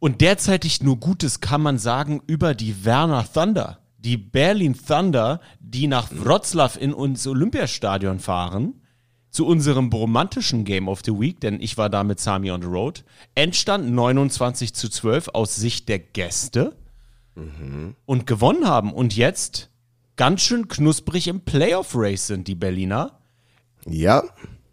Und 0.00 0.20
derzeitig 0.20 0.82
nur 0.82 0.98
Gutes 0.98 1.40
kann 1.40 1.62
man 1.62 1.78
sagen 1.78 2.20
über 2.26 2.54
die 2.54 2.84
Werner 2.84 3.24
Thunder. 3.32 3.78
Die 4.06 4.16
Berlin 4.16 4.76
Thunder, 4.86 5.40
die 5.58 5.88
nach 5.88 6.10
Wroclaw 6.12 6.78
in 6.78 6.94
uns 6.94 7.26
Olympiastadion 7.26 8.20
fahren, 8.20 8.80
zu 9.30 9.44
unserem 9.44 9.92
romantischen 9.92 10.64
Game 10.64 10.86
of 10.86 11.00
the 11.04 11.10
Week, 11.10 11.40
denn 11.40 11.60
ich 11.60 11.76
war 11.76 11.90
da 11.90 12.04
mit 12.04 12.20
Sami 12.20 12.52
on 12.52 12.62
the 12.62 12.68
Road. 12.68 13.04
Endstand 13.34 13.90
29 13.90 14.74
zu 14.74 14.88
12 14.88 15.30
aus 15.34 15.56
Sicht 15.56 15.88
der 15.88 15.98
Gäste 15.98 16.76
und 18.06 18.28
gewonnen 18.28 18.68
haben. 18.68 18.92
Und 18.92 19.16
jetzt 19.16 19.70
ganz 20.14 20.42
schön 20.42 20.68
knusprig 20.68 21.26
im 21.26 21.40
Playoff-Race 21.40 22.28
sind 22.28 22.46
die 22.46 22.54
Berliner. 22.54 23.18
Ja, 23.88 24.22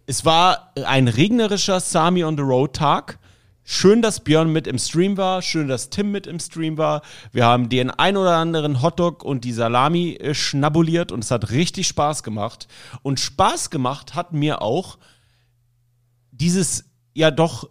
Es 0.06 0.26
war 0.26 0.74
ein 0.86 1.08
regnerischer 1.08 1.80
Sami 1.80 2.24
on 2.24 2.38
the 2.38 2.44
Road 2.44 2.76
Tag. 2.76 3.18
Schön, 3.66 4.02
dass 4.02 4.20
Björn 4.20 4.52
mit 4.52 4.68
im 4.68 4.78
Stream 4.78 5.16
war. 5.16 5.42
Schön, 5.42 5.70
dass 5.70 5.90
Tim 5.90 6.12
mit 6.12 6.28
im 6.28 6.40
Stream 6.40 6.78
war. 6.78 7.02
Wir 7.32 7.46
haben 7.46 7.70
den 7.70 7.90
ein 7.92 8.18
oder 8.18 8.36
anderen 8.36 8.82
Hotdog 8.82 9.24
und 9.24 9.46
die 9.46 9.54
Salami 9.54 10.16
äh, 10.16 10.34
schnabuliert 10.34 11.12
und 11.12 11.24
es 11.24 11.32
hat 11.32 11.52
richtig 11.52 11.88
Spaß 11.88 12.24
gemacht. 12.24 12.68
Und 13.04 13.22
Spaß 13.22 13.70
gemacht 13.70 14.16
hat 14.16 14.34
mir 14.34 14.62
auch 14.62 14.98
dieses 16.32 16.86
ja 17.14 17.32
doch 17.32 17.70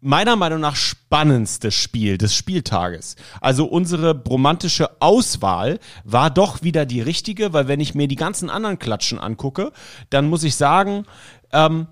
meiner 0.00 0.36
Meinung 0.36 0.60
nach 0.60 0.76
spannendste 0.76 1.70
Spiel 1.70 2.16
des 2.16 2.34
Spieltages. 2.34 3.16
Also 3.42 3.66
unsere 3.66 4.14
bromantische 4.14 5.00
Auswahl 5.00 5.78
war 6.04 6.30
doch 6.30 6.62
wieder 6.62 6.86
die 6.86 7.02
richtige, 7.02 7.52
weil 7.52 7.68
wenn 7.68 7.80
ich 7.80 7.94
mir 7.94 8.08
die 8.08 8.16
ganzen 8.16 8.48
anderen 8.48 8.78
Klatschen 8.78 9.18
angucke, 9.18 9.72
dann 10.08 10.28
muss 10.30 10.44
ich 10.44 10.56
sagen, 10.56 11.04
ähm, 11.52 11.86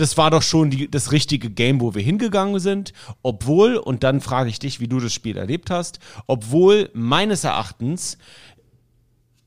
das 0.00 0.16
war 0.16 0.30
doch 0.30 0.42
schon 0.42 0.70
die, 0.70 0.90
das 0.90 1.12
richtige 1.12 1.50
Game, 1.50 1.80
wo 1.80 1.94
wir 1.94 2.02
hingegangen 2.02 2.58
sind, 2.58 2.92
obwohl, 3.22 3.76
und 3.76 4.02
dann 4.02 4.20
frage 4.20 4.48
ich 4.48 4.58
dich, 4.58 4.80
wie 4.80 4.88
du 4.88 4.98
das 4.98 5.12
Spiel 5.12 5.36
erlebt 5.36 5.70
hast, 5.70 6.00
obwohl 6.26 6.88
meines 6.94 7.44
Erachtens 7.44 8.16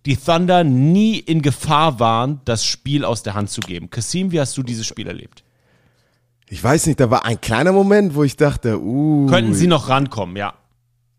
die 0.06 0.16
Thunder 0.16 0.64
nie 0.64 1.18
in 1.18 1.42
Gefahr 1.42 2.00
waren, 2.00 2.42
das 2.46 2.66
Spiel 2.66 3.04
aus 3.04 3.24
der 3.24 3.34
Hand 3.34 3.50
zu 3.50 3.62
geben. 3.62 3.90
Kasim, 3.90 4.32
wie 4.32 4.40
hast 4.40 4.56
du 4.58 4.62
dieses 4.64 4.86
Spiel 4.86 5.08
erlebt? 5.08 5.44
Ich 6.50 6.64
weiß 6.64 6.86
nicht, 6.86 7.00
da 7.00 7.10
war 7.10 7.26
ein 7.26 7.42
kleiner 7.42 7.72
Moment, 7.72 8.14
wo 8.14 8.24
ich 8.24 8.36
dachte, 8.36 8.80
uh. 8.80 9.26
Könnten 9.28 9.56
sie 9.56 9.66
noch 9.66 9.90
rankommen, 9.90 10.36
ja. 10.36 10.54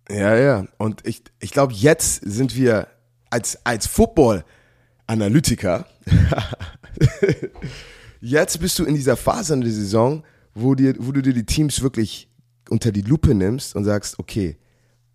Ja, 0.08 0.36
ja. 0.36 0.66
Und 0.76 1.04
ich, 1.06 1.22
ich 1.40 1.50
glaube, 1.50 1.72
jetzt 1.72 2.16
sind 2.16 2.54
wir 2.54 2.86
als, 3.30 3.58
als 3.64 3.88
Football-Analytiker, 3.88 5.86
jetzt 8.24 8.58
bist 8.58 8.78
du 8.78 8.84
in 8.84 8.94
dieser 8.94 9.16
Phase 9.16 9.54
in 9.54 9.60
der 9.60 9.70
Saison, 9.70 10.24
wo, 10.54 10.74
dir, 10.74 10.94
wo 10.98 11.12
du 11.12 11.20
dir 11.20 11.34
die 11.34 11.44
Teams 11.44 11.82
wirklich 11.82 12.28
unter 12.70 12.90
die 12.90 13.02
Lupe 13.02 13.34
nimmst 13.34 13.76
und 13.76 13.84
sagst, 13.84 14.18
okay, 14.18 14.56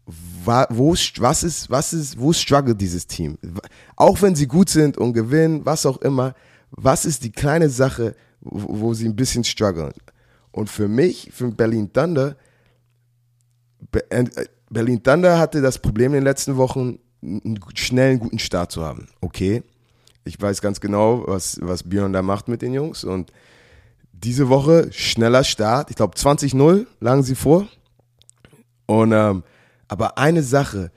wo, 0.06 0.94
was 1.18 1.44
ist, 1.44 1.70
was 1.70 1.94
ist, 1.94 2.20
wo 2.20 2.34
struggelt 2.34 2.80
dieses 2.80 3.08
Team? 3.08 3.38
Auch 3.96 4.22
wenn 4.22 4.36
sie 4.36 4.48
gut 4.48 4.70
sind 4.70 4.98
und 4.98 5.14
gewinnen, 5.14 5.66
was 5.66 5.86
auch 5.86 5.98
immer, 5.98 6.36
was 6.72 7.06
ist 7.06 7.24
die 7.24 7.32
kleine 7.32 7.70
Sache, 7.70 8.16
wo, 8.42 8.82
wo 8.82 8.94
sie 8.94 9.06
ein 9.06 9.16
bisschen 9.16 9.44
strugglen? 9.44 9.94
Und 10.52 10.70
für 10.70 10.88
mich, 10.88 11.30
für 11.34 11.52
Berlin 11.52 11.92
Thunder, 11.92 12.36
äh, 14.10 14.26
Berlin 14.70 15.02
Thunder 15.02 15.40
hatte 15.40 15.62
das 15.62 15.80
Problem 15.80 16.12
in 16.12 16.20
den 16.20 16.24
letzten 16.24 16.58
Wochen, 16.58 17.00
einen 17.22 17.60
schnellen, 17.74 18.20
guten 18.20 18.40
Start 18.40 18.72
zu 18.72 18.84
haben. 18.84 19.08
Okay, 19.20 19.64
ich 20.30 20.40
weiß 20.40 20.62
ganz 20.62 20.80
genau, 20.80 21.24
was, 21.26 21.60
was 21.62 21.84
Björn 21.84 22.14
da 22.14 22.22
macht 22.22 22.48
mit 22.48 22.62
den 22.62 22.74
Jungs. 22.74 23.04
Und 23.04 23.34
diese 24.14 24.48
Woche 24.48 24.90
schneller 24.92 25.44
Start. 25.44 25.90
Ich 25.90 25.96
glaube, 25.96 26.16
20-0 26.16 26.86
lagen 27.00 27.24
sie 27.24 27.36
vor. 27.36 27.68
Und, 28.86 29.12
ähm, 29.12 29.44
aber 29.88 30.18
eine 30.18 30.44
Sache, 30.44 30.92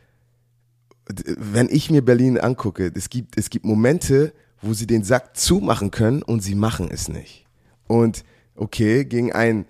wenn 1.07 1.69
ich 1.71 1.91
mir 1.91 2.05
Berlin 2.05 2.39
angucke, 2.39 2.93
es 2.95 3.09
gibt, 3.09 3.39
es 3.39 3.49
gibt 3.49 3.65
Momente, 3.65 4.33
wo 4.61 4.75
sie 4.75 4.87
den 4.87 5.03
Sack 5.03 5.37
zumachen 5.37 5.91
können 5.91 6.23
und 6.23 6.41
sie 6.41 6.55
machen 6.55 6.91
es 6.91 7.09
nicht. 7.09 7.47
Und 7.87 8.25
okay, 8.55 9.05
gegen 9.05 9.33
ein 9.33 9.65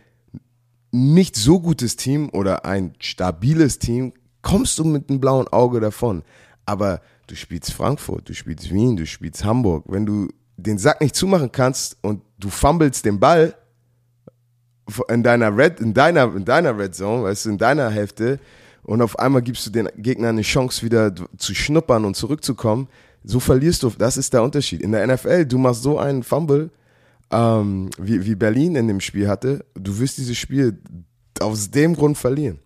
nicht 0.91 1.37
so 1.37 1.61
gutes 1.61 1.97
Team 1.97 2.31
oder 2.33 2.65
ein 2.65 2.95
stabiles 2.99 3.79
Team 3.79 4.13
kommst 4.43 4.79
du 4.79 4.85
mit 4.85 5.09
einem 5.09 5.21
blauen 5.21 5.49
Auge 5.49 5.81
davon. 5.81 6.23
Aber 6.67 7.01
du 7.27 7.37
spielst 7.37 7.73
Frankfurt, 7.73 8.29
du 8.29 8.35
spielst 8.35 8.71
Wien, 8.71 8.97
du 8.97 9.07
spielst 9.07 9.45
Hamburg. 9.45 9.85
Wenn 9.89 10.07
du 10.07 10.29
den 10.57 10.79
Sack 10.79 11.01
nicht 11.01 11.17
zumachen 11.17 11.51
kannst 11.51 11.97
und 12.03 12.23
du 12.39 12.51
fummelst 12.51 13.05
den 13.05 13.19
Ball 13.19 13.55
in 15.09 15.23
deiner 15.23 15.57
Red, 15.57 15.81
in 15.81 15.95
deiner, 15.95 16.35
in 16.35 16.45
deiner 16.45 16.77
Red 16.77 16.95
Zone, 16.95 17.25
weißt 17.25 17.47
du, 17.47 17.51
in 17.51 17.59
deiner 17.59 17.91
Hälfte, 17.91 18.39
und 18.85 19.01
auf 19.01 19.19
einmal 19.19 19.43
gibst 19.43 19.65
du 19.67 19.71
den 19.71 19.89
Gegner 19.97 20.31
eine 20.31 20.43
Chance, 20.43 20.85
wieder 20.85 21.15
zu 21.39 21.55
schnuppern 21.55 22.05
und 22.05 22.17
zurückzukommen, 22.17 22.89
so 23.23 23.39
verlierst 23.39 23.85
du. 23.85 23.91
Das 23.91 24.17
ist 24.17 24.33
der 24.33 24.43
Unterschied. 24.43 24.83
In 24.83 24.91
der 24.91 25.07
NFL, 25.07 25.47
du 25.47 25.59
machst 25.59 25.83
so 25.83 25.99
einen 25.99 26.25
Fumble, 26.25 26.71
ähm, 27.31 27.91
wie, 27.99 28.25
wie 28.25 28.35
Berlin 28.35 28.75
in 28.75 28.89
dem 28.89 29.01
Spiel 29.01 29.29
hatte, 29.29 29.65
du 29.75 29.99
wirst 29.99 30.19
dieses 30.19 30.37
Spiel 30.37 30.79
aus 31.41 31.71
dem 31.71 31.95
Grund 31.95 32.19
verlieren. 32.19 32.59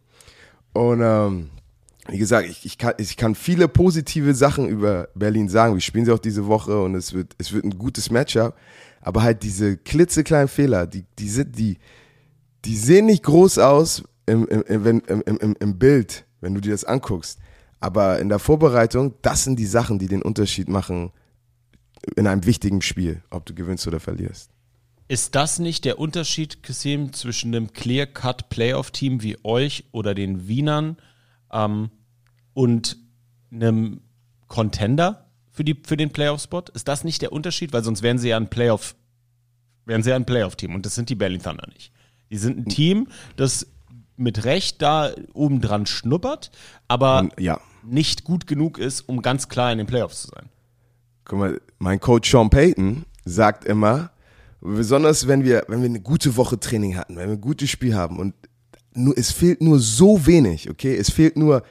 Und 0.72 1.00
ähm, 1.02 1.50
wie 2.08 2.18
gesagt, 2.18 2.48
ich, 2.48 2.64
ich, 2.64 2.78
kann, 2.78 2.94
ich 2.98 3.16
kann 3.16 3.34
viele 3.34 3.68
positive 3.68 4.34
Sachen 4.34 4.68
über 4.68 5.08
Berlin 5.14 5.48
sagen. 5.48 5.74
Wir 5.74 5.80
spielen 5.80 6.04
sie 6.04 6.12
auch 6.12 6.18
diese 6.18 6.46
Woche 6.46 6.82
und 6.82 6.94
es 6.94 7.12
wird, 7.12 7.34
es 7.38 7.52
wird 7.52 7.64
ein 7.64 7.78
gutes 7.78 8.10
Matchup. 8.10 8.56
Aber 9.00 9.22
halt 9.22 9.42
diese 9.42 9.76
klitzekleinen 9.76 10.48
Fehler, 10.48 10.86
die, 10.86 11.04
die, 11.18 11.28
sind, 11.28 11.58
die, 11.58 11.78
die 12.64 12.76
sehen 12.76 13.06
nicht 13.06 13.22
groß 13.22 13.58
aus 13.58 14.02
im, 14.26 14.46
im, 14.48 15.02
im, 15.06 15.22
im, 15.24 15.56
im 15.58 15.78
Bild, 15.78 16.24
wenn 16.40 16.54
du 16.54 16.60
dir 16.60 16.72
das 16.72 16.84
anguckst. 16.84 17.38
Aber 17.80 18.18
in 18.18 18.28
der 18.28 18.38
Vorbereitung, 18.38 19.14
das 19.22 19.44
sind 19.44 19.58
die 19.58 19.66
Sachen, 19.66 19.98
die 19.98 20.08
den 20.08 20.22
Unterschied 20.22 20.68
machen 20.68 21.12
in 22.16 22.26
einem 22.26 22.44
wichtigen 22.46 22.82
Spiel, 22.82 23.22
ob 23.30 23.46
du 23.46 23.54
gewinnst 23.54 23.86
oder 23.86 24.00
verlierst. 24.00 24.50
Ist 25.08 25.36
das 25.36 25.60
nicht 25.60 25.84
der 25.84 26.00
Unterschied, 26.00 26.64
Kasim, 26.64 27.12
zwischen 27.12 27.54
einem 27.54 27.72
Clear-Cut-Playoff-Team 27.72 29.22
wie 29.22 29.36
euch 29.44 29.84
oder 29.92 30.14
den 30.14 30.48
Wienern 30.48 30.96
ähm, 31.52 31.90
und 32.56 32.96
einem 33.52 34.00
Contender 34.48 35.26
für, 35.50 35.62
die, 35.62 35.76
für 35.84 35.98
den 35.98 36.10
Playoff-Spot? 36.10 36.64
Ist 36.72 36.88
das 36.88 37.04
nicht 37.04 37.20
der 37.20 37.30
Unterschied? 37.30 37.74
Weil 37.74 37.84
sonst 37.84 38.02
wären 38.02 38.18
sie 38.18 38.30
ja 38.30 38.38
ein 38.38 38.48
Playoff, 38.48 38.96
wären 39.84 40.02
sie 40.02 40.08
ja 40.08 40.16
ein 40.16 40.24
Playoff-Team 40.24 40.74
und 40.74 40.86
das 40.86 40.94
sind 40.94 41.10
die 41.10 41.14
Berlin 41.14 41.42
Thunder 41.42 41.68
nicht. 41.72 41.92
Die 42.30 42.38
sind 42.38 42.58
ein 42.58 42.64
Team, 42.64 43.08
das 43.36 43.66
mit 44.16 44.46
Recht 44.46 44.80
da 44.80 45.12
oben 45.34 45.60
dran 45.60 45.84
schnuppert, 45.84 46.50
aber 46.88 47.28
ja, 47.38 47.60
nicht 47.84 48.24
gut 48.24 48.46
genug 48.46 48.78
ist, 48.78 49.02
um 49.02 49.20
ganz 49.20 49.50
klar 49.50 49.70
in 49.70 49.76
den 49.76 49.86
Playoffs 49.86 50.22
zu 50.22 50.28
sein. 50.28 50.48
guck 51.26 51.38
mal, 51.38 51.60
mein 51.78 52.00
Coach 52.00 52.30
Sean 52.30 52.48
Payton 52.48 53.04
sagt 53.26 53.66
immer, 53.66 54.12
besonders 54.62 55.28
wenn 55.28 55.44
wir, 55.44 55.64
wenn 55.68 55.80
wir 55.80 55.90
eine 55.90 56.00
gute 56.00 56.36
Woche 56.38 56.58
Training 56.58 56.96
hatten, 56.96 57.16
wenn 57.16 57.28
wir 57.28 57.36
ein 57.36 57.40
gutes 57.42 57.68
Spiel 57.68 57.94
haben 57.94 58.18
und 58.18 58.34
nur, 58.94 59.16
es 59.18 59.30
fehlt 59.30 59.60
nur 59.60 59.78
so 59.78 60.24
wenig, 60.24 60.70
okay? 60.70 60.96
Es 60.96 61.10
fehlt 61.10 61.36
nur 61.36 61.62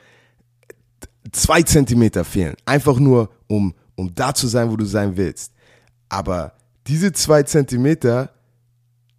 zwei 1.32 1.62
Zentimeter 1.62 2.24
fehlen. 2.24 2.56
Einfach 2.66 3.00
nur, 3.00 3.30
um, 3.48 3.74
um 3.96 4.14
da 4.14 4.34
zu 4.34 4.48
sein, 4.48 4.70
wo 4.70 4.76
du 4.76 4.86
sein 4.86 5.18
willst. 5.18 5.54
Aber 6.10 6.54
diese 6.88 7.12
zwei 7.12 7.44
Zentimeter, 7.44 8.32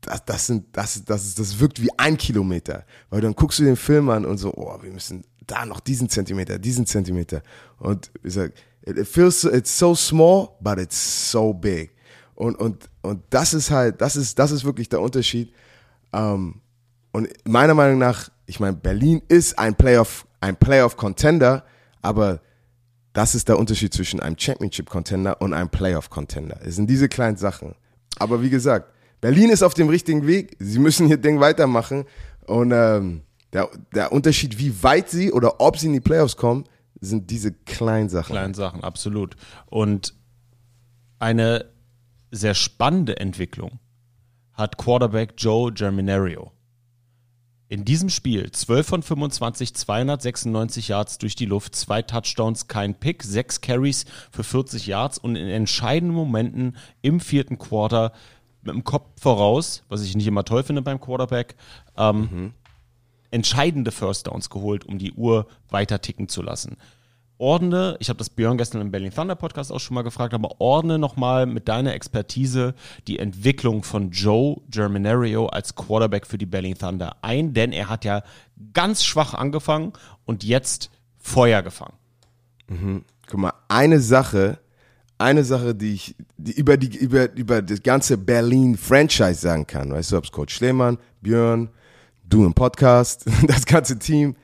das, 0.01 0.25
das 0.25 0.47
sind, 0.47 0.67
das, 0.73 1.05
das, 1.05 1.35
das 1.35 1.59
wirkt 1.59 1.83
wie 1.83 1.91
ein 1.97 2.17
Kilometer. 2.17 2.85
Weil 3.11 3.21
dann 3.21 3.35
guckst 3.35 3.59
du 3.59 3.65
den 3.65 3.77
Film 3.77 4.09
an 4.11 4.25
und 4.25 4.39
so, 4.39 4.55
oh, 4.55 4.79
wir 4.83 4.93
müssen 4.93 5.25
da 5.47 5.65
noch 5.65 5.81
diesen 5.81 6.09
Zentimeter, 6.09 6.59
diesen 6.59 6.87
Zentimeter. 6.87 7.43
Und 7.79 8.11
ich 8.23 8.35
sag, 8.35 8.53
it, 8.83 9.07
feels, 9.07 9.45
it's 9.45 9.77
so 9.77 9.95
small, 9.95 10.51
but 10.61 10.79
it's 10.79 11.31
so 11.31 11.53
big. 11.53 11.93
Und, 12.35 12.57
und, 12.57 12.91
und 13.03 13.23
das 13.31 13.55
ist 13.55 13.71
halt, 13.71 14.01
das 14.01 14.17
ist, 14.17 14.39
das 14.39 14.51
ist 14.51 14.65
wirklich 14.65 14.89
der 14.89 15.01
Unterschied. 15.01 15.53
Ähm, 16.13 16.61
und 17.13 17.29
meiner 17.45 17.75
Meinung 17.75 17.99
nach, 17.99 18.31
ich 18.47 18.61
meine, 18.61 18.77
Berlin 18.77 19.23
ist 19.29 19.59
ein 19.59 19.75
Playoff, 19.75 20.27
ein 20.41 20.57
Playoff-Contender, 20.57 21.65
aber 22.03 22.41
das 23.13 23.35
ist 23.35 23.49
der 23.49 23.59
Unterschied 23.59 23.95
zwischen 23.95 24.21
einem 24.21 24.39
Championship-Contender 24.39 25.41
und 25.41 25.55
einem 25.55 25.71
Playoff-Contender. 25.71 26.61
Es 26.65 26.77
sind 26.77 26.91
diese 26.91 27.09
kleinen 27.09 27.37
Sachen. 27.37 27.75
Aber 28.19 28.43
wie 28.43 28.51
gesagt, 28.51 28.93
Berlin 29.21 29.51
ist 29.51 29.63
auf 29.63 29.75
dem 29.75 29.89
richtigen 29.89 30.27
Weg. 30.27 30.57
Sie 30.59 30.79
müssen 30.79 31.09
ihr 31.09 31.17
Ding 31.17 31.41
weitermachen. 31.41 32.05
Und 32.47 32.73
ähm, 32.73 33.23
der, 33.53 33.71
der 33.95 34.13
Unterschied, 34.13 34.59
wie 34.59 34.83
weit 34.83 35.09
sie 35.09 35.33
oder 35.33 35.61
ob 35.61 35.79
sie 35.79 35.87
in 35.87 35.95
die 35.95 36.01
Playoffs 36.01 36.37
kommen, 36.37 36.65
sind 37.01 37.31
diese 37.31 37.53
kleinen 37.53 38.09
Sachen. 38.09 38.33
kleinen 38.33 38.55
Sachen, 38.55 38.85
absolut. 38.85 39.37
Und 39.67 40.15
eine 41.19 41.67
sehr 42.31 42.55
spannende 42.55 43.19
Entwicklung 43.19 43.79
hat 44.53 44.79
Quarterback 44.79 45.35
Joe 45.37 45.73
Germinario. 45.73 46.53
In 47.69 47.85
diesem 47.85 48.11
Spiel 48.11 48.51
12 48.51 48.87
von 48.87 49.03
25, 49.03 49.75
296 49.75 50.89
Yards 50.89 51.19
durch 51.19 51.35
die 51.35 51.47
Luft, 51.47 51.75
zwei 51.75 52.01
Touchdowns, 52.01 52.69
kein 52.69 52.95
Pick, 52.95 53.25
sechs 53.25 53.61
Carries 53.61 54.05
für 54.31 54.45
40 54.45 54.87
Yards 54.87 55.19
und 55.19 55.35
in 55.35 55.49
entscheidenden 55.49 56.15
Momenten 56.15 56.77
im 57.03 57.19
vierten 57.19 57.59
Quarter 57.59 58.13
mit 58.63 58.75
dem 58.75 58.85
Kopf 58.85 59.21
voraus, 59.21 59.83
was 59.89 60.03
ich 60.03 60.15
nicht 60.15 60.29
immer 60.29 60.45
toll 60.45 60.63
finde 60.63 60.83
beim 60.83 61.01
Quarterback, 61.01 61.57
ähm, 61.97 62.53
entscheidende 63.33 63.91
First 63.91 64.29
Downs 64.29 64.49
geholt, 64.49 64.85
um 64.85 64.99
die 64.99 65.13
Uhr 65.13 65.49
weiter 65.69 66.01
ticken 66.01 66.29
zu 66.29 66.43
lassen. 66.43 66.77
Ordne, 67.39 67.97
ich 68.01 68.09
habe 68.09 68.17
das 68.17 68.31
Björn 68.31 68.57
gestern 68.57 68.81
im 68.81 68.91
Berlin 68.91 69.13
Thunder 69.13 69.35
Podcast 69.35 69.71
auch 69.71 69.79
schon 69.79 69.95
mal 69.95 70.03
gefragt, 70.03 70.33
aber 70.33 70.59
ordne 70.59 70.99
nochmal 70.99 71.45
mit 71.45 71.69
deiner 71.69 71.93
Expertise 71.93 72.75
die 73.07 73.19
Entwicklung 73.19 73.83
von 73.83 74.11
Joe 74.11 74.63
Germinario 74.71 75.47
als 75.47 75.75
Quarterback 75.75 76.27
für 76.27 76.39
die 76.39 76.47
Berlin 76.47 76.79
Thunder 76.79 77.17
ein, 77.21 77.53
denn 77.53 77.73
er 77.73 77.91
hat 77.91 78.07
ja 78.07 78.23
ganz 78.73 79.05
schwach 79.05 79.35
angefangen 79.35 79.93
und 80.25 80.45
jetzt 80.45 80.91
Feuer 81.19 81.63
gefangen. 81.63 81.95
Guck 83.29 83.41
mal, 83.41 83.53
eine 83.69 84.01
Sache, 84.01 84.59
eine 85.19 85.45
Sache, 85.45 85.75
die 85.75 85.93
ich 85.93 86.17
die 86.39 86.53
über, 86.53 86.79
die, 86.79 86.97
über, 86.97 87.31
über 87.35 87.61
das 87.61 87.83
ganze 87.83 88.17
Berlin-Franchise 88.17 89.41
sagen 89.41 89.67
kann, 89.67 89.93
weißt 89.93 90.13
du, 90.13 90.17
ob 90.17 90.25
es 90.25 90.33
Coach 90.33 90.55
Schlemann, 90.55 90.97
Björn, 91.21 91.69
du 92.25 92.47
im 92.47 92.55
Podcast, 92.55 93.27
das 93.47 93.67
ganze 93.67 93.99
Team, 93.99 94.37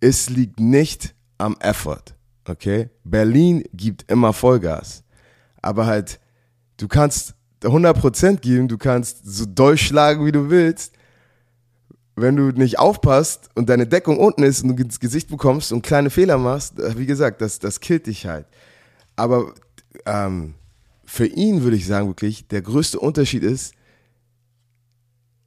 es 0.00 0.28
liegt 0.28 0.60
nicht 0.60 1.15
am 1.38 1.56
Effort, 1.60 2.14
okay? 2.46 2.90
Berlin 3.04 3.64
gibt 3.72 4.10
immer 4.10 4.32
Vollgas, 4.32 5.02
aber 5.62 5.86
halt, 5.86 6.20
du 6.76 6.88
kannst 6.88 7.34
100% 7.62 8.36
geben, 8.38 8.68
du 8.68 8.78
kannst 8.78 9.20
so 9.24 9.46
durchschlagen, 9.46 10.24
wie 10.26 10.32
du 10.32 10.50
willst, 10.50 10.92
wenn 12.16 12.36
du 12.36 12.50
nicht 12.50 12.78
aufpasst 12.78 13.50
und 13.54 13.68
deine 13.68 13.86
Deckung 13.86 14.18
unten 14.18 14.42
ist 14.42 14.62
und 14.62 14.76
du 14.76 14.82
ins 14.82 15.00
Gesicht 15.00 15.28
bekommst 15.28 15.72
und 15.72 15.82
kleine 15.82 16.10
Fehler 16.10 16.38
machst, 16.38 16.78
äh, 16.78 16.96
wie 16.98 17.06
gesagt, 17.06 17.40
das, 17.42 17.58
das 17.58 17.80
killt 17.80 18.06
dich 18.06 18.26
halt. 18.26 18.46
Aber 19.16 19.52
ähm, 20.06 20.54
für 21.04 21.26
ihn 21.26 21.62
würde 21.62 21.76
ich 21.76 21.86
sagen, 21.86 22.08
wirklich, 22.08 22.48
der 22.48 22.62
größte 22.62 22.98
Unterschied 22.98 23.42
ist, 23.42 23.74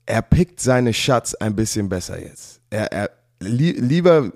er 0.05 0.21
pickt 0.21 0.59
seine 0.59 0.93
Shots 0.93 1.35
ein 1.35 1.55
bisschen 1.55 1.89
besser 1.89 2.21
jetzt. 2.21 2.61
Er, 2.69 2.91
er 2.91 3.09
li 3.39 3.71
lieber, 3.71 4.31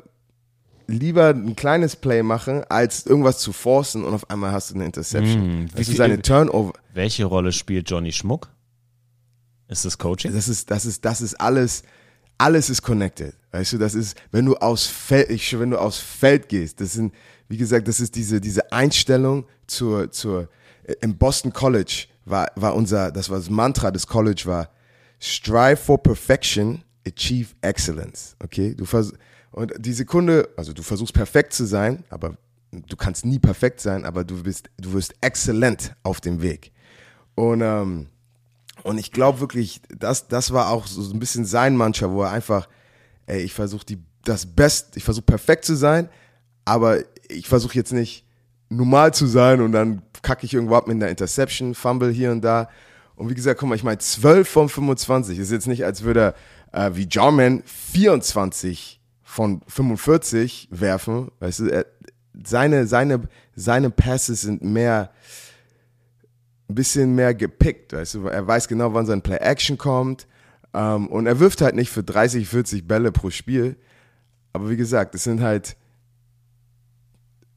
lieber 0.88 1.30
ein 1.30 1.56
kleines 1.56 1.96
Play 1.96 2.24
machen, 2.24 2.64
als 2.70 3.06
irgendwas 3.06 3.40
zu 3.40 3.54
forcen 3.54 4.04
und 4.04 4.14
auf 4.14 4.30
einmal 4.30 4.52
hast 4.52 4.72
du 4.72 4.76
eine 4.76 4.86
Interception. 4.86 5.64
Mm, 5.64 5.68
das 5.68 5.88
wie 5.88 5.92
ist 5.92 5.98
seine 5.98 6.16
viel- 6.16 6.24
Turnover. 6.24 6.74
Welche 6.94 7.26
Rolle 7.26 7.52
spielt 7.52 7.90
Johnny 7.90 8.12
Schmuck? 8.12 8.50
Ist 9.68 9.86
das 9.86 9.98
Coaching? 9.98 10.34
Das 10.34 10.48
ist, 10.48 10.70
das 10.70 10.86
ist, 10.86 11.04
das 11.06 11.22
ist 11.22 11.40
alles, 11.40 11.84
alles 12.38 12.70
ist 12.70 12.82
connected. 12.82 13.34
Weißt 13.52 13.74
du, 13.74 13.78
das 13.78 13.96
ist, 13.96 14.18
wenn 14.32 14.46
du 14.46 14.56
aus 14.58 14.86
Feld, 14.86 15.30
ich, 15.30 15.58
wenn 15.58 15.72
du 15.72 15.78
aufs 15.80 16.00
Feld 16.00 16.50
gehst, 16.50 16.82
das 16.82 16.94
sind, 16.94 17.14
wie 17.48 17.58
gesagt, 17.58 17.88
das 17.88 18.00
ist 18.00 18.16
diese, 18.16 18.42
diese 18.42 18.72
Einstellung 18.72 19.46
zur, 19.68 20.12
zur, 20.12 20.50
äh, 20.84 20.94
im 21.02 21.18
Boston 21.18 21.54
College 21.54 22.06
war, 22.26 22.52
war 22.56 22.76
unser, 22.76 23.12
das 23.12 23.30
war 23.30 23.38
das 23.38 23.50
Mantra 23.50 23.92
des 23.92 24.08
College 24.08 24.44
war, 24.46 24.70
strive 25.20 25.78
for 25.78 26.02
perfection, 26.02 26.84
achieve 27.08 27.50
excellence. 27.62 28.36
Okay? 28.44 28.76
Du 28.76 28.86
vers 28.86 29.14
und 29.54 29.72
die 29.78 29.94
Sekunde, 29.94 30.50
also 30.58 30.74
du 30.74 30.82
versuchst 30.82 31.14
perfekt 31.14 31.54
zu 31.54 31.66
sein, 31.66 32.04
aber 32.10 32.38
du 32.72 32.96
kannst 32.96 33.24
nie 33.24 33.38
perfekt 33.38 33.82
sein, 33.82 34.04
aber 34.04 34.24
du 34.24 34.42
bist, 34.42 34.72
du 34.78 34.94
wirst 34.94 35.14
exzellent 35.22 35.96
auf 36.02 36.22
dem 36.22 36.42
Weg. 36.42 36.72
Und, 37.36 37.62
ähm, 37.62 38.08
und 38.82 38.98
ich 38.98 39.12
glaube 39.12 39.40
wirklich, 39.42 39.82
das, 39.96 40.28
das 40.28 40.52
war 40.54 40.70
auch 40.72 40.88
so 40.88 41.14
ein 41.14 41.20
bisschen 41.20 41.46
sein 41.46 41.78
Mantra, 41.78 42.10
wo 42.10 42.24
er 42.24 42.32
einfach, 42.32 42.68
ey, 43.28 43.42
ich 43.42 43.54
versuche 43.54 43.86
das 44.26 44.48
Best, 44.48 44.98
ich 44.98 45.04
versuche 45.04 45.26
perfekt 45.26 45.66
zu 45.66 45.76
sein, 45.76 46.10
aber 46.66 47.04
ich 47.30 47.48
versuche 47.48 47.76
jetzt 47.76 47.94
nicht 47.94 48.26
normal 48.70 49.14
zu 49.14 49.28
sein 49.28 49.62
und 49.62 49.72
dann 49.72 50.02
kacke 50.24 50.48
ich 50.48 50.54
irgendwo 50.56 50.76
ab 50.76 50.88
mit 50.88 50.96
einer 50.96 51.10
Interception, 51.10 51.76
Fumble 51.76 52.12
hier 52.12 52.32
und 52.32 52.42
da. 52.42 52.70
Und 53.16 53.30
wie 53.30 53.36
gesagt, 53.36 53.60
guck 53.60 53.70
mal, 53.70 53.76
ich 53.76 53.84
meine, 53.84 54.00
12 54.00 54.50
von 54.50 54.68
25 54.68 55.38
ist 55.38 55.52
jetzt 55.52 55.68
nicht, 55.68 55.86
als 55.86 56.02
würde 56.02 56.34
er 56.72 56.88
äh, 56.88 56.96
wie 56.96 57.08
Jarman 57.08 57.62
24 57.68 59.00
von 59.34 59.62
45 59.68 60.68
werfen. 60.70 61.32
Weißt 61.40 61.62
du, 61.62 61.66
er, 61.68 61.88
seine, 62.46 62.86
seine, 62.86 63.22
seine 63.56 63.90
Passes 63.90 64.42
sind 64.42 64.64
mehr, 64.64 65.10
ein 66.70 66.76
bisschen 66.76 67.16
mehr 67.16 67.34
gepickt, 67.34 67.94
weißt 67.94 68.16
du, 68.16 68.28
er 68.28 68.46
weiß 68.46 68.68
genau, 68.68 68.94
wann 68.94 69.06
sein 69.08 69.22
Play-Action 69.22 69.78
kommt 69.78 70.28
ähm, 70.74 71.08
und 71.08 71.26
er 71.26 71.40
wirft 71.40 71.62
halt 71.62 71.76
nicht 71.76 71.90
für 71.90 72.04
30, 72.04 72.48
40 72.48 72.88
Bälle 72.88 73.12
pro 73.12 73.30
Spiel, 73.30 73.76
aber 74.54 74.70
wie 74.70 74.78
gesagt, 74.78 75.14
es 75.16 75.24
sind 75.24 75.42
halt, 75.42 75.78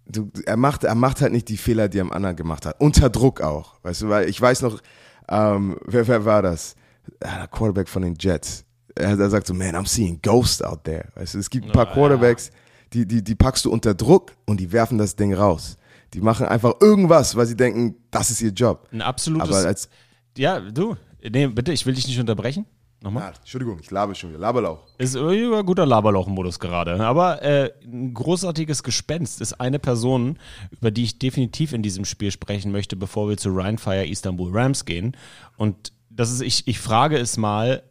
du, 0.06 0.30
er, 0.44 0.56
macht, 0.56 0.84
er 0.84 0.94
macht 0.94 1.20
halt 1.20 1.32
nicht 1.32 1.48
die 1.48 1.56
Fehler, 1.56 1.88
die 1.88 1.98
er 1.98 2.02
am 2.02 2.12
anderen 2.12 2.36
gemacht 2.36 2.66
hat, 2.66 2.80
unter 2.80 3.08
Druck 3.08 3.40
auch, 3.40 3.76
weißt 3.82 4.02
du, 4.02 4.08
weil 4.08 4.28
ich 4.28 4.40
weiß 4.40 4.62
noch, 4.62 4.82
ähm, 5.28 5.78
wer, 5.86 6.06
wer 6.08 6.24
war 6.24 6.42
das? 6.42 6.74
Ah, 7.20 7.38
Der 7.38 7.48
Quarterback 7.48 7.88
von 7.88 8.02
den 8.02 8.16
Jets. 8.18 8.65
Er, 8.96 9.18
er 9.18 9.30
sagt 9.30 9.46
so, 9.46 9.54
man, 9.54 9.74
I'm 9.74 9.86
seeing 9.86 10.20
ghosts 10.22 10.62
out 10.62 10.84
there. 10.84 11.08
Weißt 11.14 11.34
du, 11.34 11.38
es 11.38 11.50
gibt 11.50 11.66
ein 11.66 11.72
paar 11.72 11.86
Ja. 11.86 11.92
Quarterbacks, 11.92 12.50
die, 12.92 13.06
die, 13.06 13.22
die 13.22 13.34
packst 13.34 13.64
du 13.64 13.70
unter 13.70 13.94
Druck 13.94 14.32
und 14.46 14.58
die 14.60 14.72
werfen 14.72 14.98
das 14.98 15.16
Ding 15.16 15.34
raus. 15.34 15.76
Die 16.14 16.20
machen 16.20 16.46
einfach 16.46 16.74
irgendwas, 16.80 17.36
weil 17.36 17.46
sie 17.46 17.56
denken, 17.56 17.96
das 18.10 18.30
ist 18.30 18.40
ihr 18.40 18.50
Job. 18.50 18.88
Ein 18.92 19.02
absolutes. 19.02 19.48
Aber 19.48 19.66
als, 19.66 19.88
ja, 20.36 20.60
du. 20.60 20.96
Nee, 21.22 21.48
bitte, 21.48 21.72
ich 21.72 21.84
will 21.84 21.94
dich 21.94 22.06
nicht 22.06 22.20
unterbrechen. 22.20 22.64
Nochmal. 23.02 23.24
ah, 23.24 23.32
Entschuldigung, 23.38 23.78
ich 23.80 23.90
labe 23.90 24.14
schon 24.14 24.30
wieder, 24.30 24.38
Laberlauch. 24.38 24.82
Ist 24.96 25.14
irgendwie 25.16 25.54
ein 25.54 25.66
guter 25.66 25.84
Laberlauch-Modus 25.84 26.58
gerade. 26.58 26.98
Aber 27.04 27.42
äh, 27.42 27.70
ein 27.84 28.14
großartiges 28.14 28.82
Gespenst 28.82 29.40
ist 29.42 29.60
eine 29.60 29.78
Person, 29.78 30.38
über 30.70 30.90
die 30.90 31.04
ich 31.04 31.18
definitiv 31.18 31.72
in 31.72 31.82
diesem 31.82 32.04
Spiel 32.06 32.30
sprechen 32.30 32.72
möchte, 32.72 32.96
bevor 32.96 33.28
wir 33.28 33.36
zu 33.36 33.50
Ryan 33.50 33.76
Fire 33.76 34.06
Istanbul 34.06 34.50
Rams 34.56 34.86
gehen. 34.86 35.14
Und 35.58 35.92
das 36.08 36.30
ist, 36.30 36.40
ich, 36.40 36.66
ich 36.66 36.78
frage 36.78 37.18
es 37.18 37.36
mal 37.36 37.82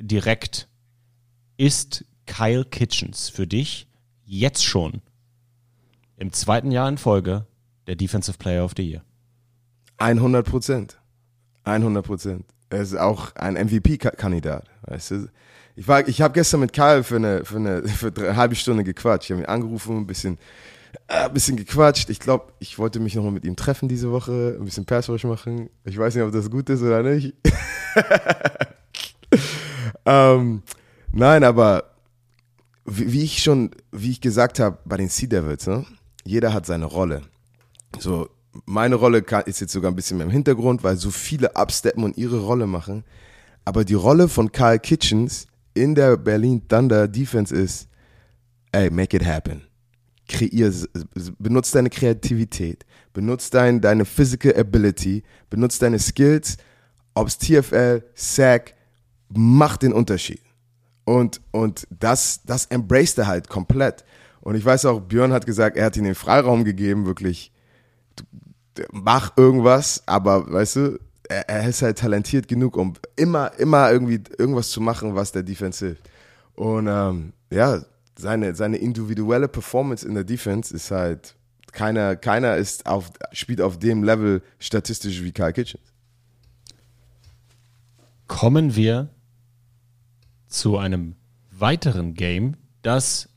direkt. 0.00 0.68
Ist 1.56 2.04
Kyle 2.26 2.64
Kitchens 2.64 3.28
für 3.28 3.46
dich 3.46 3.86
jetzt 4.24 4.64
schon 4.64 5.02
im 6.16 6.32
zweiten 6.32 6.70
Jahr 6.70 6.88
in 6.88 6.98
Folge 6.98 7.46
der 7.86 7.96
Defensive 7.96 8.38
Player 8.38 8.64
of 8.64 8.72
the 8.76 8.88
Year? 8.88 9.02
100 9.98 10.46
Prozent. 10.46 10.98
100 11.64 12.04
Prozent. 12.04 12.46
Er 12.70 12.80
ist 12.80 12.96
auch 12.96 13.34
ein 13.34 13.54
MVP-Kandidat. 13.54 14.64
Weißt 14.82 15.10
du? 15.10 15.28
Ich, 15.76 15.88
ich 16.06 16.22
habe 16.22 16.34
gestern 16.34 16.60
mit 16.60 16.72
Kyle 16.72 17.04
für 17.04 17.16
eine, 17.16 17.44
für 17.44 17.56
eine, 17.56 17.82
für 17.86 18.12
eine 18.16 18.36
halbe 18.36 18.54
Stunde 18.54 18.84
gequatscht. 18.84 19.26
Ich 19.26 19.32
habe 19.32 19.42
ihn 19.42 19.48
angerufen, 19.48 19.98
ein 19.98 20.06
bisschen, 20.06 20.38
äh, 21.08 21.24
ein 21.24 21.32
bisschen 21.32 21.56
gequatscht. 21.56 22.10
Ich 22.10 22.20
glaube, 22.20 22.52
ich 22.58 22.78
wollte 22.78 23.00
mich 23.00 23.14
nochmal 23.14 23.32
mit 23.32 23.44
ihm 23.44 23.56
treffen 23.56 23.88
diese 23.88 24.10
Woche, 24.10 24.56
ein 24.58 24.64
bisschen 24.64 24.86
Passwash 24.86 25.24
machen. 25.24 25.68
Ich 25.84 25.98
weiß 25.98 26.14
nicht, 26.14 26.24
ob 26.24 26.32
das 26.32 26.50
gut 26.50 26.70
ist 26.70 26.82
oder 26.82 27.02
nicht. 27.02 27.34
ähm, 30.06 30.62
nein, 31.12 31.44
aber 31.44 31.84
wie, 32.84 33.12
wie 33.12 33.22
ich 33.24 33.42
schon, 33.42 33.70
wie 33.92 34.10
ich 34.10 34.20
gesagt 34.20 34.58
habe, 34.60 34.78
bei 34.84 34.96
den 34.96 35.08
Sea 35.08 35.28
Devils, 35.28 35.66
ne? 35.66 35.84
jeder 36.24 36.52
hat 36.52 36.66
seine 36.66 36.86
Rolle. 36.86 37.22
So, 37.98 38.28
meine 38.66 38.96
Rolle 38.96 39.22
kann, 39.22 39.44
ist 39.44 39.60
jetzt 39.60 39.72
sogar 39.72 39.90
ein 39.90 39.96
bisschen 39.96 40.16
mehr 40.18 40.26
im 40.26 40.32
Hintergrund, 40.32 40.82
weil 40.82 40.96
so 40.96 41.10
viele 41.10 41.54
absteppen 41.56 42.04
und 42.04 42.16
ihre 42.16 42.40
Rolle 42.40 42.66
machen. 42.66 43.04
Aber 43.64 43.84
die 43.84 43.94
Rolle 43.94 44.28
von 44.28 44.50
Kyle 44.50 44.78
Kitchens 44.78 45.46
in 45.74 45.94
der 45.94 46.16
Berlin 46.16 46.66
Thunder 46.66 47.06
Defense 47.06 47.54
ist, 47.54 47.88
ey, 48.72 48.90
make 48.90 49.16
it 49.16 49.24
happen. 49.24 49.62
Kreier, 50.28 50.68
s- 50.68 50.88
s- 51.14 51.32
benutz 51.38 51.70
deine 51.72 51.90
Kreativität, 51.90 52.84
benutz 53.12 53.50
dein, 53.50 53.80
deine 53.80 54.04
Physical 54.04 54.56
Ability, 54.56 55.22
benutz 55.48 55.78
deine 55.78 55.98
Skills, 55.98 56.56
ob's 57.14 57.36
TFL, 57.38 58.02
SAC, 58.14 58.74
mach 59.34 59.76
den 59.76 59.92
Unterschied. 59.92 60.40
Und, 61.04 61.40
und 61.50 61.86
das, 61.90 62.40
das 62.44 62.66
embraced 62.66 63.18
er 63.18 63.26
halt 63.26 63.48
komplett. 63.48 64.04
Und 64.40 64.54
ich 64.54 64.64
weiß 64.64 64.86
auch, 64.86 65.00
Björn 65.00 65.32
hat 65.32 65.46
gesagt, 65.46 65.76
er 65.76 65.86
hat 65.86 65.96
ihm 65.96 66.04
den 66.04 66.14
Freiraum 66.14 66.64
gegeben, 66.64 67.06
wirklich, 67.06 67.52
mach 68.92 69.36
irgendwas, 69.36 70.02
aber 70.06 70.50
weißt 70.50 70.76
du, 70.76 71.00
er, 71.28 71.48
er 71.48 71.68
ist 71.68 71.82
halt 71.82 71.98
talentiert 71.98 72.48
genug, 72.48 72.76
um 72.76 72.94
immer, 73.16 73.52
immer 73.58 73.90
irgendwie 73.90 74.22
irgendwas 74.38 74.70
zu 74.70 74.80
machen, 74.80 75.14
was 75.14 75.32
der 75.32 75.42
Defense 75.42 75.84
hilft. 75.84 76.10
Und 76.54 76.86
ähm, 76.88 77.32
ja, 77.50 77.80
seine, 78.18 78.54
seine 78.54 78.76
individuelle 78.76 79.48
Performance 79.48 80.06
in 80.06 80.14
der 80.14 80.24
Defense 80.24 80.74
ist 80.74 80.90
halt, 80.90 81.34
keiner, 81.72 82.16
keiner 82.16 82.56
ist 82.56 82.86
auf, 82.86 83.10
spielt 83.32 83.60
auf 83.60 83.78
dem 83.78 84.02
Level 84.02 84.42
statistisch 84.58 85.22
wie 85.22 85.32
Kyle 85.32 85.52
Kitchens. 85.52 85.90
kommen 88.30 88.76
wir 88.76 89.08
zu 90.50 90.76
einem 90.76 91.14
weiteren 91.50 92.14
Game, 92.14 92.56
das, 92.82 93.28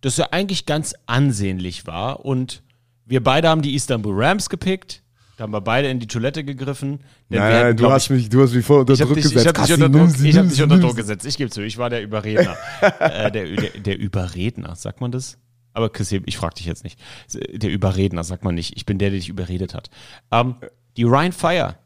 das 0.00 0.16
ja 0.16 0.28
eigentlich 0.30 0.66
ganz 0.66 0.94
ansehnlich 1.06 1.86
war. 1.86 2.24
Und 2.24 2.62
wir 3.06 3.22
beide 3.22 3.48
haben 3.48 3.62
die 3.62 3.74
Istanbul 3.74 4.22
Rams 4.22 4.50
gepickt. 4.50 5.02
Da 5.36 5.44
haben 5.44 5.52
wir 5.52 5.60
beide 5.60 5.88
in 5.88 5.98
die 5.98 6.06
Toilette 6.06 6.44
gegriffen. 6.44 7.00
Denn 7.30 7.40
wir 7.40 7.46
hätten, 7.46 7.76
glaub 7.76 7.96
ich, 7.96 8.10
mich, 8.10 8.28
du 8.28 8.42
hast 8.42 8.52
mich 8.52 8.66
voll 8.66 8.80
unter 8.80 8.92
habe 8.98 9.14
dich, 9.14 9.34
ich 9.34 9.46
hab 9.46 9.54
dich 9.54 9.72
unter 9.72 9.88
Druck, 9.88 10.10
ich 10.22 10.36
hab 10.36 10.48
dich 10.48 10.62
unter 10.62 10.78
Druck 10.78 10.96
gesetzt. 10.96 11.24
Ich 11.24 11.36
gebe 11.36 11.50
zu, 11.50 11.62
ich 11.62 11.78
war 11.78 11.88
der 11.88 12.02
Überredner. 12.02 12.56
äh, 13.00 13.30
der, 13.30 13.46
der, 13.46 13.70
der 13.80 13.98
Überredner, 13.98 14.76
sagt 14.76 15.00
man 15.00 15.10
das? 15.10 15.38
Aber 15.72 15.88
Chris, 15.90 16.12
ich 16.12 16.36
frage 16.36 16.56
dich 16.56 16.66
jetzt 16.66 16.84
nicht. 16.84 17.00
Der 17.32 17.70
Überredner, 17.70 18.24
sagt 18.24 18.44
man 18.44 18.54
nicht. 18.54 18.76
Ich 18.76 18.84
bin 18.84 18.98
der, 18.98 19.08
der 19.08 19.18
dich 19.18 19.30
überredet 19.30 19.74
hat. 19.74 19.88
Ähm, 20.30 20.56
die 20.98 21.04
Ryan 21.04 21.32
Fire 21.32 21.76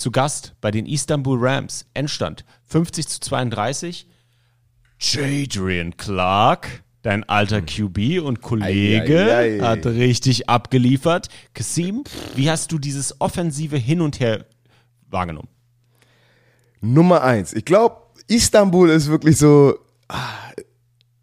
zu 0.00 0.10
Gast 0.10 0.54
bei 0.60 0.70
den 0.70 0.86
Istanbul 0.86 1.38
Rams. 1.40 1.86
Endstand 1.94 2.44
50 2.66 3.08
zu 3.08 3.20
32. 3.20 4.06
Jadrian 4.98 5.96
Clark, 5.96 6.82
dein 7.02 7.26
alter 7.28 7.62
QB 7.62 8.20
und 8.22 8.42
Kollege, 8.42 9.18
Ei, 9.18 9.34
ei, 9.34 9.60
ei. 9.62 9.66
hat 9.66 9.86
richtig 9.86 10.48
abgeliefert. 10.48 11.28
Kasim, 11.54 12.04
wie 12.34 12.50
hast 12.50 12.72
du 12.72 12.78
dieses 12.78 13.20
offensive 13.20 13.76
Hin 13.76 14.00
und 14.00 14.20
Her 14.20 14.46
wahrgenommen? 15.08 15.48
Nummer 16.80 17.22
eins. 17.22 17.52
Ich 17.52 17.64
glaube, 17.64 17.96
Istanbul 18.26 18.90
ist 18.90 19.08
wirklich 19.08 19.36
so, 19.36 19.78
ah, 20.08 20.28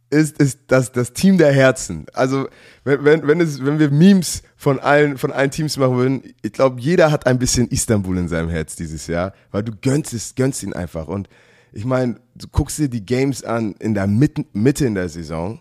ist, 0.09 0.39
ist 0.39 0.59
das, 0.67 0.91
das 0.91 1.13
Team 1.13 1.37
der 1.37 1.51
Herzen. 1.51 2.05
Also, 2.13 2.47
wenn, 2.83 3.03
wenn, 3.03 3.27
wenn, 3.27 3.41
es, 3.41 3.63
wenn 3.63 3.79
wir 3.79 3.91
Memes 3.91 4.43
von 4.55 4.79
allen, 4.79 5.17
von 5.17 5.31
allen 5.31 5.51
Teams 5.51 5.77
machen 5.77 5.97
würden, 5.97 6.23
ich 6.41 6.53
glaube, 6.53 6.79
jeder 6.79 7.11
hat 7.11 7.27
ein 7.27 7.39
bisschen 7.39 7.67
Istanbul 7.67 8.17
in 8.17 8.27
seinem 8.27 8.49
Herz 8.49 8.75
dieses 8.75 9.07
Jahr, 9.07 9.33
weil 9.51 9.63
du 9.63 9.73
gönnst 9.81 10.13
es, 10.13 10.35
gönnst 10.35 10.63
ihn 10.63 10.73
einfach. 10.73 11.07
Und 11.07 11.27
ich 11.73 11.85
meine, 11.85 12.19
du 12.35 12.47
guckst 12.47 12.77
dir 12.77 12.89
die 12.89 13.05
Games 13.05 13.43
an 13.43 13.75
in 13.79 13.93
der 13.93 14.07
Mitte, 14.07 14.45
Mitte 14.53 14.85
in 14.85 14.95
der 14.95 15.09
Saison, 15.09 15.59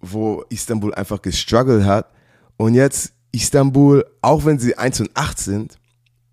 wo 0.00 0.44
Istanbul 0.50 0.94
einfach 0.94 1.22
gestruggelt 1.22 1.84
hat. 1.84 2.10
Und 2.56 2.74
jetzt 2.74 3.12
Istanbul, 3.32 4.04
auch 4.20 4.44
wenn 4.44 4.58
sie 4.58 4.76
1 4.76 5.00
und 5.00 5.10
8 5.14 5.38
sind, 5.38 5.78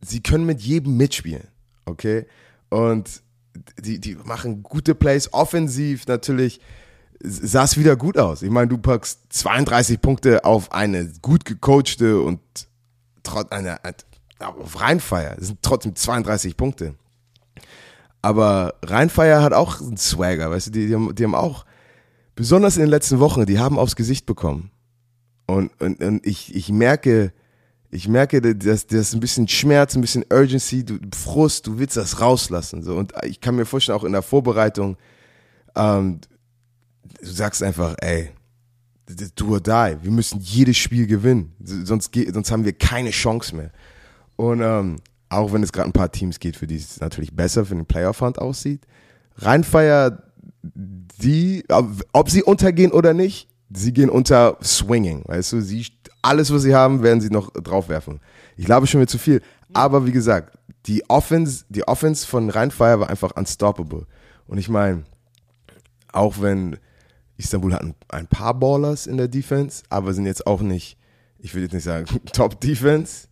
sie 0.01 0.21
können 0.21 0.45
mit 0.45 0.61
jedem 0.61 0.97
mitspielen. 0.97 1.47
Okay? 1.85 2.25
Und 2.69 3.21
die, 3.79 3.99
die 3.99 4.15
machen 4.15 4.63
gute 4.63 4.95
Plays, 4.95 5.33
offensiv 5.33 6.07
natürlich 6.07 6.61
sah 7.23 7.63
es 7.63 7.77
wieder 7.77 7.95
gut 7.95 8.17
aus. 8.17 8.41
Ich 8.41 8.49
meine, 8.49 8.67
du 8.67 8.77
packst 8.77 9.19
32 9.29 10.01
Punkte 10.01 10.45
auf 10.45 10.71
eine 10.71 11.11
gut 11.21 11.45
gecoachte 11.45 12.21
und 12.21 12.39
trotz 13.23 13.51
einer 13.51 13.79
auf 14.39 14.79
Rheinfeier. 14.79 15.35
Das 15.35 15.47
sind 15.47 15.59
trotzdem 15.61 15.95
32 15.95 16.57
Punkte. 16.57 16.95
Aber 18.21 18.75
Rheinfeier 18.83 19.41
hat 19.41 19.53
auch 19.53 19.81
einen 19.81 19.97
Swagger, 19.97 20.51
weißt 20.51 20.67
du, 20.67 20.71
die, 20.71 20.87
die, 20.87 20.95
haben, 20.95 21.13
die 21.15 21.23
haben 21.23 21.35
auch, 21.35 21.65
besonders 22.35 22.77
in 22.77 22.83
den 22.83 22.89
letzten 22.89 23.19
Wochen, 23.19 23.45
die 23.45 23.59
haben 23.59 23.79
aufs 23.79 23.95
Gesicht 23.95 24.25
bekommen. 24.25 24.71
Und, 25.47 25.71
und, 25.81 26.01
und 26.01 26.25
ich, 26.25 26.55
ich 26.55 26.69
merke, 26.69 27.33
ich 27.89 28.07
merke, 28.07 28.55
dass 28.55 28.87
das 28.87 29.13
ein 29.13 29.19
bisschen 29.19 29.47
Schmerz, 29.47 29.95
ein 29.95 30.01
bisschen 30.01 30.23
Urgency, 30.31 30.85
du, 30.85 30.97
Frust, 31.13 31.67
du 31.67 31.77
willst 31.77 31.97
das 31.97 32.21
rauslassen. 32.21 32.83
So. 32.83 32.95
Und 32.95 33.13
ich 33.23 33.41
kann 33.41 33.55
mir 33.55 33.65
vorstellen, 33.65 33.97
auch 33.97 34.03
in 34.03 34.13
der 34.13 34.21
Vorbereitung, 34.21 34.97
ähm, 35.75 36.21
du 37.21 37.27
sagst 37.27 37.63
einfach, 37.63 37.95
ey, 37.99 38.31
do 39.35 39.53
or 39.53 39.59
die. 39.59 39.97
Wir 40.01 40.11
müssen 40.11 40.39
jedes 40.39 40.77
Spiel 40.77 41.07
gewinnen. 41.07 41.53
Sonst, 41.63 42.11
sonst 42.33 42.51
haben 42.51 42.65
wir 42.65 42.73
keine 42.73 43.11
Chance 43.11 43.55
mehr. 43.55 43.71
Und 44.35 44.61
ähm, 44.61 44.97
auch 45.29 45.53
wenn 45.53 45.63
es 45.63 45.71
gerade 45.71 45.89
ein 45.89 45.93
paar 45.93 46.11
Teams 46.11 46.39
geht, 46.39 46.55
für 46.55 46.67
die 46.67 46.75
es 46.75 46.99
natürlich 46.99 47.35
besser 47.35 47.65
für 47.65 47.75
den 47.75 47.85
Playoff-Hunt 47.85 48.39
aussieht. 48.39 48.81
Rheinfeier, 49.37 50.23
die, 50.63 51.63
ob 52.13 52.29
sie 52.29 52.43
untergehen 52.43 52.91
oder 52.91 53.13
nicht, 53.13 53.47
sie 53.73 53.93
gehen 53.93 54.09
unter 54.09 54.57
Swinging. 54.61 55.23
Weißt 55.25 55.53
du, 55.53 55.61
sie 55.61 55.87
alles, 56.21 56.53
was 56.53 56.63
sie 56.63 56.75
haben, 56.75 57.01
werden 57.01 57.21
sie 57.21 57.29
noch 57.29 57.51
draufwerfen. 57.51 58.19
Ich 58.57 58.65
glaube 58.65 58.87
schon 58.87 58.99
wieder 58.99 59.09
zu 59.09 59.17
viel. 59.17 59.41
Aber 59.73 60.05
wie 60.05 60.11
gesagt, 60.11 60.57
die 60.85 61.09
Offense, 61.09 61.63
die 61.69 61.87
Offense 61.87 62.27
von 62.27 62.49
Rheinfire 62.49 62.99
war 62.99 63.09
einfach 63.09 63.31
unstoppable. 63.35 64.05
Und 64.47 64.57
ich 64.57 64.69
meine, 64.69 65.03
auch 66.11 66.41
wenn 66.41 66.77
Istanbul 67.41 67.73
hat 67.73 67.83
ein 68.09 68.27
paar 68.27 68.53
Ballers 68.53 69.07
in 69.07 69.17
der 69.17 69.27
Defense, 69.27 69.83
aber 69.89 70.13
sind 70.13 70.25
jetzt 70.25 70.47
auch 70.47 70.61
nicht, 70.61 70.97
ich 71.39 71.53
würde 71.53 71.63
jetzt 71.63 71.73
nicht 71.73 71.83
sagen, 71.83 72.05
Top 72.33 72.59
Defense. 72.61 73.27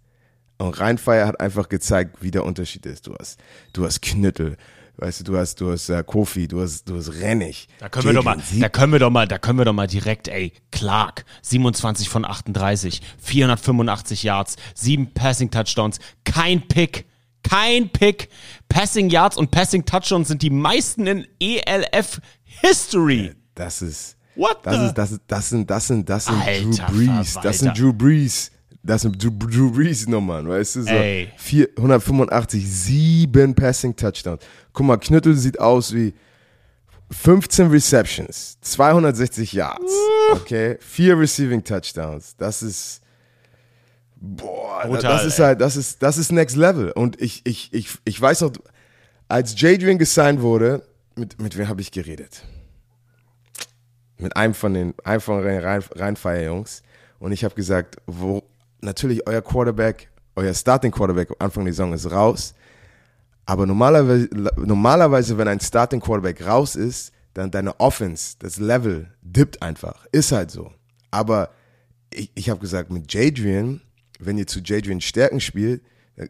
Und 0.58 0.78
Rheinfire 0.78 1.26
hat 1.26 1.40
einfach 1.40 1.70
gezeigt, 1.70 2.18
wie 2.22 2.32
der 2.32 2.44
Unterschied 2.44 2.86
ist. 2.86 3.08
Du 3.08 3.16
hast, 3.18 3.40
du 3.72 3.86
hast 3.86 4.02
Knüttel, 4.02 4.58
Weißt 5.02 5.22
du, 5.22 5.24
du 5.24 5.38
hast, 5.38 5.62
du 5.62 5.72
hast 5.72 5.88
äh, 5.88 6.04
Kofi, 6.06 6.50
du 6.50 6.62
hast, 6.62 6.90
du 6.90 6.98
hast 6.98 7.14
Rennig. 7.22 7.70
Da 7.80 7.88
können 7.88 8.08
wir 8.08 8.14
doch 8.14 8.24
mal, 8.26 8.38
da 8.60 8.68
können 8.68 8.92
wir 8.92 9.00
doch 9.00 9.10
mal, 9.10 9.28
da 9.30 9.38
können 9.38 9.58
wir 9.58 9.64
doch 9.64 9.72
mal 9.72 9.88
direkt, 9.88 10.28
ey, 10.28 10.52
Clark, 10.72 11.24
27 11.42 12.10
von 12.10 12.26
38, 12.26 13.02
485 13.18 14.24
Yards, 14.24 14.58
7 14.76 15.14
Passing 15.14 15.52
Touchdowns, 15.52 16.00
kein 16.26 16.68
Pick, 16.68 17.06
kein 17.44 17.90
Pick. 17.90 18.28
Passing 18.68 19.10
Yards 19.10 19.38
und 19.38 19.52
Passing 19.52 19.86
Touchdowns 19.86 20.28
sind 20.28 20.42
die 20.42 20.50
meisten 20.50 21.08
in 21.08 21.26
ELF 21.40 22.20
History. 22.44 23.32
Das 23.60 23.82
ist, 23.82 24.16
What 24.36 24.60
das 24.64 24.76
the? 24.76 24.86
ist, 24.86 24.94
das 24.94 25.20
das 25.28 25.50
sind, 25.50 25.70
das 25.70 25.88
sind, 25.88 26.10
das 26.10 26.26
sind 26.26 26.42
Alter 26.42 26.86
Drew 26.86 27.06
Brees, 27.08 27.38
das 27.44 27.60
sind. 27.60 27.78
Drew 27.78 27.92
Brees. 27.92 28.52
Das 28.82 29.02
sind 29.02 29.22
Drew, 29.22 29.32
Drew 29.32 29.70
Brees 29.70 30.08
Nummern, 30.08 30.48
weißt 30.48 30.78
du? 30.78 30.84
So 30.84 30.90
Ey. 30.90 31.30
485, 31.36 32.66
sieben 32.66 33.54
Passing 33.54 33.94
Touchdowns. 33.94 34.42
Guck 34.72 34.86
mal, 34.86 34.96
Knüttel 34.96 35.36
sieht 35.36 35.60
aus 35.60 35.94
wie 35.94 36.14
15 37.12 37.68
Receptions, 37.68 38.58
260 38.62 39.52
Yards, 39.52 39.92
okay? 40.32 40.78
Vier 40.80 41.20
Receiving 41.20 41.62
Touchdowns. 41.62 42.38
Das 42.38 42.64
ist, 42.64 43.02
boah, 44.16 44.84
Brutal, 44.86 45.02
das 45.02 45.26
ist 45.26 45.40
halt, 45.40 45.60
das 45.60 45.76
ist, 45.76 46.02
das 46.02 46.18
ist 46.18 46.32
Next 46.32 46.56
Level. 46.56 46.92
Und 46.92 47.22
ich, 47.22 47.42
ich, 47.44 47.74
ich, 47.74 47.90
ich 48.06 48.22
weiß 48.22 48.40
noch, 48.40 48.54
als 49.28 49.60
Jadrian 49.60 49.98
gesigned 49.98 50.42
wurde, 50.42 50.82
mit, 51.16 51.42
mit 51.42 51.58
wem 51.58 51.68
habe 51.68 51.82
ich 51.82 51.92
geredet? 51.92 52.44
Mit 54.20 54.36
einem 54.36 54.54
von 54.54 54.74
den 54.74 54.94
einem 55.04 55.22
Rheinfeier-Jungs 55.22 56.84
und 57.20 57.32
ich 57.32 57.44
habe 57.44 57.56
gesagt, 57.56 57.98
wo 58.06 58.44
natürlich 58.82 59.28
euer 59.28 59.42
Quarterback, 59.42 60.10
euer 60.36 60.54
Starting 60.54 60.92
Quarterback 60.92 61.30
Anfang 61.40 61.66
der 61.66 61.74
Saison 61.74 61.94
ist 61.94 62.12
raus, 62.12 62.54
aber 63.46 63.66
normalerweise, 63.66 64.30
normalerweise 64.58 65.38
wenn 65.38 65.48
ein 65.48 65.60
Starting 65.60 66.00
Quarterback 66.00 66.46
raus 66.46 66.76
ist, 66.76 67.12
dann 67.34 67.52
deine 67.52 67.80
Offense, 67.80 68.36
das 68.40 68.58
Level 68.58 69.12
dippt 69.22 69.62
einfach, 69.62 70.06
ist 70.12 70.32
halt 70.32 70.52
so. 70.52 70.72
Aber 71.12 71.50
ich, 72.14 72.32
ich 72.36 72.50
habe 72.50 72.60
gesagt, 72.60 72.92
mit 72.92 73.12
Jadrian, 73.12 73.82
wenn 74.20 74.38
ihr 74.38 74.48
zu 74.48 74.60
Jadrian 74.60 75.02
Stärken 75.02 75.40
spielt, 75.40 75.82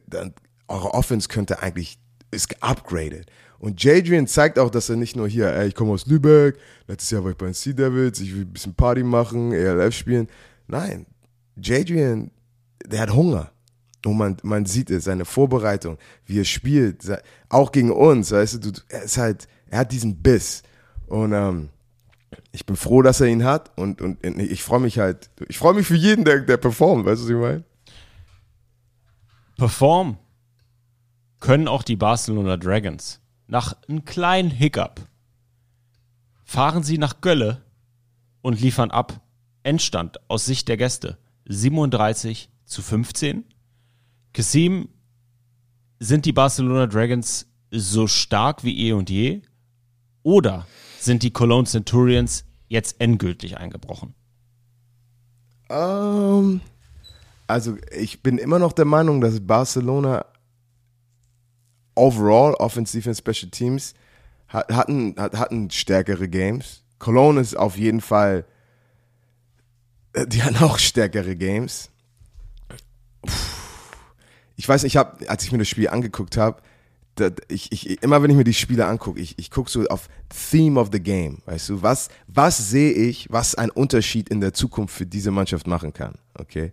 dann 0.07 0.33
eure 0.67 0.93
Offense 0.93 1.27
könnte 1.27 1.61
eigentlich 1.61 1.99
ist 2.31 2.49
geupgradet. 2.49 3.25
Und 3.59 3.83
Jadrian 3.83 4.25
zeigt 4.25 4.57
auch, 4.57 4.69
dass 4.69 4.89
er 4.89 4.95
nicht 4.95 5.15
nur 5.15 5.27
hier, 5.27 5.53
ey, 5.53 5.67
ich 5.67 5.75
komme 5.75 5.91
aus 5.91 6.05
Lübeck, 6.05 6.57
letztes 6.87 7.11
Jahr 7.11 7.23
war 7.23 7.31
ich 7.31 7.37
bei 7.37 7.45
den 7.45 7.53
Sea 7.53 7.73
Devils, 7.73 8.19
ich 8.21 8.33
will 8.33 8.41
ein 8.41 8.53
bisschen 8.53 8.73
Party 8.73 9.03
machen, 9.03 9.51
ELF 9.51 9.93
spielen. 9.93 10.27
Nein, 10.67 11.05
Jadrian, 11.61 12.31
der 12.85 13.01
hat 13.01 13.13
Hunger. 13.13 13.51
Und 14.05 14.17
man, 14.17 14.37
man 14.43 14.65
sieht 14.65 14.89
es, 14.89 15.03
seine 15.03 15.25
Vorbereitung, 15.25 15.97
wie 16.25 16.39
er 16.39 16.45
spielt, 16.45 17.03
auch 17.49 17.73
gegen 17.73 17.91
uns, 17.91 18.31
weißt 18.31 18.63
du, 18.63 18.71
du, 18.71 18.81
er 18.87 19.03
ist 19.03 19.17
halt, 19.17 19.47
er 19.69 19.79
hat 19.79 19.91
diesen 19.91 20.21
Biss. 20.21 20.63
Und 21.07 21.33
ähm, 21.33 21.69
ich 22.53 22.65
bin 22.65 22.77
froh, 22.77 23.01
dass 23.01 23.19
er 23.19 23.27
ihn 23.27 23.43
hat 23.43 23.77
und, 23.77 24.01
und 24.01 24.23
ich 24.23 24.63
freue 24.63 24.79
mich 24.79 24.99
halt, 24.99 25.29
ich 25.49 25.57
freue 25.57 25.73
mich 25.73 25.85
für 25.85 25.95
jeden, 25.95 26.23
der, 26.23 26.39
der 26.39 26.57
performt, 26.57 27.05
weißt 27.05 27.21
du, 27.21 27.25
was 27.25 27.29
ich 27.29 27.35
meine? 27.35 27.63
Perform 29.57 30.17
können 31.41 31.67
auch 31.67 31.83
die 31.83 31.97
Barcelona 31.97 32.55
Dragons. 32.55 33.19
Nach 33.49 33.75
einem 33.87 34.05
kleinen 34.05 34.51
Hiccup 34.51 35.01
fahren 36.45 36.83
sie 36.83 36.99
nach 36.99 37.19
Gölle 37.19 37.63
und 38.43 38.61
liefern 38.61 38.91
ab. 38.91 39.21
Endstand 39.63 40.19
aus 40.29 40.45
Sicht 40.45 40.67
der 40.67 40.77
Gäste 40.77 41.17
37 41.45 42.51
zu 42.65 42.83
15. 42.83 43.43
Kasim, 44.33 44.89
sind 45.97 46.25
die 46.25 46.31
Barcelona 46.31 46.85
Dragons 46.85 47.47
so 47.71 48.05
stark 48.05 48.63
wie 48.63 48.87
eh 48.87 48.93
und 48.93 49.09
je? 49.09 49.41
Oder 50.21 50.67
sind 50.99 51.23
die 51.23 51.31
Cologne 51.31 51.65
Centurions 51.65 52.45
jetzt 52.67 53.01
endgültig 53.01 53.57
eingebrochen? 53.57 54.13
Ähm, 55.71 56.61
also 57.47 57.77
ich 57.97 58.21
bin 58.21 58.37
immer 58.37 58.59
noch 58.59 58.73
der 58.73 58.85
Meinung, 58.85 59.21
dass 59.21 59.39
Barcelona 59.39 60.25
overall, 61.99 62.53
Offensive 62.55 63.09
und 63.09 63.15
Special 63.15 63.51
Teams, 63.51 63.93
hat, 64.47 64.71
hatten, 64.71 65.15
hat, 65.17 65.37
hatten 65.37 65.69
stärkere 65.69 66.27
Games. 66.27 66.83
Cologne 66.97 67.39
ist 67.39 67.55
auf 67.55 67.77
jeden 67.77 68.01
Fall, 68.01 68.45
äh, 70.13 70.25
die 70.25 70.43
hatten 70.43 70.63
auch 70.63 70.79
stärkere 70.79 71.35
Games. 71.35 71.89
Ich 74.55 74.67
weiß, 74.67 74.83
ich 74.83 74.97
habe, 74.97 75.29
als 75.29 75.43
ich 75.43 75.51
mir 75.51 75.59
das 75.59 75.67
Spiel 75.67 75.89
angeguckt 75.89 76.37
habe, 76.37 76.61
ich, 77.49 77.71
ich, 77.71 78.01
immer 78.01 78.21
wenn 78.21 78.31
ich 78.31 78.37
mir 78.37 78.43
die 78.43 78.53
Spiele 78.53 78.85
angucke, 78.85 79.19
ich, 79.19 79.37
ich 79.37 79.51
gucke 79.51 79.69
so 79.69 79.85
auf 79.87 80.07
Theme 80.29 80.79
of 80.79 80.89
the 80.91 81.01
Game, 81.01 81.39
weißt 81.45 81.69
du, 81.69 81.81
was, 81.81 82.09
was 82.27 82.69
sehe 82.69 82.93
ich, 82.93 83.27
was 83.29 83.55
ein 83.55 83.69
Unterschied 83.69 84.29
in 84.29 84.39
der 84.39 84.53
Zukunft 84.53 84.95
für 84.95 85.05
diese 85.05 85.31
Mannschaft 85.31 85.67
machen 85.67 85.93
kann, 85.93 86.15
okay? 86.37 86.71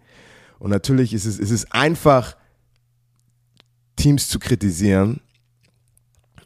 Und 0.59 0.71
natürlich 0.71 1.13
ist 1.13 1.27
es, 1.27 1.39
ist 1.39 1.51
es 1.51 1.71
einfach, 1.73 2.37
Teams 3.97 4.29
zu 4.29 4.39
kritisieren. 4.39 5.21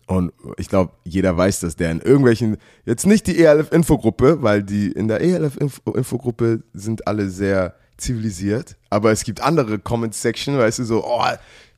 Und 0.06 0.32
ich 0.56 0.68
glaube, 0.68 0.92
jeder 1.04 1.36
weiß 1.36 1.60
das, 1.60 1.76
der 1.76 1.92
in 1.92 2.00
irgendwelchen, 2.00 2.56
jetzt 2.84 3.06
nicht 3.06 3.26
die 3.28 3.38
ELF-Infogruppe, 3.38 4.42
weil 4.42 4.62
die 4.62 4.90
in 4.90 5.06
der 5.06 5.20
ELF-Infogruppe 5.20 6.64
sind 6.72 7.06
alle 7.06 7.30
sehr 7.30 7.74
zivilisiert, 7.96 8.76
aber 8.88 9.12
es 9.12 9.22
gibt 9.22 9.40
andere 9.40 9.78
Comment-Section, 9.78 10.58
weißt 10.58 10.80
du, 10.80 10.84
so, 10.84 11.04
oh, 11.04 11.22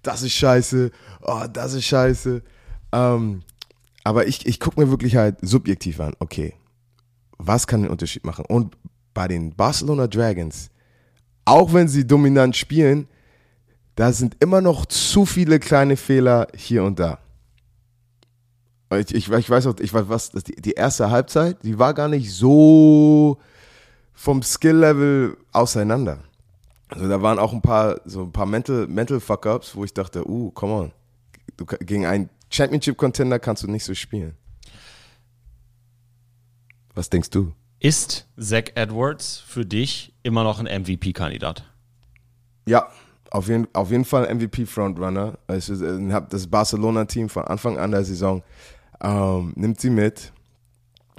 das 0.02 0.22
ist 0.22 0.32
scheiße, 0.32 0.90
oh, 1.22 1.44
das 1.52 1.74
ist 1.74 1.84
scheiße. 1.84 2.42
Ähm, 2.92 3.42
aber 4.04 4.26
ich, 4.26 4.46
ich 4.46 4.60
gucke 4.60 4.80
mir 4.80 4.90
wirklich 4.90 5.16
halt 5.16 5.36
subjektiv 5.42 6.00
an, 6.00 6.14
okay, 6.18 6.54
was 7.38 7.66
kann 7.66 7.82
den 7.82 7.90
Unterschied 7.90 8.24
machen? 8.24 8.44
Und 8.46 8.76
bei 9.14 9.28
den 9.28 9.54
Barcelona 9.54 10.06
Dragons, 10.06 10.70
auch 11.44 11.72
wenn 11.72 11.88
sie 11.88 12.06
dominant 12.06 12.56
spielen, 12.56 13.08
da 13.94 14.12
sind 14.12 14.36
immer 14.40 14.60
noch 14.60 14.86
zu 14.86 15.26
viele 15.26 15.58
kleine 15.58 15.96
Fehler 15.96 16.48
hier 16.54 16.84
und 16.84 16.98
da. 16.98 17.18
Ich, 18.94 19.14
ich, 19.14 19.30
ich 19.30 19.50
weiß 19.50 19.66
auch, 19.66 19.74
ich 19.80 19.92
weiß 19.92 20.08
was, 20.08 20.30
die, 20.30 20.56
die 20.56 20.72
erste 20.72 21.10
Halbzeit, 21.10 21.62
die 21.62 21.78
war 21.78 21.94
gar 21.94 22.08
nicht 22.08 22.32
so 22.32 23.38
vom 24.12 24.42
Skill-Level 24.42 25.36
auseinander. 25.52 26.22
Also 26.88 27.08
da 27.08 27.22
waren 27.22 27.38
auch 27.38 27.52
ein 27.54 27.62
paar, 27.62 28.00
so 28.04 28.22
ein 28.22 28.32
paar 28.32 28.44
Mental, 28.44 28.86
Mental 28.86 29.18
Fuck-Ups, 29.18 29.74
wo 29.74 29.84
ich 29.84 29.94
dachte, 29.94 30.28
uh, 30.28 30.50
come 30.50 30.72
on. 30.72 30.92
Du, 31.56 31.64
gegen 31.64 32.04
einen 32.04 32.28
Championship-Contender 32.50 33.38
kannst 33.38 33.62
du 33.62 33.68
nicht 33.68 33.84
so 33.84 33.94
spielen. 33.94 34.36
Was 36.94 37.08
denkst 37.08 37.30
du? 37.30 37.52
Ist 37.80 38.28
Zach 38.38 38.64
Edwards 38.74 39.38
für 39.38 39.64
dich 39.64 40.14
immer 40.22 40.44
noch 40.44 40.60
ein 40.60 40.66
MVP-Kandidat? 40.66 41.64
Ja, 42.66 42.88
auf 43.32 43.48
jeden, 43.48 43.66
auf 43.74 43.90
jeden 43.90 44.04
Fall 44.04 44.32
MVP 44.34 44.66
Frontrunner. 44.66 45.38
Also, 45.46 45.74
ich 45.74 46.12
habe 46.12 46.26
das 46.30 46.46
Barcelona-Team 46.46 47.28
von 47.28 47.44
Anfang 47.44 47.78
an 47.78 47.90
der 47.90 48.04
Saison 48.04 48.42
Ähm, 49.02 49.52
nimmt 49.56 49.80
sie 49.80 49.90
mit. 49.90 50.32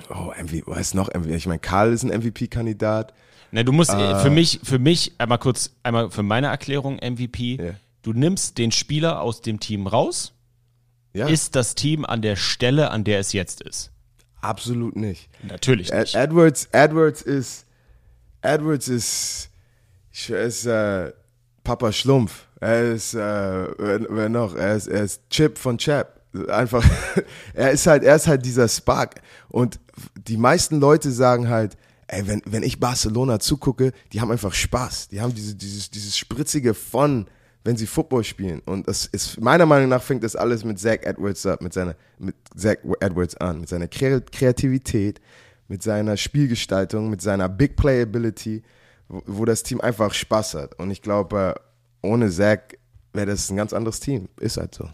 Oh, 0.09 0.31
MVP, 0.41 0.63
was 0.67 0.79
ist 0.79 0.95
noch 0.95 1.09
MVP? 1.13 1.35
Ich 1.35 1.47
meine, 1.47 1.59
Karl 1.59 1.91
ist 1.91 2.03
ein 2.03 2.09
MVP-Kandidat. 2.17 3.13
Na, 3.51 3.63
du 3.63 3.71
musst 3.71 3.91
äh, 3.91 4.19
für 4.21 4.29
mich, 4.29 4.59
für 4.63 4.79
mich, 4.79 5.13
einmal 5.17 5.37
kurz, 5.37 5.71
einmal 5.83 6.09
für 6.09 6.23
meine 6.23 6.47
Erklärung 6.47 6.95
MVP. 6.95 7.57
Ja. 7.61 7.73
Du 8.01 8.13
nimmst 8.13 8.57
den 8.57 8.71
Spieler 8.71 9.21
aus 9.21 9.41
dem 9.41 9.59
Team 9.59 9.85
raus, 9.87 10.33
Ja, 11.13 11.27
ist 11.27 11.55
das 11.55 11.75
Team 11.75 12.05
an 12.05 12.21
der 12.21 12.35
Stelle, 12.35 12.89
an 12.91 13.03
der 13.03 13.19
es 13.19 13.33
jetzt 13.33 13.61
ist. 13.61 13.91
absolut 14.41 14.95
nicht. 14.95 15.29
Natürlich 15.43 15.91
nicht. 15.91 16.15
Edwards, 16.15 16.67
Edwards 16.71 17.21
ist, 17.21 17.65
Edwards 18.41 18.87
ist, 18.87 19.49
ich- 20.11 20.29
ist 20.29 20.65
äh, 20.65 21.11
Papa 21.63 21.91
Schlumpf. 21.91 22.47
Er 22.59 22.93
ist, 22.93 23.13
äh, 23.13 23.19
wer, 23.19 24.29
noch? 24.29 24.55
Er 24.55 24.75
ist, 24.75 24.87
er 24.87 25.03
ist 25.03 25.29
Chip 25.29 25.57
von 25.57 25.77
Chap. 25.77 26.21
Einfach, 26.49 26.83
er 27.53 27.71
ist 27.71 27.85
halt, 27.87 28.03
er 28.03 28.15
ist 28.15 28.27
halt 28.27 28.45
dieser 28.45 28.67
Spark. 28.67 29.21
Und 29.49 29.79
die 30.27 30.37
meisten 30.37 30.79
Leute 30.79 31.11
sagen 31.11 31.49
halt, 31.49 31.77
ey, 32.07 32.27
wenn, 32.27 32.41
wenn 32.45 32.63
ich 32.63 32.79
Barcelona 32.79 33.39
zugucke, 33.39 33.91
die 34.11 34.21
haben 34.21 34.31
einfach 34.31 34.53
Spaß. 34.53 35.09
Die 35.09 35.21
haben 35.21 35.33
diese, 35.33 35.55
dieses, 35.55 35.89
dieses 35.89 36.17
spritzige 36.17 36.73
Fun, 36.73 37.27
wenn 37.63 37.77
sie 37.77 37.87
Football 37.87 38.23
spielen. 38.23 38.61
Und 38.65 38.87
das 38.87 39.05
ist, 39.05 39.39
meiner 39.39 39.65
Meinung 39.65 39.89
nach 39.89 40.01
fängt 40.01 40.23
das 40.23 40.35
alles 40.35 40.63
mit 40.63 40.79
Zach 40.79 40.99
Edwards 41.03 41.45
ab, 41.45 41.61
mit 41.61 41.73
seiner, 41.73 41.95
mit 42.19 42.35
Zach 42.55 42.77
Edwards 42.99 43.35
an, 43.37 43.61
mit 43.61 43.69
seiner 43.69 43.87
Kre 43.87 44.21
Kreativität, 44.21 45.21
mit 45.67 45.81
seiner 45.81 46.17
Spielgestaltung, 46.17 47.09
mit 47.09 47.21
seiner 47.21 47.47
Big 47.49 47.75
Playability, 47.75 48.61
wo, 48.61 48.63
wo 49.25 49.45
das 49.45 49.63
Team 49.63 49.81
einfach 49.81 50.13
Spaß 50.13 50.55
hat. 50.55 50.79
Und 50.79 50.91
ich 50.91 51.01
glaube, 51.01 51.55
äh, 51.55 52.07
ohne 52.07 52.29
Zach 52.29 52.59
wäre 53.13 53.27
das 53.27 53.49
ein 53.49 53.57
ganz 53.57 53.73
anderes 53.73 53.99
Team. 53.99 54.29
Ist 54.39 54.57
halt 54.57 54.75
so. 54.75 54.89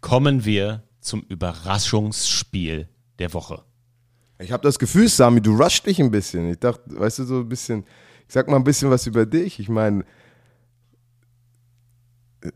Kommen 0.00 0.44
wir 0.44 0.82
zum 1.00 1.22
Überraschungsspiel 1.28 2.88
der 3.18 3.32
Woche. 3.32 3.62
Ich 4.38 4.52
habe 4.52 4.62
das 4.62 4.78
Gefühl, 4.78 5.08
Sami, 5.08 5.40
du 5.40 5.56
rushst 5.56 5.86
dich 5.86 6.00
ein 6.00 6.10
bisschen. 6.10 6.50
Ich 6.50 6.58
dachte, 6.58 6.82
weißt 6.86 7.20
du, 7.20 7.24
so 7.24 7.38
ein 7.40 7.48
bisschen, 7.48 7.84
ich 8.26 8.34
sag 8.34 8.48
mal 8.48 8.56
ein 8.56 8.64
bisschen 8.64 8.90
was 8.90 9.06
über 9.06 9.24
dich. 9.26 9.60
Ich 9.60 9.68
meine, 9.68 10.04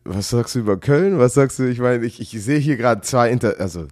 was 0.05 0.31
sagst 0.31 0.55
du 0.55 0.59
über 0.59 0.79
Köln? 0.79 1.19
Was 1.19 1.35
sagst 1.35 1.59
du? 1.59 1.71
Ich 1.71 1.79
meine, 1.79 2.05
ich, 2.05 2.21
ich 2.21 2.31
sehe 2.31 2.59
hier 2.59 2.77
gerade 2.77 3.01
zwei 3.03 3.31
Inter, 3.31 3.55
also 3.59 3.87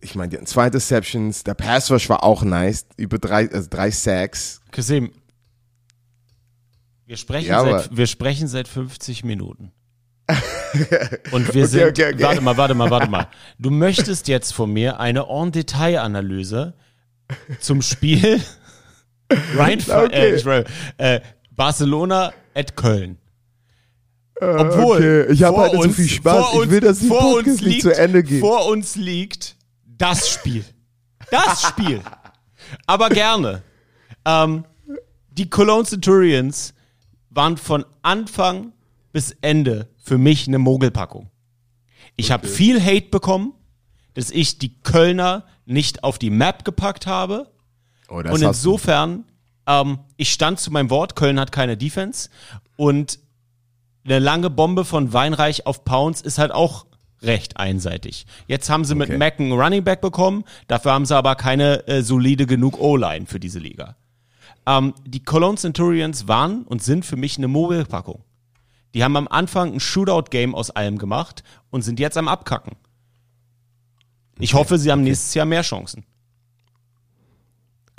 ich 0.00 0.14
meine, 0.14 0.28
die 0.30 0.36
hatten 0.36 0.46
zwei 0.46 0.66
Interceptions, 0.66 1.44
der 1.44 1.54
Pass 1.54 1.90
Rush 1.90 2.08
war 2.08 2.22
auch 2.24 2.42
nice, 2.42 2.86
über 2.96 3.18
drei, 3.18 3.50
also 3.50 3.68
drei 3.70 3.90
Sacks. 3.90 4.60
Kasim, 4.70 5.10
wir 7.06 7.16
sprechen, 7.16 7.48
Ja, 7.48 7.62
seit, 7.64 7.96
wir 7.96 8.06
sprechen 8.06 8.46
seit 8.48 8.68
50 8.68 9.24
Minuten. 9.24 9.72
Und 11.32 11.52
wir 11.54 11.64
Okay, 11.64 11.66
sind, 11.66 11.82
okay, 11.88 12.14
okay. 12.14 12.22
warte 12.22 12.40
mal, 12.40 12.56
warte 12.56 12.74
mal, 12.74 12.88
warte 12.90 13.10
mal. 13.10 13.26
Du 13.58 13.70
möchtest 13.70 14.28
jetzt 14.28 14.52
von 14.52 14.72
mir 14.72 15.00
eine 15.00 15.26
En-Detail-Analyse 15.28 16.74
zum 17.60 17.82
Spiel 17.82 18.40
Rhein, 19.56 19.80
äh, 19.88 20.64
äh, 20.98 21.20
Barcelona 21.50 22.32
at 22.54 22.76
Köln. 22.76 23.18
Obwohl, 24.40 25.24
okay. 25.26 25.32
Ich 25.32 25.42
hab 25.42 25.54
vor 25.54 25.62
halt 25.64 25.72
nicht 25.72 25.82
so 25.82 25.88
uns- 25.88 25.96
viel 25.96 26.08
Spaß. 26.08 26.46
vor 26.46 26.54
Ich 26.54 26.60
uns- 26.60 26.70
will, 26.70 26.80
dass 26.80 26.98
die 27.00 27.08
Podcast 27.08 27.36
uns 27.36 27.46
nicht 27.46 27.62
liegt, 27.64 27.82
zu 27.82 27.90
Ende 27.96 28.22
geht. 28.22 28.40
Vor 28.40 28.66
uns 28.66 28.96
liegt 28.96 29.56
das 30.00 30.28
Spiel. 30.28 30.64
Das 31.30 31.62
Spiel. 31.62 32.00
Aber 32.86 33.08
gerne. 33.10 33.62
Ähm, 34.24 34.64
die 35.30 35.48
Cologne 35.48 35.84
Centurions 35.84 36.74
waren 37.30 37.56
von 37.56 37.84
Anfang 38.02 38.72
bis 39.12 39.36
Ende 39.40 39.88
für 40.02 40.18
mich 40.18 40.48
eine 40.48 40.58
Mogelpackung. 40.58 41.30
Ich 42.16 42.32
habe 42.32 42.46
viel 42.48 42.82
Hate 42.84 43.08
bekommen, 43.10 43.54
dass 44.14 44.30
ich 44.30 44.58
die 44.58 44.80
Kölner 44.80 45.46
nicht 45.66 46.02
auf 46.02 46.18
die 46.18 46.30
Map 46.30 46.64
gepackt 46.64 47.06
habe. 47.06 47.50
Oh, 48.08 48.16
Und 48.16 48.42
insofern, 48.42 49.24
ähm, 49.66 50.00
ich 50.16 50.32
stand 50.32 50.58
zu 50.58 50.70
meinem 50.70 50.90
Wort, 50.90 51.14
Köln 51.14 51.38
hat 51.38 51.52
keine 51.52 51.76
Defense. 51.76 52.28
Und 52.76 53.20
eine 54.04 54.18
lange 54.18 54.50
Bombe 54.50 54.84
von 54.84 55.12
Weinreich 55.12 55.66
auf 55.66 55.84
Pounds 55.84 56.20
ist 56.20 56.38
halt 56.38 56.52
auch 56.52 56.86
recht 57.22 57.56
einseitig. 57.56 58.26
Jetzt 58.46 58.70
haben 58.70 58.84
sie 58.84 58.94
mit 58.94 59.08
Okay. 59.08 59.18
Mac 59.18 59.38
einen 59.38 59.52
Running 59.52 59.84
Back 59.84 60.00
bekommen, 60.00 60.44
dafür 60.68 60.92
haben 60.92 61.06
sie 61.06 61.16
aber 61.16 61.34
keine 61.34 61.86
äh, 61.86 62.02
solide 62.02 62.46
genug 62.46 62.80
O-Line 62.80 63.26
für 63.26 63.40
diese 63.40 63.58
Liga. 63.58 63.96
Ähm, 64.66 64.94
die 65.06 65.22
Cologne 65.22 65.58
Centurions 65.58 66.28
waren 66.28 66.62
und 66.62 66.82
sind 66.82 67.04
für 67.04 67.16
mich 67.16 67.38
eine 67.38 67.48
Mogelpackung. 67.48 68.24
Die 68.94 69.04
haben 69.04 69.16
am 69.16 69.28
Anfang 69.28 69.74
ein 69.74 69.80
Shootout-Game 69.80 70.54
aus 70.54 70.70
allem 70.70 70.98
gemacht 70.98 71.44
und 71.70 71.82
sind 71.82 72.00
jetzt 72.00 72.16
am 72.16 72.28
Abkacken. 72.28 72.76
Ich 74.38 74.54
hoffe, 74.54 74.78
sie 74.78 74.90
haben 74.90 75.02
nächstes 75.02 75.34
Jahr 75.34 75.46
mehr 75.46 75.62
Chancen. 75.62 76.04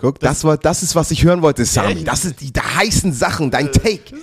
Guck, 0.01 0.19
das, 0.19 0.43
war, 0.43 0.57
das 0.57 0.81
ist, 0.81 0.95
was 0.95 1.11
ich 1.11 1.23
hören 1.23 1.43
wollte, 1.43 1.63
Sami. 1.63 2.03
Das 2.03 2.25
ist 2.25 2.41
die, 2.41 2.51
die 2.51 2.59
heißen 2.59 3.13
Sachen, 3.13 3.51
dein 3.51 3.71
Take. 3.71 4.15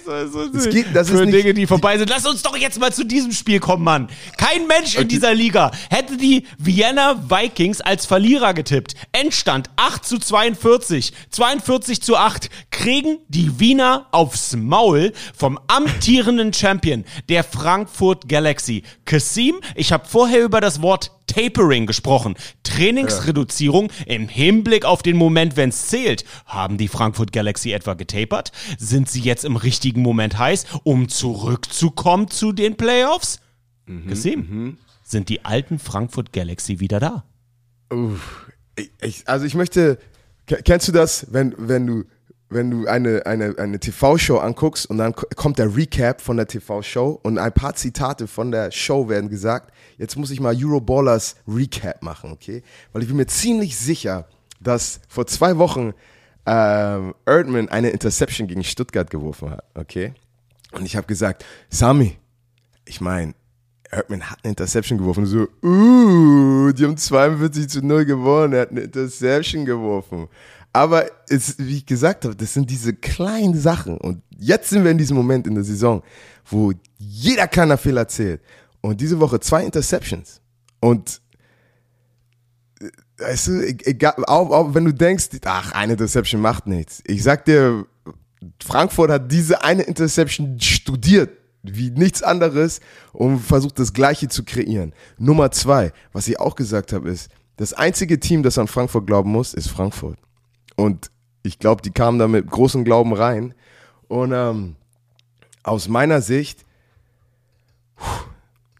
Das 0.52 0.68
geht, 0.68 0.86
das 0.92 1.08
für 1.08 1.20
ist 1.20 1.26
nicht, 1.26 1.34
Dinge, 1.34 1.54
die 1.54 1.68
vorbei 1.68 1.96
sind. 1.96 2.10
Lass 2.10 2.26
uns 2.26 2.42
doch 2.42 2.56
jetzt 2.56 2.80
mal 2.80 2.92
zu 2.92 3.04
diesem 3.04 3.30
Spiel 3.30 3.60
kommen, 3.60 3.84
Mann. 3.84 4.08
Kein 4.36 4.66
Mensch 4.66 4.96
in 4.96 5.06
dieser 5.06 5.34
Liga 5.34 5.70
hätte 5.88 6.16
die 6.16 6.44
Vienna 6.58 7.22
Vikings 7.30 7.80
als 7.80 8.06
Verlierer 8.06 8.54
getippt. 8.54 8.94
Endstand 9.12 9.70
8 9.76 10.04
zu 10.04 10.18
42, 10.18 11.12
42 11.30 12.02
zu 12.02 12.16
8. 12.16 12.50
Kriegen 12.72 13.18
die 13.28 13.60
Wiener 13.60 14.06
aufs 14.10 14.56
Maul 14.56 15.12
vom 15.32 15.60
amtierenden 15.68 16.52
Champion 16.52 17.04
der 17.28 17.44
Frankfurt 17.44 18.28
Galaxy. 18.28 18.82
Kasim, 19.04 19.60
ich 19.76 19.92
habe 19.92 20.08
vorher 20.08 20.42
über 20.42 20.60
das 20.60 20.82
Wort 20.82 21.12
Tapering 21.28 21.86
gesprochen. 21.86 22.34
Trainingsreduzierung 22.64 23.90
im 24.06 24.26
Hinblick 24.28 24.84
auf 24.84 25.02
den 25.02 25.16
Moment, 25.16 25.56
wenn 25.56 25.68
es 25.68 25.86
zählt. 25.86 26.24
Haben 26.46 26.76
die 26.78 26.88
Frankfurt 26.88 27.32
Galaxy 27.32 27.70
etwa 27.72 27.94
getapert? 27.94 28.50
Sind 28.78 29.08
sie 29.08 29.20
jetzt 29.20 29.44
im 29.44 29.54
richtigen 29.56 30.02
Moment 30.02 30.38
heiß, 30.38 30.66
um 30.82 31.08
zurückzukommen 31.08 32.28
zu 32.28 32.52
den 32.52 32.76
Playoffs? 32.76 33.40
Gesehen. 34.06 34.78
Sind 35.04 35.28
die 35.28 35.44
alten 35.44 35.78
Frankfurt 35.78 36.32
Galaxy 36.32 36.80
wieder 36.80 37.00
da? 37.00 37.24
ich, 38.76 38.90
ich, 39.00 39.28
also 39.28 39.46
ich 39.46 39.54
möchte, 39.54 39.98
ke- 40.46 40.60
kennst 40.62 40.88
du 40.88 40.92
das, 40.92 41.26
wenn, 41.30 41.54
wenn 41.56 41.86
du, 41.86 42.04
wenn 42.50 42.70
du 42.70 42.86
eine, 42.86 43.26
eine, 43.26 43.54
eine 43.58 43.78
TV-Show 43.78 44.38
anguckst 44.38 44.86
und 44.86 44.98
dann 44.98 45.14
ko- 45.14 45.26
kommt 45.36 45.58
der 45.58 45.76
Recap 45.76 46.20
von 46.20 46.36
der 46.38 46.46
TV-Show 46.46 47.20
und 47.22 47.38
ein 47.38 47.52
paar 47.52 47.74
Zitate 47.74 48.26
von 48.26 48.50
der 48.50 48.70
Show 48.70 49.08
werden 49.08 49.28
gesagt. 49.28 49.72
Jetzt 49.98 50.16
muss 50.16 50.30
ich 50.30 50.40
mal 50.40 50.54
Euroballers 50.56 51.36
Recap 51.46 52.02
machen, 52.02 52.32
okay? 52.32 52.62
Weil 52.92 53.02
ich 53.02 53.08
bin 53.08 53.16
mir 53.18 53.26
ziemlich 53.26 53.76
sicher, 53.76 54.26
dass 54.60 55.00
vor 55.08 55.26
zwei 55.26 55.58
Wochen 55.58 55.92
ähm, 56.46 57.14
Erdmann 57.26 57.68
eine 57.68 57.90
Interception 57.90 58.48
gegen 58.48 58.64
Stuttgart 58.64 59.10
geworfen 59.10 59.50
hat, 59.50 59.64
okay? 59.74 60.14
Und 60.72 60.86
ich 60.86 60.96
habe 60.96 61.06
gesagt, 61.06 61.44
Sami, 61.68 62.16
ich 62.86 63.00
meine, 63.00 63.34
Erdmann 63.90 64.22
hat 64.30 64.38
eine 64.42 64.50
Interception 64.50 64.98
geworfen. 64.98 65.24
So, 65.26 65.48
uh, 65.62 66.72
die 66.72 66.84
haben 66.84 66.96
42 66.96 67.68
zu 67.68 67.82
0 67.84 68.04
gewonnen. 68.04 68.52
Er 68.52 68.62
hat 68.62 68.70
eine 68.70 68.80
Interception 68.80 69.64
geworfen. 69.64 70.28
Aber 70.72 71.06
es, 71.28 71.58
wie 71.58 71.78
ich 71.78 71.86
gesagt 71.86 72.24
habe, 72.24 72.36
das 72.36 72.52
sind 72.54 72.70
diese 72.70 72.92
kleinen 72.92 73.58
Sachen. 73.58 73.96
Und 73.96 74.22
jetzt 74.38 74.70
sind 74.70 74.84
wir 74.84 74.90
in 74.90 74.98
diesem 74.98 75.16
Moment 75.16 75.46
in 75.46 75.54
der 75.54 75.64
Saison, 75.64 76.02
wo 76.46 76.72
jeder 76.98 77.48
kleiner 77.48 77.78
Fehler 77.78 78.06
zählt. 78.06 78.42
Und 78.80 79.00
diese 79.00 79.18
Woche 79.18 79.40
zwei 79.40 79.64
Interceptions. 79.64 80.40
Und 80.80 81.20
äh, 82.80 82.88
weißt 83.18 83.46
du, 83.48 83.52
e- 83.66 83.76
egal, 83.84 84.14
auch, 84.26 84.50
auch 84.50 84.74
wenn 84.74 84.84
du 84.84 84.92
denkst, 84.92 85.28
ach, 85.44 85.72
eine 85.72 85.94
Interception 85.94 86.40
macht 86.40 86.66
nichts. 86.66 87.02
Ich 87.06 87.22
sag 87.22 87.44
dir, 87.44 87.86
Frankfurt 88.64 89.10
hat 89.10 89.32
diese 89.32 89.62
eine 89.64 89.82
Interception 89.82 90.60
studiert, 90.60 91.30
wie 91.62 91.90
nichts 91.90 92.22
anderes, 92.22 92.80
und 93.12 93.40
versucht 93.40 93.78
das 93.78 93.92
Gleiche 93.92 94.28
zu 94.28 94.44
kreieren. 94.44 94.92
Nummer 95.18 95.50
zwei, 95.50 95.92
was 96.12 96.28
ich 96.28 96.38
auch 96.38 96.54
gesagt 96.54 96.92
habe, 96.92 97.10
ist, 97.10 97.30
das 97.56 97.72
einzige 97.72 98.20
Team, 98.20 98.44
das 98.44 98.58
an 98.58 98.68
Frankfurt 98.68 99.08
glauben 99.08 99.32
muss, 99.32 99.54
ist 99.54 99.68
Frankfurt. 99.68 100.18
Und 100.78 101.10
ich 101.42 101.58
glaube, 101.58 101.82
die 101.82 101.90
kamen 101.90 102.20
da 102.20 102.28
mit 102.28 102.48
großem 102.48 102.84
Glauben 102.84 103.12
rein. 103.12 103.52
Und 104.06 104.30
ähm, 104.32 104.76
aus 105.64 105.88
meiner 105.88 106.22
Sicht, 106.22 106.64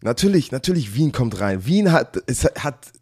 natürlich, 0.01 0.53
natürlich 0.53 0.95
Wien 0.95 1.11
kommt 1.11 1.41
rein. 1.41 1.65
Wien 1.65 1.91
hat, 1.91 2.17
es 2.25 2.45
hat 2.45 2.93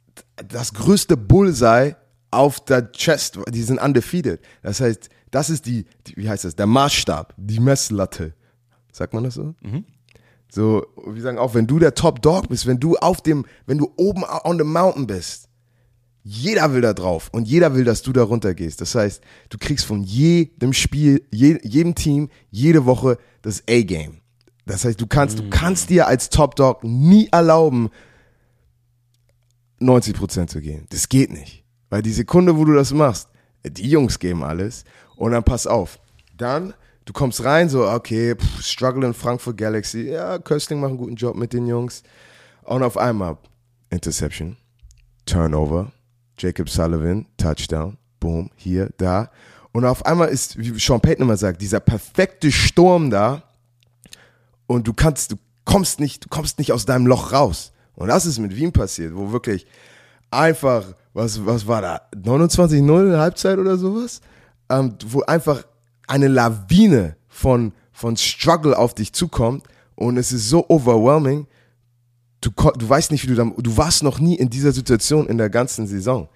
das 0.47 0.73
größte 0.73 1.15
Bullseye 1.15 1.95
auf 2.31 2.59
der 2.59 2.91
Chest. 2.91 3.37
Die 3.49 3.61
sind 3.61 3.79
undefeated. 3.79 4.41
Das 4.63 4.81
heißt, 4.81 5.09
das 5.29 5.51
ist 5.51 5.67
die, 5.67 5.85
die 6.07 6.17
wie 6.17 6.27
heißt 6.27 6.45
das, 6.45 6.55
der 6.55 6.65
Maßstab, 6.65 7.35
die 7.37 7.59
Messlatte. 7.59 8.33
Sagt 8.91 9.13
man 9.13 9.25
das 9.25 9.35
so? 9.35 9.53
So, 10.49 10.87
wir 11.05 11.21
sagen 11.21 11.37
auch, 11.37 11.53
wenn 11.53 11.67
du 11.67 11.77
der 11.77 11.93
Top 11.93 12.23
Dog 12.23 12.49
bist, 12.49 12.65
wenn 12.65 12.79
du 12.79 12.97
auf 12.97 13.21
dem, 13.21 13.45
wenn 13.67 13.77
du 13.77 13.93
oben 13.95 14.23
on 14.43 14.57
the 14.57 14.63
mountain 14.63 15.05
bist, 15.05 15.46
jeder 16.29 16.73
will 16.73 16.81
da 16.81 16.93
drauf 16.93 17.29
und 17.31 17.47
jeder 17.47 17.73
will, 17.73 17.85
dass 17.85 18.01
du 18.01 18.11
da 18.11 18.21
runtergehst. 18.21 18.81
Das 18.81 18.95
heißt, 18.95 19.23
du 19.47 19.57
kriegst 19.57 19.85
von 19.85 20.03
jedem 20.03 20.73
Spiel, 20.73 21.25
je, 21.31 21.57
jedem 21.63 21.95
Team, 21.95 22.29
jede 22.51 22.85
Woche 22.85 23.17
das 23.43 23.63
A-Game. 23.69 24.17
Das 24.65 24.83
heißt, 24.83 24.99
du 24.99 25.07
kannst, 25.07 25.39
du 25.39 25.49
kannst 25.49 25.89
dir 25.89 26.05
als 26.05 26.29
Top 26.29 26.57
Dog 26.57 26.83
nie 26.83 27.29
erlauben, 27.31 27.89
90% 29.79 30.47
zu 30.47 30.59
geben. 30.59 30.85
Das 30.89 31.07
geht 31.07 31.31
nicht. 31.31 31.63
Weil 31.89 32.01
die 32.01 32.11
Sekunde, 32.11 32.57
wo 32.57 32.65
du 32.65 32.73
das 32.73 32.91
machst, 32.91 33.29
die 33.65 33.89
Jungs 33.89 34.19
geben 34.19 34.43
alles. 34.43 34.83
Und 35.15 35.31
dann 35.31 35.45
pass 35.45 35.65
auf. 35.65 35.97
Dann, 36.35 36.73
du 37.05 37.13
kommst 37.13 37.41
rein, 37.45 37.69
so, 37.69 37.87
okay, 37.89 38.35
pff, 38.35 38.65
struggle 38.65 39.07
in 39.07 39.13
Frankfurt 39.13 39.55
Galaxy. 39.55 40.09
Ja, 40.09 40.39
Köstling 40.39 40.81
macht 40.81 40.89
einen 40.89 40.97
guten 40.97 41.15
Job 41.15 41.37
mit 41.37 41.53
den 41.53 41.67
Jungs. 41.67 42.03
Und 42.63 42.83
auf 42.83 42.97
einmal, 42.97 43.37
Interception, 43.89 44.57
Turnover, 45.25 45.93
Jacob 46.37 46.69
Sullivan, 46.69 47.25
Touchdown, 47.37 47.97
boom, 48.19 48.51
hier, 48.55 48.89
da. 48.97 49.29
Und 49.71 49.85
auf 49.85 50.05
einmal 50.05 50.29
ist, 50.29 50.57
wie 50.57 50.77
Sean 50.79 51.01
Payton 51.01 51.23
immer 51.23 51.37
sagt, 51.37 51.61
dieser 51.61 51.79
perfekte 51.79 52.51
Sturm 52.51 53.09
da. 53.09 53.43
Und 54.65 54.87
du 54.87 54.93
kannst, 54.93 55.31
du 55.33 55.35
kommst 55.65 55.99
nicht, 55.99 56.25
du 56.25 56.29
kommst 56.29 56.59
nicht 56.59 56.71
aus 56.71 56.85
deinem 56.85 57.07
Loch 57.07 57.31
raus. 57.31 57.71
Und 57.95 58.07
das 58.09 58.25
ist 58.25 58.39
mit 58.39 58.55
Wien 58.55 58.71
passiert, 58.71 59.15
wo 59.15 59.31
wirklich 59.31 59.65
einfach, 60.31 60.83
was, 61.13 61.45
was 61.45 61.67
war 61.67 61.81
da, 61.81 62.01
29-0 62.15 63.17
Halbzeit 63.17 63.57
oder 63.57 63.77
sowas? 63.77 64.21
Ähm, 64.69 64.95
wo 65.05 65.21
einfach 65.21 65.63
eine 66.07 66.27
Lawine 66.27 67.15
von, 67.27 67.73
von 67.91 68.17
Struggle 68.17 68.77
auf 68.77 68.95
dich 68.95 69.13
zukommt 69.13 69.63
und 69.95 70.17
es 70.17 70.31
ist 70.31 70.49
so 70.49 70.65
overwhelming. 70.69 71.47
Du, 72.41 72.51
du 72.51 72.87
weißt 72.87 73.11
nicht, 73.11 73.23
wie 73.23 73.27
du 73.27 73.35
da, 73.35 73.45
du 73.45 73.77
warst 73.77 74.03
noch 74.03 74.19
nie 74.19 74.35
in 74.35 74.49
dieser 74.49 74.71
Situation 74.71 75.27
in 75.27 75.37
der 75.37 75.49
ganzen 75.49 75.87
Saison. 75.87 76.29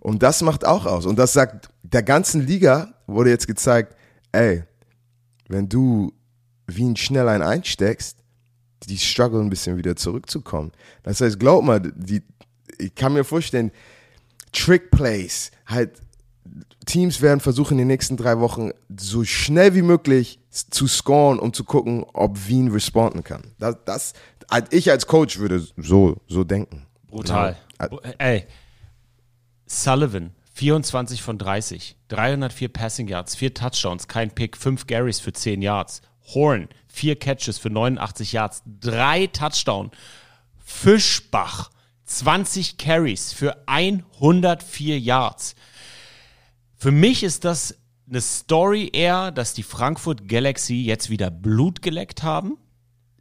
Und 0.00 0.22
das 0.22 0.42
macht 0.42 0.66
auch 0.66 0.86
aus. 0.86 1.06
Und 1.06 1.18
das 1.18 1.32
sagt, 1.32 1.68
der 1.82 2.02
ganzen 2.02 2.46
Liga 2.46 2.94
wurde 3.06 3.30
jetzt 3.30 3.46
gezeigt, 3.46 3.96
ey, 4.32 4.64
wenn 5.48 5.68
du 5.68 6.12
schnell 6.96 7.28
ein 7.28 7.42
einsteckst, 7.42 8.18
die 8.88 8.98
struggle 8.98 9.40
ein 9.40 9.50
bisschen 9.50 9.76
wieder 9.76 9.96
zurückzukommen. 9.96 10.72
Das 11.02 11.20
heißt, 11.20 11.38
glaub 11.40 11.64
mal, 11.64 11.80
die, 11.80 12.22
ich 12.78 12.94
kann 12.94 13.14
mir 13.14 13.24
vorstellen, 13.24 13.70
Trick 14.52 14.90
Plays, 14.90 15.50
halt, 15.66 16.00
Teams 16.84 17.20
werden 17.20 17.40
versuchen, 17.40 17.72
in 17.72 17.78
den 17.78 17.88
nächsten 17.88 18.16
drei 18.16 18.38
Wochen 18.38 18.70
so 18.96 19.24
schnell 19.24 19.74
wie 19.74 19.82
möglich 19.82 20.38
zu 20.56 20.86
scoren, 20.86 21.38
um 21.38 21.52
zu 21.52 21.64
gucken, 21.64 22.04
ob 22.12 22.48
Wien 22.48 22.70
responden 22.70 23.22
kann. 23.22 23.54
Das, 23.58 23.76
das 23.84 24.12
ich 24.70 24.90
als 24.90 25.06
Coach 25.06 25.38
würde 25.38 25.66
so, 25.76 26.16
so 26.28 26.44
denken. 26.44 26.86
Brutal. 27.08 27.56
Ja. 27.80 27.88
Ey, 28.18 28.46
Sullivan, 29.66 30.34
24 30.54 31.22
von 31.22 31.38
30, 31.38 31.96
304 32.08 32.68
Passing 32.68 33.08
Yards, 33.08 33.34
4 33.36 33.54
Touchdowns, 33.54 34.08
kein 34.08 34.30
Pick, 34.30 34.56
5 34.56 34.86
Garys 34.86 35.20
für 35.20 35.32
10 35.32 35.62
Yards. 35.62 36.02
Horn, 36.34 36.68
4 36.88 37.16
Catches 37.18 37.58
für 37.58 37.70
89 37.70 38.32
Yards, 38.32 38.62
3 38.80 39.28
Touchdown. 39.28 39.90
Fischbach, 40.64 41.70
20 42.06 42.78
Carries 42.78 43.32
für 43.32 43.56
104 43.66 44.98
Yards. 44.98 45.54
Für 46.76 46.90
mich 46.90 47.22
ist 47.22 47.44
das 47.44 47.76
eine 48.08 48.20
Story 48.20 48.90
eher, 48.92 49.32
dass 49.32 49.54
die 49.54 49.62
Frankfurt 49.62 50.28
Galaxy 50.28 50.74
jetzt 50.74 51.10
wieder 51.10 51.30
Blut 51.30 51.82
geleckt 51.82 52.22
haben, 52.22 52.56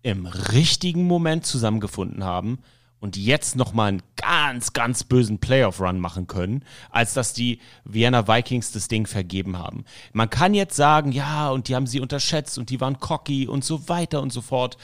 im 0.03 0.25
richtigen 0.25 1.05
Moment 1.05 1.45
zusammengefunden 1.45 2.23
haben 2.23 2.59
und 2.99 3.17
jetzt 3.17 3.55
nochmal 3.55 3.89
einen 3.89 4.03
ganz, 4.15 4.73
ganz 4.73 5.03
bösen 5.03 5.39
Playoff-Run 5.39 5.99
machen 5.99 6.27
können, 6.27 6.63
als 6.89 7.13
dass 7.13 7.33
die 7.33 7.59
Vienna 7.83 8.27
Vikings 8.27 8.71
das 8.71 8.87
Ding 8.87 9.05
vergeben 9.05 9.57
haben. 9.57 9.85
Man 10.13 10.29
kann 10.29 10.53
jetzt 10.53 10.75
sagen, 10.75 11.11
ja, 11.11 11.49
und 11.49 11.67
die 11.67 11.75
haben 11.75 11.87
sie 11.87 11.99
unterschätzt 11.99 12.57
und 12.57 12.69
die 12.69 12.81
waren 12.81 12.99
cocky 12.99 13.47
und 13.47 13.63
so 13.63 13.89
weiter 13.89 14.21
und 14.21 14.33
so 14.33 14.41
fort. 14.41 14.77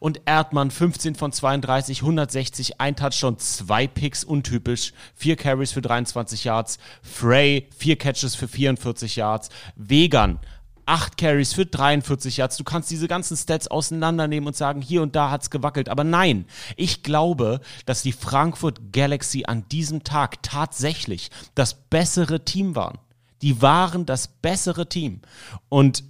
Und 0.00 0.20
Erdmann 0.26 0.70
15 0.70 1.14
von 1.14 1.32
32, 1.32 2.02
160, 2.02 2.80
ein 2.80 2.96
Touchdown, 2.96 3.38
zwei 3.38 3.86
Picks, 3.86 4.24
untypisch, 4.24 4.92
vier 5.14 5.36
Carries 5.36 5.72
für 5.72 5.82
23 5.82 6.44
Yards, 6.44 6.78
Frey, 7.02 7.68
vier 7.76 7.96
Catches 7.96 8.34
für 8.34 8.48
44 8.48 9.16
Yards, 9.16 9.48
Vegan, 9.76 10.38
8 10.86 11.16
Carries 11.16 11.52
für 11.52 11.66
43 11.66 12.38
Yards. 12.38 12.56
Du 12.56 12.64
kannst 12.64 12.90
diese 12.90 13.08
ganzen 13.08 13.36
Stats 13.36 13.68
auseinandernehmen 13.68 14.46
und 14.46 14.56
sagen, 14.56 14.82
hier 14.82 15.02
und 15.02 15.14
da 15.16 15.30
hat's 15.30 15.50
gewackelt. 15.50 15.88
Aber 15.88 16.04
nein, 16.04 16.46
ich 16.76 17.02
glaube, 17.02 17.60
dass 17.86 18.02
die 18.02 18.12
Frankfurt 18.12 18.92
Galaxy 18.92 19.44
an 19.46 19.68
diesem 19.70 20.04
Tag 20.04 20.42
tatsächlich 20.42 21.30
das 21.54 21.74
bessere 21.74 22.44
Team 22.44 22.74
waren. 22.74 22.98
Die 23.42 23.60
waren 23.60 24.06
das 24.06 24.28
bessere 24.28 24.88
Team. 24.88 25.20
Und 25.68 26.04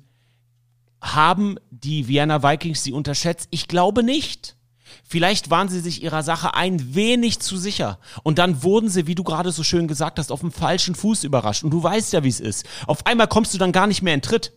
haben 1.01 1.57
die 1.71 2.07
Vienna 2.07 2.43
Vikings 2.43 2.85
sie 2.85 2.93
unterschätzt? 2.93 3.49
Ich 3.51 3.69
glaube 3.69 4.03
nicht. 4.03 4.57
Vielleicht 5.05 5.51
waren 5.51 5.69
sie 5.69 5.81
sich 5.81 6.03
ihrer 6.03 6.23
Sache 6.23 6.55
ein 6.55 6.95
wenig 6.95 7.41
zu 7.41 7.57
sicher. 7.57 7.99
Und 8.23 8.39
dann 8.39 8.63
wurden 8.63 8.89
sie, 8.89 9.07
wie 9.07 9.15
du 9.15 9.25
gerade 9.25 9.51
so 9.51 9.63
schön 9.63 9.89
gesagt 9.89 10.19
hast, 10.19 10.31
auf 10.31 10.41
dem 10.41 10.53
falschen 10.53 10.95
Fuß 10.95 11.25
überrascht. 11.25 11.65
Und 11.65 11.71
du 11.71 11.83
weißt 11.83 12.13
ja, 12.13 12.23
wie 12.25 12.29
es 12.29 12.41
ist. 12.41 12.67
Auf 12.87 13.07
einmal 13.07 13.29
kommst 13.29 13.53
du 13.55 13.59
dann 13.59 13.73
gar 13.73 13.87
nicht 13.87 14.03
mehr 14.03 14.15
in 14.15 14.23
Tritt. 14.23 14.53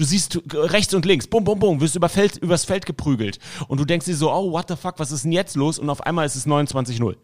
Du 0.00 0.06
siehst 0.06 0.40
rechts 0.54 0.94
und 0.94 1.04
links, 1.04 1.26
bum, 1.26 1.44
bum, 1.44 1.58
bum, 1.58 1.78
wirst 1.78 1.94
über 1.94 2.08
Feld, 2.08 2.38
übers 2.38 2.64
Feld 2.64 2.86
geprügelt. 2.86 3.38
Und 3.68 3.78
du 3.78 3.84
denkst 3.84 4.06
dir 4.06 4.16
so, 4.16 4.32
oh, 4.32 4.50
what 4.50 4.64
the 4.66 4.74
fuck, 4.74 4.94
was 4.96 5.12
ist 5.12 5.24
denn 5.24 5.32
jetzt 5.32 5.56
los? 5.56 5.78
Und 5.78 5.90
auf 5.90 6.00
einmal 6.06 6.24
ist 6.24 6.36
es 6.36 6.46
29-0. 6.46 7.16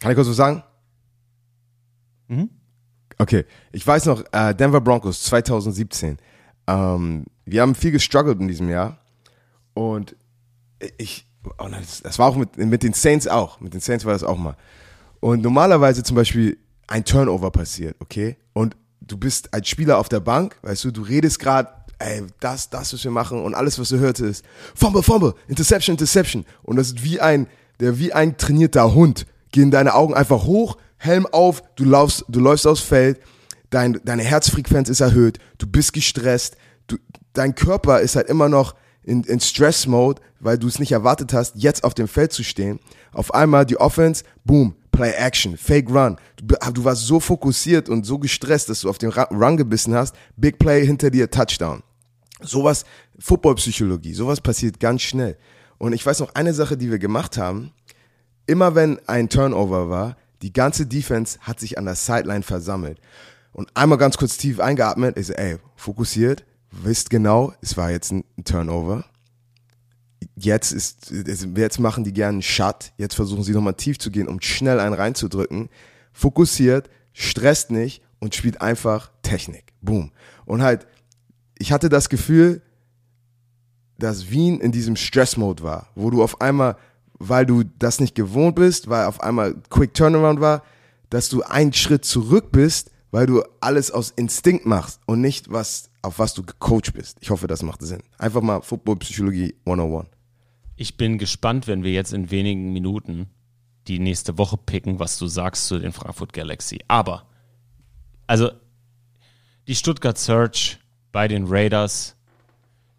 Kann 0.00 0.10
ich 0.12 0.14
kurz 0.14 0.28
was 0.28 0.36
sagen? 0.36 0.62
Okay, 3.18 3.44
ich 3.72 3.84
weiß 3.84 4.06
noch, 4.06 4.22
äh, 4.30 4.54
Denver 4.54 4.80
Broncos 4.80 5.24
2017. 5.24 6.18
Ähm, 6.68 7.24
wir 7.44 7.60
haben 7.60 7.74
viel 7.74 7.90
gestruggelt 7.90 8.38
in 8.38 8.46
diesem 8.46 8.68
Jahr 8.68 9.00
und 9.74 10.14
ich, 10.98 11.26
oh 11.58 11.66
nein, 11.68 11.80
das, 11.80 12.02
das 12.02 12.20
war 12.20 12.28
auch 12.28 12.36
mit, 12.36 12.56
mit 12.56 12.84
den 12.84 12.92
Saints 12.92 13.26
auch. 13.26 13.58
Mit 13.58 13.74
den 13.74 13.80
Saints 13.80 14.04
war 14.04 14.12
das 14.12 14.22
auch 14.22 14.38
mal. 14.38 14.56
Und 15.18 15.42
normalerweise 15.42 16.04
zum 16.04 16.14
Beispiel 16.14 16.56
ein 16.86 17.04
Turnover 17.04 17.50
passiert, 17.50 17.96
okay? 17.98 18.36
Und 18.52 18.76
du 19.00 19.16
bist 19.16 19.52
als 19.52 19.68
Spieler 19.68 19.98
auf 19.98 20.08
der 20.08 20.20
Bank, 20.20 20.56
weißt 20.62 20.84
du, 20.84 20.92
du 20.92 21.02
redest 21.02 21.40
gerade, 21.40 21.81
ey, 22.02 22.22
das, 22.40 22.70
das, 22.70 22.92
was 22.92 23.04
wir 23.04 23.10
machen 23.10 23.42
und 23.42 23.54
alles, 23.54 23.78
was 23.78 23.88
du 23.88 23.98
hörst, 23.98 24.20
ist 24.20 24.44
Fumble, 24.74 25.02
Fumble, 25.02 25.34
Interception, 25.48 25.94
Interception. 25.94 26.44
Und 26.62 26.76
das 26.76 26.88
ist 26.88 27.04
wie 27.04 27.20
ein, 27.20 27.46
der 27.80 27.98
wie 27.98 28.12
ein 28.12 28.36
trainierter 28.36 28.94
Hund. 28.94 29.26
Gehen 29.50 29.70
deine 29.70 29.94
Augen 29.94 30.14
einfach 30.14 30.44
hoch, 30.44 30.76
Helm 30.96 31.26
auf, 31.26 31.62
du 31.76 31.84
laufst, 31.84 32.24
du 32.28 32.40
läufst 32.40 32.66
aufs 32.66 32.80
Feld, 32.80 33.20
dein, 33.70 34.00
deine 34.04 34.22
Herzfrequenz 34.22 34.88
ist 34.88 35.00
erhöht, 35.00 35.38
du 35.58 35.66
bist 35.66 35.92
gestresst, 35.92 36.56
du, 36.86 36.96
dein 37.32 37.54
Körper 37.54 38.00
ist 38.00 38.16
halt 38.16 38.28
immer 38.28 38.48
noch 38.48 38.74
in, 39.02 39.24
in 39.24 39.40
Stress-Mode, 39.40 40.22
weil 40.40 40.58
du 40.58 40.68
es 40.68 40.78
nicht 40.78 40.92
erwartet 40.92 41.32
hast, 41.32 41.54
jetzt 41.56 41.84
auf 41.84 41.94
dem 41.94 42.08
Feld 42.08 42.32
zu 42.32 42.44
stehen. 42.44 42.78
Auf 43.12 43.34
einmal 43.34 43.66
die 43.66 43.78
Offense, 43.78 44.24
boom, 44.44 44.74
Play 44.92 45.12
Action, 45.12 45.56
Fake 45.56 45.90
Run. 45.90 46.16
Du, 46.36 46.54
du 46.72 46.84
warst 46.84 47.06
so 47.06 47.18
fokussiert 47.18 47.88
und 47.88 48.04
so 48.04 48.18
gestresst, 48.18 48.68
dass 48.68 48.80
du 48.80 48.90
auf 48.90 48.98
den 48.98 49.10
Run 49.10 49.56
gebissen 49.56 49.94
hast. 49.94 50.14
Big 50.36 50.58
Play 50.58 50.86
hinter 50.86 51.10
dir, 51.10 51.30
Touchdown. 51.30 51.82
Sowas, 52.42 52.84
Footballpsychologie, 53.18 54.14
sowas 54.14 54.40
passiert 54.40 54.80
ganz 54.80 55.02
schnell. 55.02 55.36
Und 55.78 55.92
ich 55.92 56.04
weiß 56.04 56.20
noch 56.20 56.34
eine 56.34 56.54
Sache, 56.54 56.76
die 56.76 56.90
wir 56.90 56.98
gemacht 56.98 57.38
haben. 57.38 57.72
Immer 58.46 58.74
wenn 58.74 58.98
ein 59.08 59.28
Turnover 59.28 59.88
war, 59.90 60.16
die 60.42 60.52
ganze 60.52 60.86
Defense 60.86 61.38
hat 61.40 61.60
sich 61.60 61.78
an 61.78 61.84
der 61.84 61.94
Sideline 61.94 62.42
versammelt. 62.42 63.00
Und 63.52 63.68
einmal 63.74 63.98
ganz 63.98 64.16
kurz 64.16 64.36
tief 64.36 64.60
eingeatmet, 64.60 65.22
so, 65.24 65.32
ey, 65.34 65.58
fokussiert, 65.76 66.44
wisst 66.70 67.10
genau, 67.10 67.52
es 67.60 67.76
war 67.76 67.90
jetzt 67.90 68.12
ein 68.12 68.24
Turnover. 68.44 69.04
Jetzt 70.36 70.72
ist, 70.72 71.12
jetzt 71.12 71.78
machen 71.78 72.04
die 72.04 72.12
gerne 72.12 72.34
einen 72.34 72.42
Shut. 72.42 72.92
Jetzt 72.96 73.14
versuchen 73.14 73.42
sie 73.42 73.52
nochmal 73.52 73.74
tief 73.74 73.98
zu 73.98 74.10
gehen, 74.10 74.28
um 74.28 74.40
schnell 74.40 74.80
einen 74.80 74.94
reinzudrücken. 74.94 75.68
Fokussiert, 76.12 76.88
stresst 77.12 77.70
nicht 77.70 78.02
und 78.18 78.34
spielt 78.34 78.60
einfach 78.60 79.10
Technik. 79.22 79.72
Boom. 79.80 80.12
Und 80.46 80.62
halt, 80.62 80.86
ich 81.62 81.70
hatte 81.70 81.88
das 81.88 82.08
Gefühl, 82.08 82.60
dass 83.96 84.32
Wien 84.32 84.60
in 84.60 84.72
diesem 84.72 84.96
Stress-Mode 84.96 85.62
war, 85.62 85.86
wo 85.94 86.10
du 86.10 86.20
auf 86.20 86.40
einmal, 86.40 86.76
weil 87.20 87.46
du 87.46 87.62
das 87.78 88.00
nicht 88.00 88.16
gewohnt 88.16 88.56
bist, 88.56 88.88
weil 88.88 89.06
auf 89.06 89.22
einmal 89.22 89.54
Quick 89.70 89.94
Turnaround 89.94 90.40
war, 90.40 90.64
dass 91.08 91.28
du 91.28 91.42
einen 91.42 91.72
Schritt 91.72 92.04
zurück 92.04 92.50
bist, 92.50 92.90
weil 93.12 93.26
du 93.26 93.44
alles 93.60 93.92
aus 93.92 94.10
Instinkt 94.10 94.66
machst 94.66 94.98
und 95.06 95.20
nicht 95.20 95.52
was, 95.52 95.88
auf 96.02 96.18
was 96.18 96.34
du 96.34 96.42
gecoacht 96.42 96.94
bist. 96.94 97.18
Ich 97.20 97.30
hoffe, 97.30 97.46
das 97.46 97.62
macht 97.62 97.80
Sinn. 97.82 98.02
Einfach 98.18 98.42
mal 98.42 98.60
Football-Psychologie 98.60 99.54
101. 99.64 100.08
Ich 100.74 100.96
bin 100.96 101.16
gespannt, 101.16 101.68
wenn 101.68 101.84
wir 101.84 101.92
jetzt 101.92 102.12
in 102.12 102.32
wenigen 102.32 102.72
Minuten 102.72 103.28
die 103.86 104.00
nächste 104.00 104.36
Woche 104.36 104.56
picken, 104.56 104.98
was 104.98 105.16
du 105.16 105.28
sagst 105.28 105.68
zu 105.68 105.78
den 105.78 105.92
Frankfurt 105.92 106.32
Galaxy. 106.32 106.80
Aber, 106.88 107.28
also, 108.26 108.50
die 109.68 109.76
Stuttgart 109.76 110.18
Search 110.18 110.81
bei 111.12 111.28
den 111.28 111.44
Raiders 111.46 112.16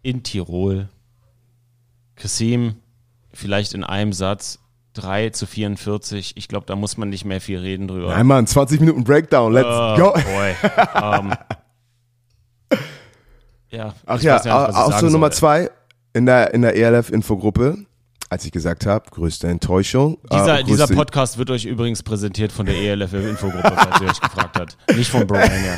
in 0.02 0.22
Tirol. 0.22 0.88
Kasim, 2.16 2.76
vielleicht 3.32 3.74
in 3.74 3.82
einem 3.84 4.12
Satz, 4.12 4.60
3 4.94 5.30
zu 5.30 5.46
44. 5.46 6.36
Ich 6.36 6.46
glaube, 6.48 6.66
da 6.66 6.76
muss 6.76 6.96
man 6.96 7.08
nicht 7.08 7.24
mehr 7.24 7.40
viel 7.40 7.58
reden 7.58 7.88
drüber. 7.88 8.14
Einmal 8.14 8.38
ein 8.38 8.46
20 8.46 8.80
Minuten 8.80 9.02
Breakdown, 9.04 9.52
let's 9.52 9.66
Oh, 9.68 9.96
go. 9.96 10.12
boy. 10.12 10.54
ähm, 11.02 11.32
ja, 13.70 13.94
Ach 14.06 14.20
ja, 14.20 14.36
nicht, 14.36 14.48
auch 14.50 14.98
so 15.00 15.06
Nummer 15.08 15.28
soll. 15.30 15.38
zwei 15.38 15.70
in 16.12 16.26
der, 16.26 16.54
in 16.54 16.62
der 16.62 16.76
ELF-Infogruppe. 16.76 17.78
als 18.30 18.44
ich 18.44 18.52
gesagt 18.52 18.86
habe, 18.86 19.10
größte 19.10 19.48
Enttäuschung. 19.48 20.18
Dieser, 20.32 20.60
äh, 20.60 20.64
dieser 20.64 20.86
Podcast 20.86 21.38
wird 21.38 21.50
euch 21.50 21.64
übrigens 21.64 22.02
präsentiert 22.02 22.52
von 22.52 22.66
der 22.66 22.76
ELF 22.76 23.12
Infogruppe, 23.12 23.72
falls 23.76 24.00
ihr 24.00 24.08
euch 24.08 24.20
gefragt 24.20 24.58
habt. 24.58 24.76
Nicht 24.96 25.10
von 25.10 25.26
Brian, 25.26 25.50
ja. 25.64 25.76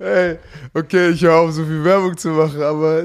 Ey, 0.00 0.38
okay, 0.72 1.10
ich 1.10 1.20
höre 1.20 1.34
auf, 1.34 1.52
so 1.52 1.62
viel 1.62 1.84
Werbung 1.84 2.16
zu 2.16 2.30
machen, 2.30 2.62
aber 2.62 3.04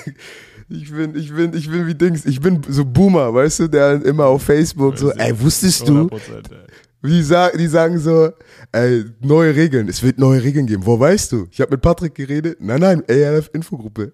ich 0.68 0.92
bin, 0.92 1.16
ich 1.16 1.34
bin, 1.34 1.54
ich 1.54 1.70
bin 1.70 1.86
wie 1.86 1.94
Dings, 1.94 2.26
ich 2.26 2.38
bin 2.38 2.60
so 2.68 2.84
Boomer, 2.84 3.32
weißt 3.32 3.60
du, 3.60 3.68
der 3.68 4.04
immer 4.04 4.26
auf 4.26 4.42
Facebook 4.42 4.98
so, 4.98 5.10
ey, 5.12 5.40
wusstest 5.40 5.88
du? 5.88 6.08
100%, 6.08 6.52
ey. 6.52 7.08
Die, 7.08 7.22
sagen, 7.22 7.56
die 7.56 7.66
sagen 7.66 7.98
so, 7.98 8.32
ey, 8.70 9.06
neue 9.20 9.56
Regeln, 9.56 9.88
es 9.88 10.02
wird 10.02 10.18
neue 10.18 10.42
Regeln 10.42 10.66
geben. 10.66 10.84
Wo 10.84 11.00
weißt 11.00 11.32
du? 11.32 11.48
Ich 11.50 11.60
habe 11.62 11.70
mit 11.70 11.80
Patrick 11.80 12.14
geredet. 12.14 12.58
Nein, 12.60 12.80
nein, 12.80 13.02
ELF 13.08 13.48
Infogruppe. 13.54 14.12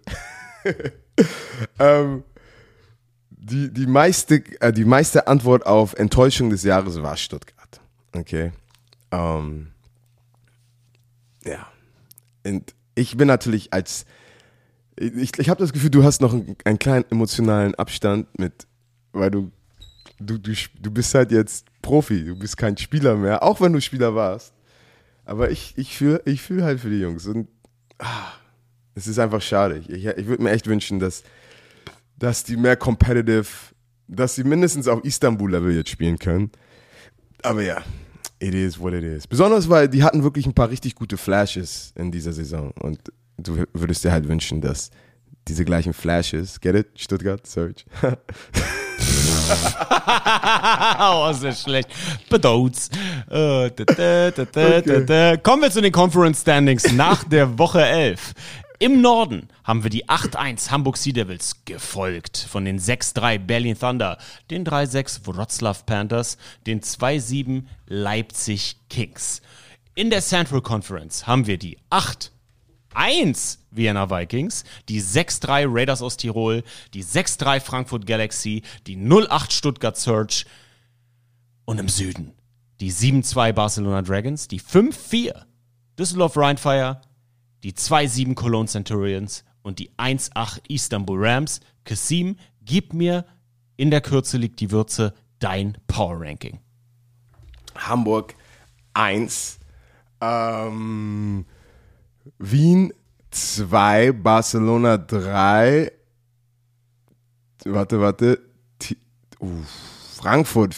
ähm, 1.80 2.22
die, 3.30 3.72
die, 3.72 3.86
meiste, 3.86 4.44
äh, 4.60 4.72
die 4.72 4.84
meiste 4.84 5.26
Antwort 5.26 5.66
auf 5.66 5.94
Enttäuschung 5.94 6.50
des 6.50 6.62
Jahres 6.62 7.02
war 7.02 7.16
Stuttgart. 7.16 7.80
Okay. 8.12 8.52
Ähm, 9.10 9.68
ja. 11.44 11.71
Und 12.47 12.74
ich 12.95 13.16
bin 13.16 13.28
natürlich 13.28 13.72
als, 13.72 14.05
ich, 14.97 15.38
ich 15.38 15.49
habe 15.49 15.61
das 15.61 15.72
Gefühl, 15.72 15.90
du 15.90 16.05
hast 16.05 16.20
noch 16.20 16.32
einen, 16.32 16.57
einen 16.64 16.78
kleinen 16.78 17.05
emotionalen 17.11 17.74
Abstand 17.74 18.26
mit, 18.38 18.66
weil 19.12 19.30
du, 19.30 19.51
du, 20.18 20.38
du, 20.38 20.53
du 20.80 20.90
bist 20.90 21.14
halt 21.14 21.32
jetzt 21.32 21.66
Profi, 21.82 22.24
du 22.24 22.38
bist 22.38 22.57
kein 22.57 22.76
Spieler 22.76 23.16
mehr, 23.16 23.43
auch 23.43 23.61
wenn 23.61 23.72
du 23.72 23.80
Spieler 23.80 24.14
warst. 24.14 24.53
Aber 25.24 25.51
ich, 25.51 25.74
ich 25.76 25.97
fühle 25.97 26.20
ich 26.24 26.43
fühl 26.43 26.64
halt 26.64 26.80
für 26.80 26.90
die 26.90 27.01
Jungs 27.01 27.26
und 27.26 27.49
ah, 27.99 28.32
es 28.95 29.07
ist 29.07 29.18
einfach 29.18 29.40
schade. 29.40 29.78
Ich, 29.78 30.05
ich, 30.05 30.26
würde 30.26 30.43
mir 30.43 30.51
echt 30.51 30.66
wünschen, 30.66 30.99
dass, 30.99 31.22
dass 32.18 32.45
die 32.45 32.57
mehr 32.57 32.76
competitive, 32.76 33.47
dass 34.09 34.34
sie 34.34 34.45
mindestens 34.45 34.88
auf 34.88 35.05
Istanbul-Level 35.05 35.74
jetzt 35.74 35.90
spielen 35.90 36.18
können. 36.18 36.51
Aber 37.43 37.62
ja, 37.62 37.82
it 38.43 38.55
is 38.55 38.78
what 38.78 38.93
it 38.93 39.05
is. 39.05 39.26
Besonders, 39.26 39.68
weil 39.68 39.88
die 39.88 40.03
hatten 40.03 40.22
wirklich 40.24 40.47
ein 40.47 40.55
paar 40.55 40.68
richtig 40.68 40.95
gute 40.97 41.16
Flashes 41.16 41.93
in 41.97 42.11
dieser 42.11 42.32
Saison. 42.32 42.72
Und 42.80 42.99
du 43.38 43.64
würdest 43.72 44.05
dir 44.05 44.12
halt 44.12 44.28
wünschen, 44.28 44.61
dass 44.61 44.90
diese 45.49 45.64
gleichen 45.64 45.93
Flashes, 45.93 46.61
get 46.61 46.74
it? 46.74 46.88
Stuttgart, 46.97 47.47
Search. 47.47 47.84
oh, 51.01 51.30
ist 51.30 51.43
nicht 51.43 51.62
schlecht. 51.62 51.88
Bedots. 52.28 52.90
Äh. 53.30 53.70
Kommen 55.43 55.62
wir 55.62 55.70
zu 55.70 55.80
den 55.80 55.93
Conference 55.93 56.40
Standings 56.43 56.93
nach 56.93 57.24
der 57.24 57.59
Woche 57.59 57.82
11. 57.84 58.34
Im 58.82 59.00
Norden 59.00 59.46
haben 59.62 59.84
wir 59.84 59.90
die 59.90 60.08
8-1 60.08 60.72
Hamburg 60.72 60.96
Sea 60.96 61.12
Devils 61.12 61.64
gefolgt 61.66 62.36
von 62.36 62.64
den 62.64 62.80
6-3 62.80 63.38
Berlin 63.38 63.78
Thunder, 63.78 64.18
den 64.50 64.66
3-6 64.66 65.24
Wroclaw 65.24 65.78
Panthers, 65.86 66.36
den 66.66 66.80
2-7 66.80 67.62
Leipzig 67.86 68.74
Kings. 68.90 69.40
In 69.94 70.10
der 70.10 70.20
Central 70.20 70.62
Conference 70.62 71.28
haben 71.28 71.46
wir 71.46 71.58
die 71.58 71.78
8 71.90 72.32
1 72.94 73.60
Vienna 73.70 74.10
Vikings, 74.10 74.64
die 74.88 75.00
6-3 75.00 75.66
Raiders 75.68 76.02
aus 76.02 76.16
Tirol, 76.16 76.64
die 76.92 77.04
6-3 77.04 77.60
Frankfurt 77.60 78.04
Galaxy, 78.04 78.62
die 78.88 78.96
0-8 78.96 79.52
Stuttgart 79.52 79.96
Surge 79.96 80.44
und 81.66 81.78
im 81.78 81.88
Süden 81.88 82.32
die 82.80 82.92
7-2 82.92 83.52
Barcelona 83.52 84.02
Dragons, 84.02 84.48
die 84.48 84.60
5-4 84.60 85.44
Düsseldorf 85.96 86.36
Rheinfire, 86.36 87.00
die 87.62 87.72
2-7 87.72 88.34
Cologne 88.34 88.68
Centurions 88.68 89.44
und 89.62 89.78
die 89.78 89.90
1-8 89.96 90.60
Istanbul 90.68 91.24
Rams. 91.26 91.60
Kasim, 91.84 92.36
gib 92.62 92.92
mir 92.94 93.24
in 93.76 93.90
der 93.90 94.00
Kürze 94.00 94.36
liegt 94.38 94.60
die 94.60 94.70
Würze 94.70 95.14
dein 95.38 95.76
Power 95.86 96.20
Ranking. 96.20 96.58
Hamburg 97.76 98.34
1, 98.94 99.58
ähm, 100.20 101.44
Wien 102.38 102.92
2, 103.30 104.12
Barcelona 104.12 104.98
3, 104.98 105.90
warte, 107.64 108.00
warte, 108.00 108.38
Ti- 108.78 108.98
uh, 109.40 109.48
Frankfurt, 110.16 110.76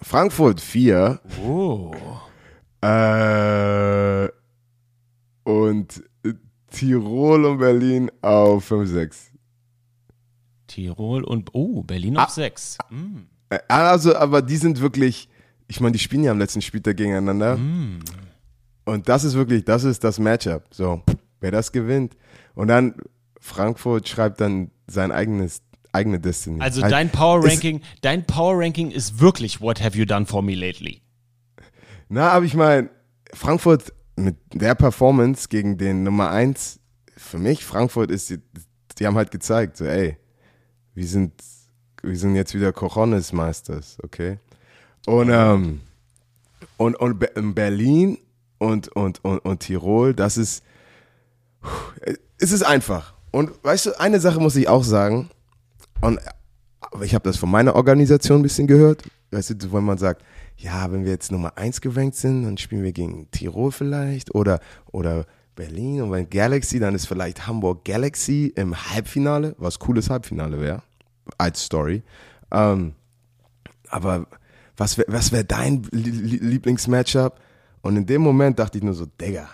Frankfurt 0.00 0.60
4, 0.60 1.20
Oh. 1.44 1.92
äh, 2.82 4.28
und 5.44 6.02
Tirol 6.70 7.44
und 7.44 7.58
Berlin 7.58 8.10
auf 8.20 8.64
5, 8.64 8.88
6. 8.90 9.30
Tirol 10.66 11.22
und 11.22 11.50
oh, 11.52 11.82
Berlin 11.82 12.16
auf 12.16 12.30
6. 12.30 12.78
Äh, 13.50 13.58
Also, 13.68 14.16
aber 14.16 14.42
die 14.42 14.56
sind 14.56 14.80
wirklich, 14.80 15.28
ich 15.68 15.80
meine, 15.80 15.92
die 15.92 15.98
spielen 15.98 16.24
ja 16.24 16.32
am 16.32 16.38
letzten 16.38 16.62
Spieltag 16.62 16.96
gegeneinander. 16.96 17.58
Und 18.84 19.08
das 19.08 19.24
ist 19.24 19.34
wirklich, 19.34 19.64
das 19.64 19.84
ist 19.84 20.02
das 20.02 20.18
Matchup. 20.18 20.64
So, 20.70 21.02
wer 21.40 21.50
das 21.50 21.70
gewinnt. 21.72 22.16
Und 22.54 22.68
dann 22.68 22.94
Frankfurt 23.40 24.08
schreibt 24.08 24.40
dann 24.40 24.70
sein 24.86 25.12
eigenes, 25.12 25.62
eigene 25.92 26.18
Destiny. 26.18 26.60
Also 26.60 26.82
Halt, 26.82 26.92
dein 26.92 27.10
Power 27.10 27.44
Ranking, 27.44 27.82
dein 28.00 28.26
Power 28.26 28.58
Ranking 28.58 28.90
ist 28.90 29.20
wirklich 29.20 29.60
What 29.60 29.82
have 29.82 29.96
you 29.96 30.04
done 30.04 30.26
for 30.26 30.42
me 30.42 30.54
lately? 30.54 31.02
Na, 32.08 32.30
aber 32.30 32.44
ich 32.44 32.54
meine, 32.54 32.90
Frankfurt 33.32 33.92
mit 34.16 34.36
der 34.52 34.74
Performance 34.74 35.48
gegen 35.48 35.76
den 35.78 36.02
Nummer 36.02 36.30
1, 36.30 36.78
für 37.16 37.38
mich, 37.38 37.64
Frankfurt 37.64 38.10
ist, 38.10 38.30
die, 38.30 38.38
die 38.98 39.06
haben 39.06 39.16
halt 39.16 39.30
gezeigt, 39.30 39.76
so, 39.76 39.84
ey, 39.84 40.16
wir 40.94 41.06
sind, 41.06 41.32
wir 42.02 42.16
sind 42.16 42.36
jetzt 42.36 42.54
wieder 42.54 42.72
Cojones 42.72 43.32
Meisters, 43.32 43.98
okay? 44.02 44.38
Und, 45.06 45.30
ähm, 45.30 45.80
und, 46.76 46.96
und 46.96 47.18
Be- 47.18 47.30
in 47.36 47.54
Berlin 47.54 48.18
und, 48.58 48.88
und, 48.88 49.24
und, 49.24 49.38
und 49.38 49.60
Tirol, 49.60 50.14
das 50.14 50.36
ist, 50.36 50.62
es 52.38 52.52
ist 52.52 52.62
einfach. 52.62 53.14
Und 53.30 53.50
weißt 53.64 53.86
du, 53.86 54.00
eine 54.00 54.20
Sache 54.20 54.40
muss 54.40 54.56
ich 54.56 54.68
auch 54.68 54.84
sagen, 54.84 55.28
und 56.00 56.20
ich 57.02 57.14
habe 57.14 57.24
das 57.24 57.36
von 57.36 57.50
meiner 57.50 57.74
Organisation 57.74 58.40
ein 58.40 58.42
bisschen 58.42 58.66
gehört, 58.66 59.02
weißt 59.30 59.50
du, 59.62 59.72
wo 59.72 59.80
man 59.80 59.98
sagt, 59.98 60.22
ja, 60.56 60.90
wenn 60.92 61.04
wir 61.04 61.10
jetzt 61.12 61.32
Nummer 61.32 61.56
1 61.58 61.80
gerankt 61.80 62.16
sind, 62.16 62.44
dann 62.44 62.56
spielen 62.58 62.82
wir 62.84 62.92
gegen 62.92 63.30
Tirol 63.30 63.72
vielleicht 63.72 64.34
oder, 64.34 64.60
oder 64.92 65.26
Berlin 65.56 66.02
und 66.02 66.12
wenn 66.12 66.28
Galaxy, 66.30 66.78
dann 66.78 66.94
ist 66.94 67.06
vielleicht 67.06 67.46
Hamburg 67.46 67.84
Galaxy 67.84 68.52
im 68.56 68.74
Halbfinale, 68.90 69.54
was 69.58 69.78
cooles 69.78 70.10
Halbfinale 70.10 70.60
wäre, 70.60 70.82
als 71.38 71.62
Story. 71.64 72.02
Ähm, 72.50 72.92
aber 73.88 74.26
was 74.76 74.98
wäre 74.98 75.12
was 75.12 75.30
wär 75.32 75.44
dein 75.44 75.82
Lie- 75.92 76.10
Lie- 76.10 76.38
Lieblingsmatchup? 76.44 77.38
Und 77.82 77.96
in 77.96 78.06
dem 78.06 78.22
Moment 78.22 78.58
dachte 78.58 78.78
ich 78.78 78.84
nur 78.84 78.94
so, 78.94 79.06
Digga, 79.06 79.48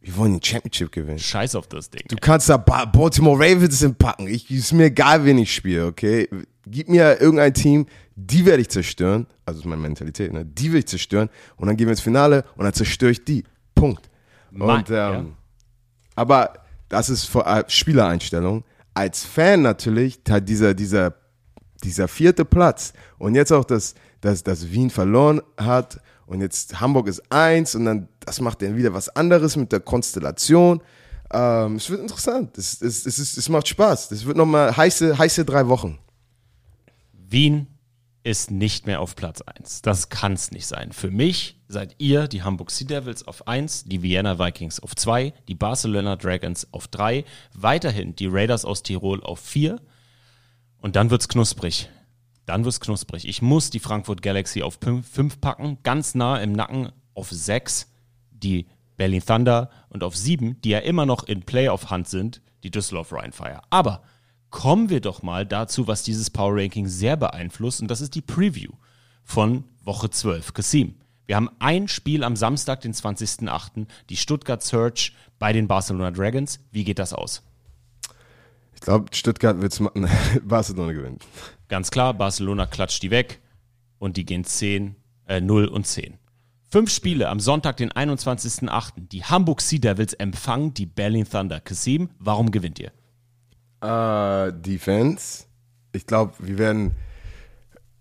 wir 0.00 0.16
wollen 0.16 0.32
den 0.32 0.42
Championship 0.42 0.92
gewinnen. 0.92 1.18
Scheiß 1.18 1.54
auf 1.54 1.66
das 1.68 1.88
Ding. 1.88 2.02
Du 2.08 2.16
kannst 2.20 2.48
da 2.50 2.56
Ba- 2.58 2.84
Baltimore 2.84 3.38
Ravens 3.38 3.86
packen. 3.96 4.26
Ich, 4.26 4.50
ist 4.50 4.72
mir 4.72 4.86
egal, 4.86 5.24
wen 5.24 5.38
ich 5.38 5.54
spiele, 5.54 5.86
okay? 5.86 6.28
Gib 6.66 6.88
mir 6.90 7.20
irgendein 7.20 7.54
Team, 7.54 7.86
die 8.16 8.44
werde 8.46 8.62
ich 8.62 8.68
zerstören. 8.68 9.26
Also 9.44 9.60
ist 9.60 9.66
meine 9.66 9.82
Mentalität, 9.82 10.32
ne? 10.32 10.44
Die 10.44 10.72
will 10.72 10.80
ich 10.80 10.86
zerstören. 10.86 11.28
Und 11.56 11.66
dann 11.66 11.76
gehen 11.76 11.86
wir 11.86 11.92
ins 11.92 12.00
Finale 12.00 12.44
und 12.56 12.64
dann 12.64 12.72
zerstöre 12.72 13.10
ich 13.10 13.24
die. 13.24 13.44
Punkt. 13.74 14.08
Ma- 14.50 14.76
Und, 14.76 14.88
ähm, 14.90 14.94
ja. 14.94 15.24
Aber 16.14 16.52
das 16.88 17.10
ist 17.10 17.24
vor 17.24 17.46
allem 17.46 17.64
Spielereinstellung. 17.68 18.64
Als 18.94 19.24
Fan 19.24 19.62
natürlich 19.62 20.20
halt 20.28 20.48
dieser, 20.48 20.74
dieser, 20.74 21.14
dieser 21.82 22.06
vierte 22.06 22.44
Platz. 22.44 22.92
Und 23.18 23.34
jetzt 23.34 23.52
auch, 23.52 23.64
dass, 23.64 23.94
dass, 24.20 24.44
dass 24.44 24.70
Wien 24.70 24.90
verloren 24.90 25.40
hat 25.56 26.00
und 26.26 26.40
jetzt 26.40 26.80
Hamburg 26.80 27.08
ist 27.08 27.20
eins 27.32 27.74
und 27.74 27.84
dann 27.84 28.08
das 28.20 28.40
macht 28.40 28.62
dann 28.62 28.76
wieder 28.76 28.94
was 28.94 29.08
anderes 29.10 29.56
mit 29.56 29.72
der 29.72 29.80
Konstellation. 29.80 30.80
Ähm, 31.32 31.76
es 31.76 31.90
wird 31.90 32.00
interessant. 32.00 32.56
Es, 32.56 32.80
es, 32.80 33.04
es, 33.04 33.36
es 33.36 33.48
macht 33.48 33.68
Spaß. 33.68 34.12
Es 34.12 34.24
wird 34.24 34.36
nochmal 34.36 34.74
heiße, 34.74 35.18
heiße 35.18 35.44
drei 35.44 35.66
Wochen. 35.68 35.98
Wien 37.28 37.66
ist 38.24 38.50
nicht 38.50 38.86
mehr 38.86 39.00
auf 39.00 39.14
Platz 39.14 39.42
1. 39.42 39.82
Das 39.82 40.08
kann 40.08 40.32
es 40.32 40.50
nicht 40.50 40.66
sein. 40.66 40.92
Für 40.92 41.10
mich 41.10 41.60
seid 41.68 41.94
ihr 41.98 42.26
die 42.26 42.42
Hamburg 42.42 42.70
Sea 42.70 42.86
Devils 42.86 43.28
auf 43.28 43.46
1, 43.46 43.84
die 43.84 44.02
Vienna 44.02 44.38
Vikings 44.38 44.80
auf 44.80 44.96
2, 44.96 45.32
die 45.46 45.54
Barcelona 45.54 46.16
Dragons 46.16 46.66
auf 46.72 46.88
3, 46.88 47.24
weiterhin 47.52 48.16
die 48.16 48.26
Raiders 48.26 48.64
aus 48.64 48.82
Tirol 48.82 49.22
auf 49.22 49.40
4 49.40 49.78
und 50.78 50.96
dann 50.96 51.10
wird's 51.10 51.28
knusprig. 51.28 51.90
Dann 52.46 52.64
wird's 52.64 52.80
knusprig. 52.80 53.28
Ich 53.28 53.42
muss 53.42 53.70
die 53.70 53.78
Frankfurt 53.78 54.22
Galaxy 54.22 54.62
auf 54.62 54.78
5 54.80 55.40
packen, 55.40 55.78
ganz 55.82 56.14
nah 56.14 56.38
im 56.38 56.52
Nacken 56.52 56.92
auf 57.12 57.30
6 57.30 57.90
die 58.30 58.66
Berlin 58.96 59.22
Thunder 59.24 59.70
und 59.90 60.02
auf 60.02 60.16
7, 60.16 60.60
die 60.62 60.70
ja 60.70 60.78
immer 60.78 61.04
noch 61.04 61.24
in 61.24 61.42
Playoff-Hand 61.42 62.08
sind, 62.08 62.42
die 62.62 62.70
Düsseldorf 62.70 63.12
Rheinfire. 63.12 63.60
Aber 63.70 64.02
kommen 64.54 64.88
wir 64.88 65.00
doch 65.00 65.24
mal 65.24 65.44
dazu, 65.44 65.88
was 65.88 66.04
dieses 66.04 66.30
Power 66.30 66.54
Ranking 66.54 66.86
sehr 66.86 67.16
beeinflusst, 67.16 67.82
und 67.82 67.90
das 67.90 68.00
ist 68.00 68.14
die 68.14 68.22
Preview 68.22 68.70
von 69.24 69.64
Woche 69.82 70.10
12. 70.10 70.54
Kasim. 70.54 70.94
Wir 71.26 71.34
haben 71.34 71.50
ein 71.58 71.88
Spiel 71.88 72.22
am 72.22 72.36
Samstag, 72.36 72.80
den 72.82 72.94
20.08., 72.94 73.86
die 74.10 74.16
Stuttgart 74.16 74.62
Search 74.62 75.12
bei 75.40 75.52
den 75.52 75.66
Barcelona 75.66 76.12
Dragons. 76.12 76.60
Wie 76.70 76.84
geht 76.84 77.00
das 77.00 77.12
aus? 77.12 77.42
glaube, 78.84 79.06
Stuttgart 79.12 79.60
wird 79.60 79.72
es 79.72 79.80
machen. 79.80 80.08
Barcelona 80.44 80.92
gewinnen. 80.92 81.18
Ganz 81.68 81.90
klar, 81.90 82.14
Barcelona 82.14 82.66
klatscht 82.66 83.02
die 83.02 83.10
weg 83.10 83.40
und 83.98 84.16
die 84.16 84.24
gehen 84.24 84.44
10, 84.44 84.94
äh, 85.26 85.40
0 85.40 85.66
und 85.66 85.84
10. 85.86 86.14
Fünf 86.70 86.92
Spiele 86.92 87.28
am 87.28 87.40
Sonntag, 87.40 87.78
den 87.78 87.90
21.08. 87.90 89.08
Die 89.10 89.24
Hamburg 89.24 89.60
Sea 89.60 89.80
Devils 89.80 90.12
empfangen 90.12 90.74
die 90.74 90.86
Berlin 90.86 91.26
Thunder. 91.28 91.60
Kasim, 91.60 92.10
warum 92.20 92.52
gewinnt 92.52 92.78
ihr? 92.78 92.92
Äh, 93.84 94.52
Defense. 94.52 95.44
Ich 95.92 96.06
glaube, 96.06 96.32
wir 96.38 96.56
werden, 96.56 96.92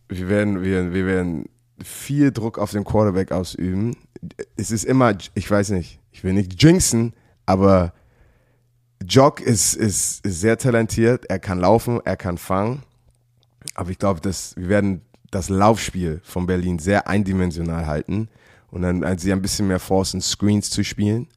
wir 0.08 0.30
werden, 0.30 0.64
wir, 0.64 0.94
wir 0.94 1.06
werden 1.06 1.50
viel 1.84 2.32
Druck 2.32 2.58
auf 2.58 2.72
den 2.72 2.86
Quarterback 2.86 3.34
ausüben. 3.34 3.98
Es 4.56 4.72
ist 4.72 4.86
immer, 4.86 5.14
ich 5.34 5.52
weiß 5.52 5.72
nicht, 5.72 6.00
ich 6.12 6.24
will 6.24 6.32
nicht 6.32 6.62
jinxen, 6.64 7.14
aber 7.46 7.94
Jock 9.06 9.42
ist, 9.42 9.74
ist, 9.74 10.26
ist 10.26 10.40
sehr 10.40 10.58
talentiert. 10.58 11.26
Er 11.26 11.40
kann 11.40 11.60
laufen, 11.60 12.00
er 12.06 12.16
kann 12.16 12.38
fangen. 12.38 12.84
Aber 13.76 13.90
ich 13.90 13.98
glaube, 13.98 14.22
wir 14.24 14.70
werden 14.70 15.02
das 15.32 15.50
Laufspiel 15.50 16.22
von 16.24 16.46
Berlin 16.46 16.80
sehr 16.80 17.08
eindimensional 17.08 17.88
halten 17.88 18.30
und 18.72 18.84
dann 18.84 19.04
also 19.04 19.30
ein 19.32 19.42
bisschen 19.42 19.68
mehr 19.68 19.80
forcen, 19.80 20.22
Screens 20.22 20.70
zu 20.70 20.84
spielen, 20.84 21.28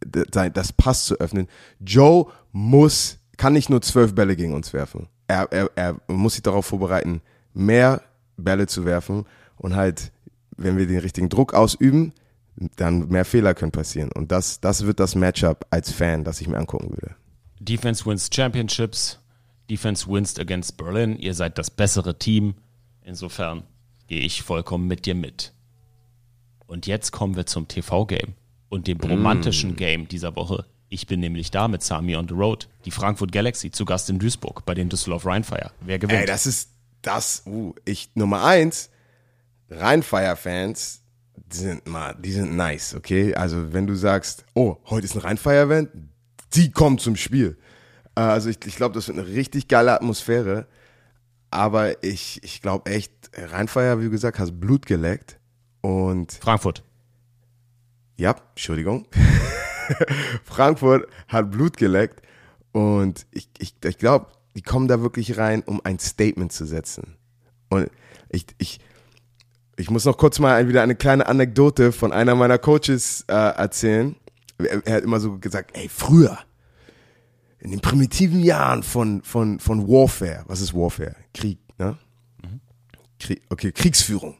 das 0.00 0.72
Pass 0.72 1.04
zu 1.04 1.20
öffnen. 1.20 1.46
Joe 1.78 2.26
muss, 2.50 3.18
kann 3.42 3.54
nicht 3.54 3.70
nur 3.70 3.82
zwölf 3.82 4.14
Bälle 4.14 4.36
gegen 4.36 4.54
uns 4.54 4.72
werfen. 4.72 5.08
Er, 5.26 5.50
er, 5.50 5.68
er 5.74 6.00
muss 6.06 6.34
sich 6.34 6.42
darauf 6.42 6.64
vorbereiten, 6.64 7.22
mehr 7.54 8.00
Bälle 8.36 8.68
zu 8.68 8.84
werfen 8.84 9.26
und 9.56 9.74
halt, 9.74 10.12
wenn 10.56 10.78
wir 10.78 10.86
den 10.86 11.00
richtigen 11.00 11.28
Druck 11.28 11.52
ausüben, 11.52 12.12
dann 12.76 13.08
mehr 13.08 13.24
Fehler 13.24 13.54
können 13.54 13.72
passieren. 13.72 14.12
Und 14.12 14.30
das, 14.30 14.60
das 14.60 14.86
wird 14.86 15.00
das 15.00 15.16
Matchup 15.16 15.66
als 15.70 15.90
Fan, 15.90 16.22
das 16.22 16.40
ich 16.40 16.46
mir 16.46 16.56
angucken 16.56 16.90
würde. 16.90 17.16
Defense 17.58 18.06
wins 18.06 18.30
Championships. 18.32 19.18
Defense 19.68 20.06
wins 20.06 20.38
against 20.38 20.76
Berlin. 20.76 21.18
Ihr 21.18 21.34
seid 21.34 21.58
das 21.58 21.68
bessere 21.68 22.16
Team. 22.16 22.54
Insofern 23.02 23.64
gehe 24.06 24.20
ich 24.20 24.42
vollkommen 24.42 24.86
mit 24.86 25.04
dir 25.04 25.16
mit. 25.16 25.52
Und 26.68 26.86
jetzt 26.86 27.10
kommen 27.10 27.34
wir 27.34 27.46
zum 27.46 27.66
TV-Game 27.66 28.34
und 28.68 28.86
dem 28.86 29.00
romantischen 29.00 29.74
Game 29.74 30.06
dieser 30.06 30.36
Woche. 30.36 30.64
Ich 30.92 31.06
bin 31.06 31.20
nämlich 31.20 31.50
da 31.50 31.68
mit 31.68 31.82
Sami 31.82 32.16
on 32.16 32.28
the 32.28 32.34
Road. 32.34 32.68
Die 32.84 32.90
Frankfurt 32.90 33.32
Galaxy 33.32 33.70
zu 33.70 33.86
Gast 33.86 34.10
in 34.10 34.18
Duisburg 34.18 34.66
bei 34.66 34.74
den 34.74 34.90
Düsseldorf 34.90 35.24
Rheinfire. 35.24 35.70
Wer 35.80 35.98
gewinnt? 35.98 36.20
Ey, 36.20 36.26
das 36.26 36.46
ist 36.46 36.68
das, 37.00 37.44
uh, 37.46 37.74
ich, 37.86 38.10
Nummer 38.14 38.44
eins, 38.44 38.90
Rheinfire-Fans, 39.70 41.00
sind 41.50 41.86
mal, 41.86 42.14
die 42.20 42.32
sind 42.32 42.54
nice, 42.56 42.94
okay? 42.94 43.34
Also, 43.34 43.72
wenn 43.72 43.86
du 43.86 43.94
sagst, 43.94 44.44
oh, 44.52 44.76
heute 44.84 45.06
ist 45.06 45.14
ein 45.14 45.22
Rheinfire-Event, 45.22 45.88
die 46.52 46.70
kommen 46.70 46.98
zum 46.98 47.16
Spiel. 47.16 47.56
Äh, 48.14 48.20
Also, 48.20 48.50
ich, 48.50 48.58
ich 48.66 48.76
glaube, 48.76 48.94
das 48.94 49.08
wird 49.08 49.18
eine 49.18 49.26
richtig 49.26 49.68
geile 49.68 49.94
Atmosphäre. 49.94 50.66
Aber 51.50 52.04
ich, 52.04 52.42
ich 52.44 52.60
glaube 52.60 52.90
echt, 52.90 53.12
Rheinfire, 53.34 53.98
wie 53.98 54.04
du 54.04 54.10
gesagt 54.10 54.38
hast, 54.38 54.60
Blut 54.60 54.84
geleckt. 54.84 55.38
Und 55.80 56.32
Frankfurt. 56.32 56.84
ja, 58.18 58.36
Entschuldigung. 58.54 59.06
Frankfurt 60.44 61.08
hat 61.28 61.50
Blut 61.50 61.76
geleckt 61.76 62.22
und 62.72 63.26
ich, 63.30 63.48
ich, 63.58 63.74
ich 63.84 63.98
glaube, 63.98 64.26
die 64.54 64.62
kommen 64.62 64.88
da 64.88 65.00
wirklich 65.00 65.38
rein, 65.38 65.62
um 65.62 65.80
ein 65.84 65.98
Statement 65.98 66.52
zu 66.52 66.66
setzen. 66.66 67.16
Und 67.70 67.90
ich, 68.28 68.46
ich, 68.58 68.80
ich 69.76 69.90
muss 69.90 70.04
noch 70.04 70.18
kurz 70.18 70.38
mal 70.38 70.68
wieder 70.68 70.82
eine 70.82 70.94
kleine 70.94 71.26
Anekdote 71.26 71.92
von 71.92 72.12
einer 72.12 72.34
meiner 72.34 72.58
Coaches 72.58 73.24
äh, 73.28 73.32
erzählen. 73.34 74.16
Er, 74.58 74.86
er 74.86 74.94
hat 74.96 75.04
immer 75.04 75.20
so 75.20 75.38
gesagt, 75.38 75.76
ey, 75.76 75.88
früher, 75.88 76.38
in 77.58 77.70
den 77.70 77.80
primitiven 77.80 78.40
Jahren 78.40 78.82
von, 78.82 79.22
von, 79.22 79.58
von 79.58 79.88
Warfare, 79.88 80.44
was 80.46 80.60
ist 80.60 80.74
Warfare? 80.74 81.16
Krieg, 81.32 81.58
ne? 81.78 81.96
Krieg, 83.18 83.42
okay, 83.48 83.72
Kriegsführung 83.72 84.36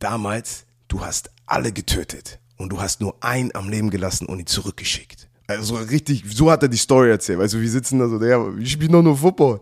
damals, 0.00 0.66
du 0.88 1.04
hast 1.04 1.30
alle 1.46 1.72
getötet 1.72 2.40
und 2.60 2.68
du 2.68 2.80
hast 2.80 3.00
nur 3.00 3.16
einen 3.20 3.54
am 3.54 3.70
Leben 3.70 3.88
gelassen 3.88 4.26
und 4.26 4.38
ihn 4.38 4.46
zurückgeschickt. 4.46 5.28
Also 5.46 5.76
richtig, 5.76 6.24
so 6.28 6.50
hat 6.50 6.62
er 6.62 6.68
die 6.68 6.76
Story 6.76 7.10
erzählt. 7.10 7.38
Weißt 7.38 7.54
du, 7.54 7.60
wir 7.60 7.70
sitzen 7.70 7.98
da 7.98 8.06
so, 8.06 8.22
ja, 8.22 8.56
wir 8.56 8.66
spielen 8.66 8.92
doch 8.92 9.02
nur 9.02 9.16
Football. 9.16 9.60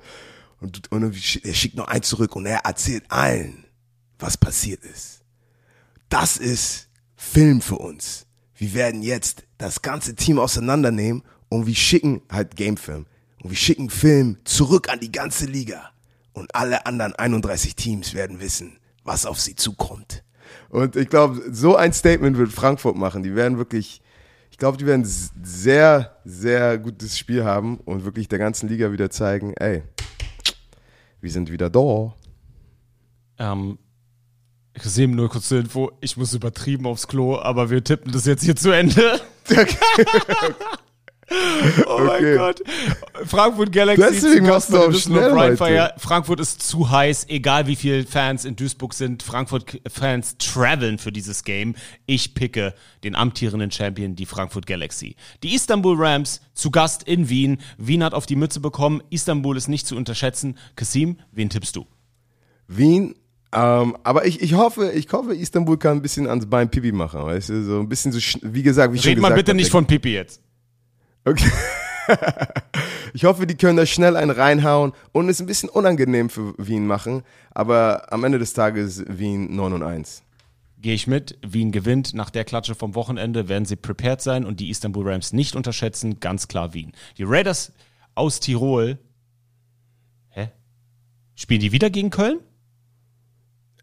Und, 0.61 0.91
und 0.91 1.15
er 1.45 1.55
schickt 1.55 1.77
noch 1.77 1.87
einen 1.87 2.03
zurück 2.03 2.35
und 2.35 2.45
er 2.47 2.59
erzählt 2.59 3.05
allen, 3.09 3.65
was 4.19 4.37
passiert 4.37 4.83
ist. 4.85 5.23
Das 6.09 6.37
ist 6.37 6.89
Film 7.15 7.61
für 7.61 7.77
uns. 7.77 8.27
Wir 8.57 8.75
werden 8.75 9.03
jetzt 9.03 9.45
das 9.59 9.81
ganze 9.81 10.17
Team 10.17 10.41
auseinandernehmen 10.41 11.23
und 11.49 11.69
wir 11.69 11.77
schicken 11.77 12.23
halt 12.29 12.57
Gamefilm. 12.57 13.07
Und 13.41 13.51
wir 13.51 13.57
schicken 13.57 13.91
Film 13.91 14.39
zurück 14.43 14.89
an 14.91 14.99
die 14.99 15.13
ganze 15.13 15.47
Liga. 15.47 15.93
Und 16.33 16.53
alle 16.53 16.85
anderen 16.85 17.15
31 17.15 17.77
Teams 17.77 18.15
werden 18.15 18.41
wissen, 18.41 18.79
was 19.05 19.25
auf 19.25 19.41
sie 19.41 19.55
zukommt. 19.55 20.25
Und 20.69 20.97
ich 20.97 21.09
glaube, 21.09 21.41
so 21.51 21.77
ein 21.77 21.93
Statement 21.93 22.37
wird 22.37 22.53
Frankfurt 22.53 22.97
machen. 22.97 23.23
Die 23.23 23.35
werden 23.35 23.59
wirklich, 23.59 24.03
ich 24.51 24.59
glaube, 24.59 24.77
die 24.77 24.87
werden 24.87 25.05
sehr, 25.05 26.17
sehr 26.25 26.79
gutes 26.79 27.19
Spiel 27.19 27.45
haben 27.45 27.79
und 27.79 28.05
wirklich 28.05 28.29
der 28.29 28.39
ganzen 28.39 28.69
Liga 28.69 28.93
wieder 28.93 29.11
zeigen, 29.11 29.55
ey, 29.55 29.83
wir 31.21 31.31
sind 31.31 31.51
wieder 31.51 31.71
da. 31.71 32.15
Ähm, 33.39 33.79
ich 34.75 34.83
sehe 34.83 35.09
nur 35.09 35.29
kurz 35.29 35.49
zur 35.49 35.61
Info. 35.61 35.91
Ich 36.01 36.17
muss 36.17 36.35
übertrieben 36.35 36.87
aufs 36.87 37.09
Klo, 37.09 37.39
aber 37.39 37.71
wir 37.71 37.83
tippen 37.83 38.13
das 38.13 38.27
jetzt 38.27 38.45
hier 38.45 38.57
zu 38.57 38.71
Ende. 38.71 39.21
Oh 41.87 41.99
mein 41.99 42.09
Okay. 42.09 42.37
Gott. 42.37 42.63
Frankfurt 43.25 43.73
Galaxy. 43.73 44.03
Deswegen 44.03 44.47
machst 44.47 44.73
du 44.73 44.79
auch 44.79 44.93
schnell 44.93 45.31
Rheinfire. 45.33 45.83
heute. 45.85 45.95
Frankfurt 45.99 46.41
ist 46.41 46.63
zu 46.63 46.91
heiß, 46.91 47.27
egal 47.29 47.67
wie 47.67 47.77
viele 47.77 48.05
Fans 48.07 48.45
in 48.45 48.57
Duisburg 48.57 48.95
sind. 48.95 49.23
Frankfurt-Fans 49.23 50.37
traveln 50.39 50.99
für 50.99 51.13
dieses 51.13 51.45
Game. 51.45 51.75
Ich 52.07 52.35
picke 52.35 52.75
den 53.05 53.15
amtierenden 53.15 53.71
Champion, 53.71 54.17
die 54.17 54.27
Frankfurt 54.27 54.67
Galaxy. 54.67 55.17
Die 55.43 55.55
Istanbul 55.55 55.97
Rams 55.99 56.41
zu 56.55 56.71
Gast 56.71 57.03
in 57.03 57.29
Wien. 57.29 57.59
Wien 57.77 58.03
hat 58.03 58.15
auf 58.15 58.27
die 58.27 58.37
Mütze 58.37 58.61
bekommen. 58.61 59.03
Istanbul 59.11 59.57
ist 59.57 59.69
nicht 59.69 59.87
zu 59.87 59.97
unterschätzen. 59.97 60.57
Kasim, 60.77 61.19
wen 61.33 61.51
tippst 61.51 61.77
du? 61.77 61.87
Wien, 62.67 63.15
ähm, 63.53 63.97
aber 64.03 64.27
ich, 64.27 64.43
ich 64.43 64.55
hoffe, 64.55 64.93
ich 64.93 65.11
hoffe, 65.11 65.35
Istanbul 65.35 65.79
kann 65.79 65.99
ein 65.99 66.03
bisschen 66.03 66.27
ans 66.27 66.45
Bein 66.47 66.71
Pipi 66.71 66.93
machen, 66.93 67.23
weißt 67.23 67.49
du, 67.49 67.65
so 67.65 67.81
ein 67.81 67.89
bisschen 67.89 68.13
so, 68.13 68.19
wie 68.43 68.63
gesagt, 68.63 68.93
wie 68.93 68.97
ich 68.97 69.03
schon 69.03 69.13
Red 69.13 69.21
mal 69.23 69.29
gesagt 69.29 69.39
bitte 69.39 69.51
hab, 69.53 69.57
nicht 69.57 69.71
von 69.71 69.87
Pipi 69.87 70.13
jetzt. 70.13 70.43
Okay. 71.29 71.51
ich 73.13 73.25
hoffe, 73.25 73.47
die 73.47 73.55
können 73.55 73.77
da 73.77 73.85
schnell 73.85 74.17
einen 74.17 74.31
reinhauen 74.31 74.93
und 75.13 75.29
es 75.29 75.41
ein 75.41 75.47
bisschen 75.47 75.69
unangenehm 75.69 76.31
für 76.31 76.55
Wien 76.57 76.87
machen, 76.87 77.23
aber 77.51 78.11
am 78.11 78.25
Ende 78.25 78.39
des 78.39 78.55
Tages 78.55 79.05
Wien 79.07 79.55
9 79.55 79.75
und 79.75 79.83
1. 79.83 80.23
Gehe 80.81 80.95
ich 80.95 81.07
mit. 81.07 81.37
Wien 81.47 81.71
gewinnt. 81.71 82.15
Nach 82.15 82.31
der 82.31 82.45
Klatsche 82.45 82.75
vom 82.75 82.95
Wochenende 82.95 83.49
werden 83.49 83.67
sie 83.67 83.77
prepared 83.77 84.23
sein 84.23 84.47
und 84.47 84.59
die 84.59 84.71
Istanbul 84.71 85.07
Rams 85.07 85.35
nicht 85.35 85.55
unterschätzen. 85.55 86.19
Ganz 86.19 86.49
klar 86.49 86.73
Wien. 86.73 86.93
Die 87.19 87.25
Raiders 87.25 87.73
aus 88.15 88.41
Tirol. 88.41 88.99
Hä? 90.31 90.51
Spielen 91.35 91.61
die 91.61 91.73
wieder 91.73 91.91
gegen 91.91 92.09
Köln? 92.09 92.41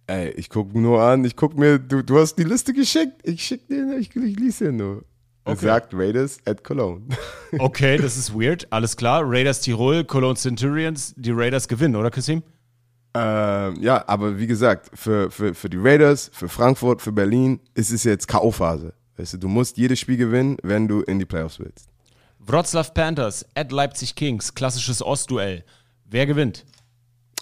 Ey, 0.08 0.32
ich 0.32 0.50
guck 0.50 0.74
nur 0.74 1.02
an, 1.02 1.26
ich 1.26 1.36
guck 1.36 1.58
mir, 1.58 1.78
du, 1.78 2.02
du 2.02 2.18
hast 2.18 2.36
die 2.36 2.44
Liste 2.44 2.74
geschickt, 2.74 3.22
ich 3.24 3.44
schick 3.44 3.68
dir, 3.68 3.98
ich, 3.98 4.16
ich 4.16 4.40
lese 4.40 4.66
dir 4.66 4.72
nur. 4.72 5.04
Okay. 5.46 5.66
sagt 5.66 5.94
Raiders 5.94 6.40
at 6.46 6.64
Cologne. 6.64 7.08
Okay, 7.60 7.98
das 7.98 8.18
ist 8.18 8.34
weird. 8.34 8.68
Alles 8.72 8.98
klar. 8.98 9.22
Raiders 9.24 9.62
Tirol, 9.62 10.04
Cologne 10.04 10.36
Centurions. 10.36 11.14
Die 11.16 11.32
Raiders 11.32 11.68
gewinnen, 11.68 11.96
oder 11.96 12.12
Kasim? 12.12 12.44
ähm, 13.14 13.82
ja, 13.82 14.04
aber 14.08 14.38
wie 14.38 14.48
gesagt, 14.48 14.90
für, 14.94 15.32
für, 15.32 15.54
für 15.54 15.70
die 15.70 15.78
Raiders, 15.78 16.30
für 16.34 16.50
Frankfurt, 16.50 17.02
für 17.02 17.14
Berlin 17.14 17.62
ist 17.74 17.92
es 17.92 18.04
jetzt 18.04 18.28
K.O.-Phase. 18.28 18.92
Weißt 19.16 19.34
du, 19.34 19.38
du 19.38 19.48
musst 19.48 19.78
jedes 19.78 20.00
Spiel 20.00 20.18
gewinnen, 20.18 20.58
wenn 20.64 20.88
du 20.88 21.02
in 21.02 21.20
die 21.20 21.26
Playoffs 21.26 21.60
willst. 21.60 21.88
Wroclaw 22.40 22.90
Panthers 22.94 23.46
at 23.56 23.72
Leipzig 23.72 24.16
Kings. 24.16 24.54
Klassisches 24.54 25.02
Ostduell. 25.02 25.64
Wer 26.04 26.26
gewinnt? 26.26 26.66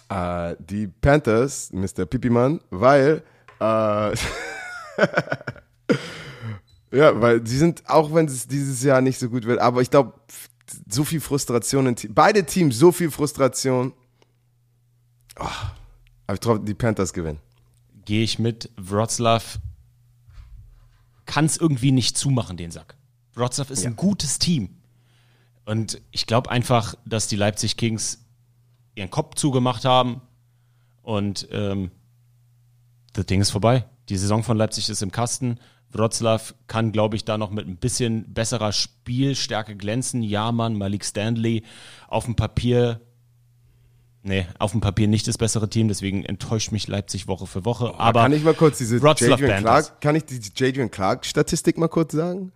Äh, 0.09 0.55
die 0.59 0.87
Panthers, 0.87 1.71
Mr. 1.73 2.05
Pipimann, 2.05 2.61
weil 2.69 3.23
äh, 3.59 4.11
ja, 6.93 7.19
weil 7.19 7.45
sie 7.45 7.57
sind, 7.57 7.89
auch 7.89 8.13
wenn 8.13 8.27
es 8.27 8.47
dieses 8.47 8.83
Jahr 8.83 9.01
nicht 9.01 9.19
so 9.19 9.29
gut 9.29 9.45
wird, 9.45 9.59
aber 9.59 9.81
ich 9.81 9.89
glaube, 9.89 10.13
so 10.89 11.03
viel 11.03 11.19
Frustration 11.19 11.87
in 11.87 11.95
Te- 11.95 12.09
beide 12.09 12.45
Teams, 12.45 12.77
so 12.77 12.91
viel 12.91 13.11
Frustration. 13.11 13.93
Oh, 15.39 15.45
aber 16.27 16.35
ich 16.35 16.39
glaube, 16.39 16.59
die 16.65 16.73
Panthers 16.73 17.13
gewinnen. 17.13 17.39
Gehe 18.05 18.23
ich 18.23 18.39
mit. 18.39 18.69
Wroclaw 18.77 19.43
kann 21.25 21.45
es 21.45 21.57
irgendwie 21.57 21.91
nicht 21.91 22.17
zumachen, 22.17 22.57
den 22.57 22.71
Sack. 22.71 22.95
Wroclaw 23.35 23.71
ist 23.71 23.85
ein 23.85 23.95
gutes 23.95 24.39
Team. 24.39 24.69
Und 25.65 26.01
ich 26.11 26.27
glaube 26.27 26.51
einfach, 26.51 26.95
dass 27.05 27.27
die 27.27 27.37
Leipzig 27.37 27.77
Kings 27.77 28.19
ihren 28.95 29.09
Kopf 29.09 29.35
zugemacht 29.35 29.85
haben 29.85 30.21
und 31.01 31.47
ähm, 31.51 31.91
das 33.13 33.25
Ding 33.25 33.41
ist 33.41 33.51
vorbei. 33.51 33.85
Die 34.09 34.17
Saison 34.17 34.43
von 34.43 34.57
Leipzig 34.57 34.89
ist 34.89 35.01
im 35.01 35.11
Kasten. 35.11 35.59
Wroclaw 35.97 36.53
kann, 36.67 36.91
glaube 36.91 37.15
ich, 37.15 37.25
da 37.25 37.37
noch 37.37 37.51
mit 37.51 37.67
ein 37.67 37.77
bisschen 37.77 38.33
besserer 38.33 38.71
Spielstärke 38.71 39.75
glänzen. 39.75 40.23
Jahrmann, 40.23 40.77
Malik 40.77 41.05
Stanley 41.05 41.63
auf 42.07 42.25
dem 42.25 42.35
Papier. 42.35 43.01
Nee, 44.21 44.47
auf 44.57 44.71
dem 44.71 44.79
Papier 44.79 45.07
nicht 45.07 45.27
das 45.27 45.37
bessere 45.37 45.69
Team, 45.69 45.89
deswegen 45.89 46.23
enttäuscht 46.23 46.71
mich 46.71 46.87
Leipzig 46.87 47.27
Woche 47.27 47.45
für 47.45 47.65
Woche. 47.65 47.93
Aber 47.97 48.21
kann 48.21 48.31
ich 48.31 48.43
mal 48.43 48.53
kurz 48.53 48.77
diese 48.77 49.01
Wroclaw 49.01 49.31
Jadrian. 49.31 49.61
Clark, 49.61 49.99
kann 49.99 50.15
ich 50.15 50.23
die 50.25 50.39
Jadrian 50.55 50.89
Clark 50.89 51.25
Statistik 51.25 51.77
mal 51.77 51.89
kurz 51.89 52.13
sagen? 52.13 52.53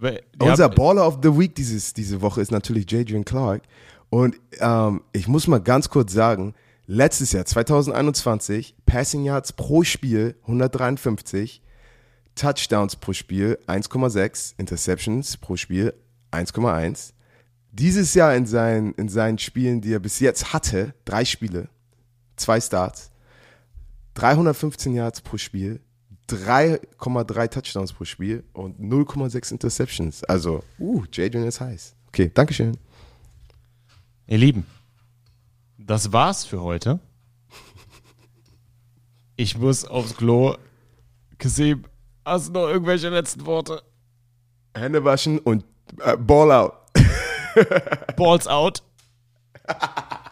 Ja, 0.00 0.12
Unser 0.38 0.68
Baller 0.68 1.06
of 1.06 1.18
the 1.22 1.36
Week 1.36 1.54
dieses, 1.54 1.92
diese 1.92 2.20
Woche 2.20 2.40
ist 2.40 2.52
natürlich 2.52 2.90
Jadrian 2.90 3.24
Clark. 3.24 3.62
Und 4.10 4.36
ähm, 4.60 5.02
ich 5.12 5.26
muss 5.28 5.48
mal 5.48 5.58
ganz 5.58 5.88
kurz 5.88 6.12
sagen, 6.12 6.54
letztes 6.88 7.32
Jahr, 7.32 7.44
2021, 7.44 8.74
Passing 8.86 9.24
Yards 9.24 9.52
pro 9.52 9.84
Spiel 9.84 10.34
153, 10.42 11.62
Touchdowns 12.34 12.96
pro 12.96 13.12
Spiel 13.12 13.58
1,6, 13.66 14.54
Interceptions 14.56 15.36
pro 15.36 15.56
Spiel 15.56 15.94
1,1. 16.32 17.12
Dieses 17.70 18.14
Jahr 18.14 18.34
in 18.34 18.46
seinen, 18.46 18.94
in 18.94 19.08
seinen 19.08 19.38
Spielen, 19.38 19.80
die 19.82 19.92
er 19.92 20.00
bis 20.00 20.18
jetzt 20.18 20.52
hatte, 20.52 20.94
drei 21.04 21.24
Spiele, 21.24 21.68
zwei 22.36 22.60
Starts, 22.60 23.10
315 24.14 24.94
Yards 24.94 25.20
pro 25.20 25.36
Spiel, 25.36 25.80
3,3 26.28 27.48
Touchdowns 27.48 27.92
pro 27.92 28.04
Spiel 28.04 28.44
und 28.52 28.80
0,6 28.80 29.52
Interceptions. 29.52 30.24
Also, 30.24 30.64
uh, 30.78 31.04
Jadrian 31.12 31.46
ist 31.46 31.60
heiß. 31.60 31.94
Okay, 32.08 32.30
Dankeschön. 32.32 32.76
Ihr 34.26 34.38
Lieben, 34.38 34.66
das 35.88 36.12
war's 36.12 36.44
für 36.44 36.60
heute. 36.62 37.00
Ich 39.36 39.56
muss 39.56 39.84
aufs 39.84 40.16
Klo. 40.16 40.56
Kasim, 41.38 41.84
hast 42.24 42.48
du 42.48 42.52
noch 42.52 42.68
irgendwelche 42.68 43.08
letzten 43.08 43.46
Worte? 43.46 43.82
Hände 44.76 45.02
waschen 45.04 45.38
und 45.38 45.64
äh, 46.00 46.16
Ball 46.16 46.52
out. 46.52 46.74
Balls 48.16 48.46
out. 48.46 48.82